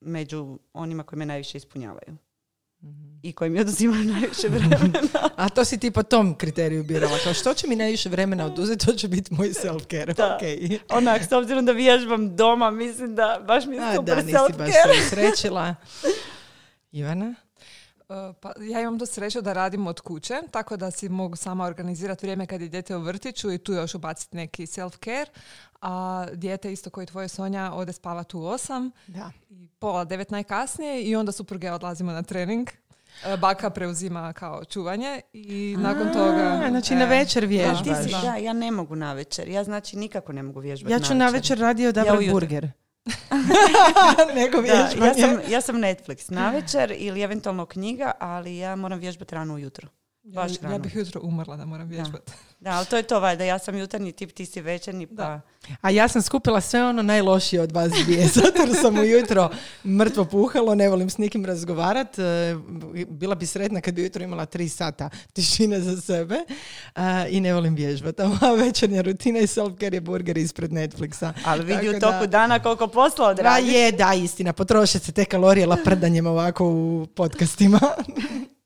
među 0.00 0.58
onima 0.72 1.02
koji 1.02 1.18
me 1.18 1.26
najviše 1.26 1.58
ispunjavaju. 1.58 2.16
I 3.22 3.32
koji 3.32 3.50
mi 3.50 3.60
oduzimaju 3.60 4.04
najviše 4.04 4.48
vremena. 4.48 5.00
A 5.36 5.48
to 5.48 5.64
si 5.64 5.78
ti 5.78 5.90
po 5.90 6.02
tom 6.02 6.34
kriteriju 6.34 6.84
birala. 6.84 7.18
Kao 7.24 7.34
što 7.34 7.54
će 7.54 7.66
mi 7.66 7.76
najviše 7.76 8.08
vremena 8.08 8.46
oduzeti, 8.46 8.86
to 8.86 8.92
će 8.92 9.08
biti 9.08 9.34
moj 9.34 9.48
self-care. 9.48 10.14
Da. 10.14 10.36
Okej. 10.36 10.78
Onak, 10.88 11.22
s 11.22 11.32
obzirom 11.32 11.66
da 11.66 11.72
vježbam 11.72 12.36
doma, 12.36 12.70
mislim 12.70 13.14
da 13.14 13.44
baš 13.46 13.66
mi 13.66 13.76
je 13.76 13.82
A, 13.82 13.94
super 13.94 14.16
da, 14.16 14.22
nisi 14.22 14.58
baš 14.58 14.70
srećila. 15.10 15.74
Ivana? 16.92 17.34
Uh, 18.08 18.36
Pa 18.40 18.52
ja 18.60 18.80
imam 18.80 18.98
tu 18.98 19.06
sreću 19.06 19.40
da 19.40 19.52
radim 19.52 19.86
od 19.86 20.00
kuće, 20.00 20.34
tako 20.50 20.76
da 20.76 20.90
si 20.90 21.08
mogu 21.08 21.36
sama 21.36 21.64
organizirati 21.64 22.26
vrijeme 22.26 22.46
kad 22.46 22.60
je 22.60 22.68
dijete 22.68 22.96
u 22.96 23.00
vrtiću 23.00 23.52
i 23.52 23.58
tu 23.58 23.72
još 23.72 23.94
ubaciti 23.94 24.36
neki 24.36 24.66
self-care. 24.66 25.26
A 25.80 26.26
dijete 26.32 26.72
isto 26.72 26.90
koji 26.90 27.06
tvoje 27.06 27.28
Sonja 27.28 27.72
ode 27.74 27.92
spavati 27.92 28.36
u 28.36 28.44
osam 28.44 28.90
Da. 29.06 29.30
i 29.50 29.68
pola 29.78 30.04
devet 30.04 30.30
najkasnije 30.30 31.02
i 31.02 31.16
onda 31.16 31.32
supruge 31.32 31.72
odlazimo 31.72 32.12
na 32.12 32.22
trening. 32.22 32.68
E, 33.26 33.36
Baka 33.36 33.70
preuzima 33.70 34.32
kao 34.32 34.64
čuvanje 34.64 35.20
i 35.32 35.76
nakon 35.78 36.12
toga... 36.12 36.60
A, 36.64 36.68
znači 36.70 36.94
e, 36.94 36.96
na 36.96 37.04
večer 37.04 37.42
Da, 37.42 37.48
vježbaš. 37.48 37.82
ti 37.82 37.90
si, 38.04 38.10
Da. 38.10 38.20
da, 38.20 38.36
ja 38.36 38.52
ne 38.52 38.70
mogu 38.70 38.96
na 38.96 39.12
večer. 39.12 39.48
Ja 39.48 39.64
znači 39.64 39.96
nikako 39.96 40.32
ne 40.32 40.42
mogu 40.42 40.60
vježbati 40.60 40.92
Ja 40.92 41.00
ću 41.00 41.14
na 41.14 41.28
večer 41.28 41.58
radio 41.58 41.92
da 41.92 42.00
Ja 42.02 42.16
burger. 42.32 42.70
Nego 44.34 44.62
Da, 44.62 44.66
ja, 44.66 44.82
vježbanje. 44.86 45.14
sam, 45.14 45.38
ja 45.48 45.60
sam 45.60 45.76
Netflix 45.76 46.32
na 46.32 46.50
večer 46.50 46.94
ili 46.96 47.22
eventualno 47.22 47.66
knjiga, 47.66 48.12
ali 48.18 48.56
ja 48.56 48.76
moram 48.76 48.98
vježbati 48.98 49.34
rano 49.34 49.54
ujutro. 49.54 49.88
Ja, 50.24 50.32
Baš 50.32 50.52
ja 50.52 50.58
rano. 50.62 50.78
bih 50.78 50.96
jutro 50.96 51.20
umrla 51.24 51.56
da 51.56 51.64
moram 51.64 51.88
vježbati. 51.88 52.32
Da, 52.60 52.70
ali 52.70 52.86
to 52.86 52.96
je 52.96 53.02
to 53.02 53.20
valjda. 53.20 53.44
Ja 53.44 53.58
sam 53.58 53.76
jutarnji 53.76 54.12
tip, 54.12 54.32
ti 54.32 54.46
si 54.46 54.60
večernji, 54.60 55.06
pa... 55.06 55.14
Da. 55.14 55.40
A 55.80 55.90
ja 55.90 56.08
sam 56.08 56.22
skupila 56.22 56.60
sve 56.60 56.84
ono 56.84 57.02
najlošije 57.02 57.62
od 57.62 57.72
vas 57.72 57.92
dvije, 57.94 58.26
zato 58.34 58.58
jer 58.58 58.74
sam 58.74 58.98
ujutro 58.98 59.50
mrtvo 59.86 60.24
puhalo, 60.24 60.74
ne 60.74 60.88
volim 60.88 61.10
s 61.10 61.18
nikim 61.18 61.44
razgovarat. 61.44 62.18
E, 62.18 62.54
Bila 63.08 63.34
bi 63.34 63.46
sretna 63.46 63.80
kad 63.80 63.94
bi 63.94 64.00
ujutro 64.00 64.24
imala 64.24 64.46
tri 64.46 64.68
sata 64.68 65.10
tišine 65.32 65.80
za 65.80 66.00
sebe 66.00 66.34
e, 66.34 67.00
i 67.28 67.40
ne 67.40 67.54
volim 67.54 67.74
vježbati. 67.74 68.22
A 68.22 68.28
moja 68.30 68.54
večernja 68.54 69.02
rutina 69.02 69.38
i 69.38 69.46
self-care 69.46 69.94
je 69.94 70.00
burger 70.00 70.38
ispred 70.38 70.70
Netflixa. 70.70 71.32
Ali 71.44 71.64
vidi 71.66 71.88
u 71.88 71.92
toku 71.92 72.20
da- 72.20 72.26
dana 72.28 72.58
koliko 72.58 72.86
posla 72.86 73.24
Da 73.24 73.30
odradiš. 73.30 73.72
je, 73.72 73.92
da, 73.92 74.14
istina. 74.14 74.52
Potroše 74.52 74.98
se 74.98 75.12
te 75.12 75.24
kalorije 75.24 75.66
laprdanjem 75.66 76.26
ovako 76.26 76.64
u 76.66 77.06
podcastima. 77.06 77.80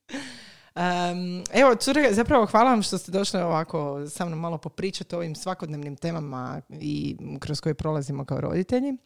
Em, 0.75 1.45
evo, 1.53 1.75
cure, 1.75 2.15
zapravo 2.15 2.47
hvala 2.47 2.71
vam 2.71 2.83
što 2.83 2.99
ste 2.99 3.13
došli 3.13 3.41
ovako 3.41 4.07
sa 4.11 4.25
mnom 4.25 4.39
malo 4.39 4.59
popričati 4.59 5.15
o 5.15 5.19
ovim 5.19 5.35
svakodnevnim 5.35 5.97
temama 5.97 6.61
i 6.71 7.17
kroz 7.41 7.61
koje 7.61 7.75
prolazimo 7.75 8.25
kao 8.25 8.41
roditelji. 8.41 8.97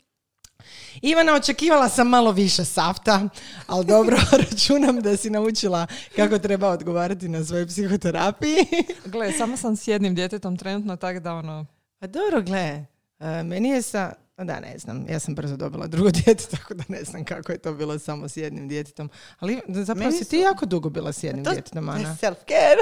Ivana, 1.02 1.34
očekivala 1.34 1.88
sam 1.88 2.08
malo 2.08 2.32
više 2.32 2.64
safta, 2.64 3.28
ali 3.66 3.86
dobro, 3.86 4.16
računam 4.50 5.00
da 5.00 5.16
si 5.16 5.30
naučila 5.30 5.86
kako 6.16 6.38
treba 6.38 6.68
odgovarati 6.68 7.28
na 7.28 7.44
svojoj 7.44 7.66
psihoterapiji. 7.66 8.56
Gle, 9.12 9.32
samo 9.32 9.56
sam 9.56 9.76
s 9.76 9.88
jednim 9.88 10.14
djetetom 10.14 10.56
trenutno, 10.56 10.96
tako 10.96 11.20
da 11.20 11.34
ono... 11.34 11.66
Pa 11.98 12.06
dobro, 12.06 12.42
gle, 12.42 12.84
e, 13.18 13.42
meni 13.42 13.68
je 13.68 13.82
sa... 13.82 14.12
Da, 14.38 14.60
ne 14.60 14.78
znam, 14.78 15.06
ja 15.08 15.18
sam 15.18 15.34
brzo 15.34 15.56
dobila 15.56 15.86
drugo 15.86 16.10
dijete, 16.16 16.44
tako 16.48 16.74
da 16.74 16.84
ne 16.88 17.04
znam 17.04 17.24
kako 17.24 17.52
je 17.52 17.58
to 17.58 17.72
bilo 17.74 17.98
samo 17.98 18.28
s 18.28 18.36
jednim 18.36 18.68
djetetom. 18.68 19.10
Ali 19.38 19.60
zapravo 19.68 19.98
Meni 20.00 20.12
si 20.14 20.24
ti 20.24 20.36
su- 20.36 20.42
jako 20.42 20.66
dugo 20.66 20.90
bila 20.90 21.12
s 21.12 21.22
jednim 21.22 21.44
To- 21.44 21.50
djetetom, 21.50 21.86
to 21.86 21.92
je 21.92 21.96
Ana. 21.96 22.16
self-care. 22.16 22.76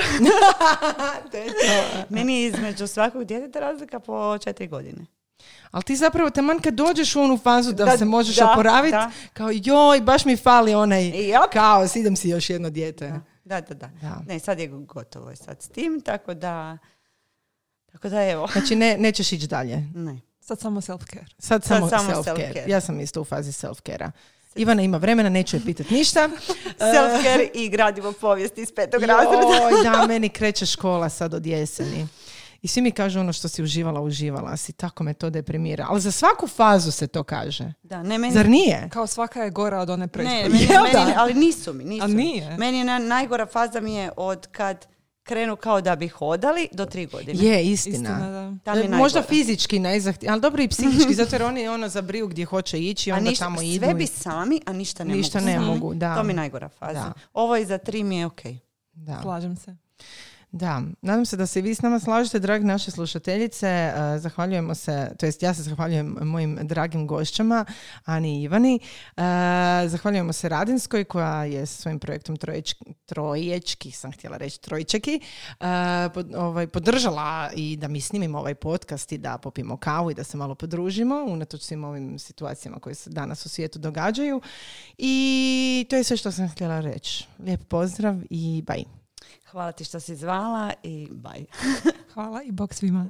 To 1.31 1.37
je 1.37 1.47
to. 1.47 2.05
Meni 2.09 2.35
je 2.35 2.47
između 2.47 2.87
svakog 2.87 3.25
djeteta 3.25 3.61
razlika 3.61 4.01
po 4.01 4.39
četiri 4.39 4.67
godine. 4.69 5.07
Ali 5.71 5.83
ti 5.83 5.97
zapravo 5.97 6.31
taman 6.31 6.61
kad 6.61 6.75
dođeš 6.75 7.17
u 7.17 7.21
onu 7.21 7.39
fazu 7.39 7.73
da, 7.73 7.85
Da, 7.85 7.99
se 7.99 8.05
možeš 8.05 8.37
da, 8.37 8.53
oporaviti, 8.53 8.93
da. 8.93 9.11
kao 9.33 9.49
joj, 9.55 10.01
baš 10.01 10.25
mi 10.25 10.37
fali 10.37 10.75
onaj 10.75 11.29
jop. 11.29 11.53
kaos, 11.53 11.97
idem 11.97 12.17
si 12.17 12.29
još 12.29 12.51
jedno 12.51 12.71
dijete. 12.71 13.13
Da, 13.45 13.61
da, 13.61 13.75
da. 13.75 13.91
Da. 14.01 14.23
Ne, 14.27 14.39
sad 14.39 14.59
je 14.59 14.67
gotovo 14.69 15.31
je 15.31 15.37
sad 15.37 15.63
s 15.63 15.69
tim, 15.69 16.01
tako 16.01 16.35
da... 16.35 16.79
Tako 17.93 18.09
da 18.09 18.23
evo, 18.23 18.49
Znači 18.53 18.77
ne, 18.77 18.97
nećeš 18.99 19.33
ići 19.33 19.47
dalje. 19.47 19.77
ne. 19.95 20.21
Sad 20.45 20.61
samo 20.61 20.81
self-care. 20.81 21.25
Sad 21.39 21.65
Sad 21.65 21.77
samo, 21.77 21.89
samo 21.89 22.11
self-care. 22.13 22.25
self-care. 22.37 22.69
Ja 22.69 22.81
sam 22.81 23.01
isto 23.01 23.21
u 23.21 23.25
fazi 23.25 23.53
self-care-a. 23.53 24.11
Ivana 24.55 24.83
ima 24.83 24.97
vremena, 24.97 25.29
neću 25.29 25.57
je 25.57 25.63
pitati 25.63 25.95
ništa. 25.95 26.29
Self-care 26.81 27.49
i 27.55 27.69
gradimo 27.69 28.13
povijest 28.13 28.59
iz 28.59 28.73
petog 28.73 29.03
razreda. 29.03 29.43
Joj, 29.43 29.83
da, 29.85 30.07
meni 30.07 30.29
kreće 30.29 30.67
škola 30.67 31.09
sad 31.09 31.35
od 31.35 31.47
jeseni. 31.47 32.07
I 32.63 32.69
svi 32.69 32.83
mi 32.83 32.91
kažu 32.91 33.21
ono 33.21 33.33
što 33.33 33.49
si 33.49 33.63
uživala, 33.63 34.01
uživala 34.01 34.57
si. 34.57 34.73
Tako 34.73 35.05
me 35.05 35.15
to 35.15 35.31
deprimira. 35.31 35.87
Ali 35.89 36.01
za 36.01 36.11
svaku 36.11 36.47
fazu 36.49 36.91
se 36.91 37.07
to 37.07 37.23
kaže. 37.23 37.73
Da, 37.83 38.03
ne, 38.03 38.19
meni... 38.19 38.35
Zar 38.35 38.49
nije? 38.49 38.89
Kao 38.89 39.07
svaka 39.07 39.43
je 39.43 39.51
gora 39.51 39.81
od 39.81 39.91
one 39.91 40.01
Ne, 40.01 40.09
prethodne. 40.09 40.43
meni, 40.43 40.63
Jel 40.65 40.83
meni- 40.83 40.93
da? 40.95 41.15
ali 41.17 41.35
nisu 41.35 41.73
mi, 41.73 41.85
nisu 41.85 42.05
A 42.05 42.09
nije? 42.09 42.57
Meni 42.59 42.79
je 42.79 42.85
na- 42.85 42.99
najgora 42.99 43.47
faza 43.47 43.81
mi 43.81 43.95
je 43.95 44.11
od 44.17 44.47
kad 44.47 44.87
krenu 45.25 45.57
kao 45.57 45.81
da 45.81 45.97
bi 45.97 46.09
hodali 46.09 46.69
do 46.73 46.87
tri 46.87 47.07
godine. 47.07 47.39
Je, 47.41 47.65
istina. 47.65 47.93
Istina, 47.95 48.53
da. 48.65 48.73
Je 48.73 48.85
E, 48.85 48.89
Možda 48.89 49.23
fizički 49.23 49.79
najzahtjevniji, 49.79 50.33
ali 50.33 50.41
dobro 50.41 50.63
i 50.63 50.69
psihički, 50.69 51.15
zato 51.15 51.35
jer 51.35 51.43
oni 51.43 51.69
ono 51.69 51.89
zabriju 51.89 52.29
gdje 52.29 52.45
hoće 52.45 52.81
ići, 52.81 53.13
A 53.13 53.17
onda 53.17 53.31
ništa, 53.31 53.45
tamo 53.45 53.63
idu. 53.63 53.79
sve 53.79 53.91
i- 53.91 53.95
bi 53.95 54.07
sami, 54.07 54.61
a 54.67 54.73
ništa 54.73 55.05
ne 55.05 55.15
Ništa 55.15 55.39
mogu 55.39 55.47
ne 55.47 55.55
sami. 55.55 55.67
mogu, 55.69 55.95
da. 55.95 56.15
To 56.15 56.23
mi 56.23 56.31
je 56.31 56.37
najgora 56.37 56.69
faza. 56.71 56.93
Da. 56.95 57.13
Ovo 57.33 57.57
i 57.57 57.65
za 57.65 57.79
tri 57.79 58.03
mi 58.03 58.17
je 58.17 58.27
ok. 58.27 58.41
Da. 58.93 59.19
Slažem 59.23 59.57
se. 59.57 59.77
Da, 60.57 60.83
nadam 61.03 61.27
se 61.27 61.37
da 61.37 61.47
se 61.47 61.61
vi 61.61 61.75
s 61.75 61.83
nama 61.83 62.01
slažete, 62.01 62.39
dragi 62.39 62.65
naše 62.65 62.91
slušateljice. 62.91 63.67
E, 63.67 64.19
Zahvaljujemo 64.19 64.75
se, 64.75 65.11
to 65.19 65.27
jest 65.27 65.43
ja 65.43 65.55
se 65.55 65.63
zahvaljujem 65.63 66.17
mojim 66.21 66.59
dragim 66.63 67.07
gošćama, 67.07 67.65
Ani 68.05 68.41
i 68.41 68.43
Ivani. 68.43 68.75
E, 69.17 69.21
Zahvaljujemo 69.89 70.33
se 70.33 70.49
Radinskoj 70.49 71.05
koja 71.05 71.45
je 71.45 71.67
svojim 71.67 71.99
projektom 71.99 72.37
Troječki, 72.37 72.85
Troječki, 73.07 73.91
sam 73.91 74.13
htjela 74.13 74.37
reći 74.37 74.61
Trojčeki, 74.61 75.21
e, 75.61 75.65
pod- 76.15 76.35
ovaj, 76.35 76.67
podržala 76.67 77.51
i 77.57 77.77
da 77.77 77.89
mi 77.89 78.01
snimimo 78.01 78.39
ovaj 78.39 78.55
podcast 78.55 79.13
i 79.13 79.19
da 79.19 79.39
popimo 79.39 79.77
kavu 79.77 80.11
i 80.11 80.15
da 80.15 80.25
se 80.25 80.37
malo 80.37 80.55
podružimo, 80.55 81.25
unatoč 81.29 81.63
svim 81.63 81.85
ovim 81.85 82.19
situacijama 82.19 82.79
koje 82.79 82.95
se 82.95 83.11
danas 83.11 83.47
u 83.47 83.49
svijetu 83.49 83.79
događaju. 83.79 84.41
I 84.99 85.87
to 85.91 85.97
je 85.97 86.05
sve 86.05 86.17
što 86.17 86.33
sam 86.33 86.49
htjela 86.49 86.81
reći. 86.81 87.27
Lijep 87.39 87.69
pozdrav 87.69 88.17
i 88.31 88.63
bye. 88.67 89.04
Hvala 89.55 89.73
ti 89.73 89.85
što 89.85 90.01
si 90.01 90.17
zvala 90.17 90.73
i 90.83 91.09
bye. 91.11 91.45
Hvala 92.15 92.43
i 92.43 92.53
bok 92.53 92.75
svima. 92.75 93.07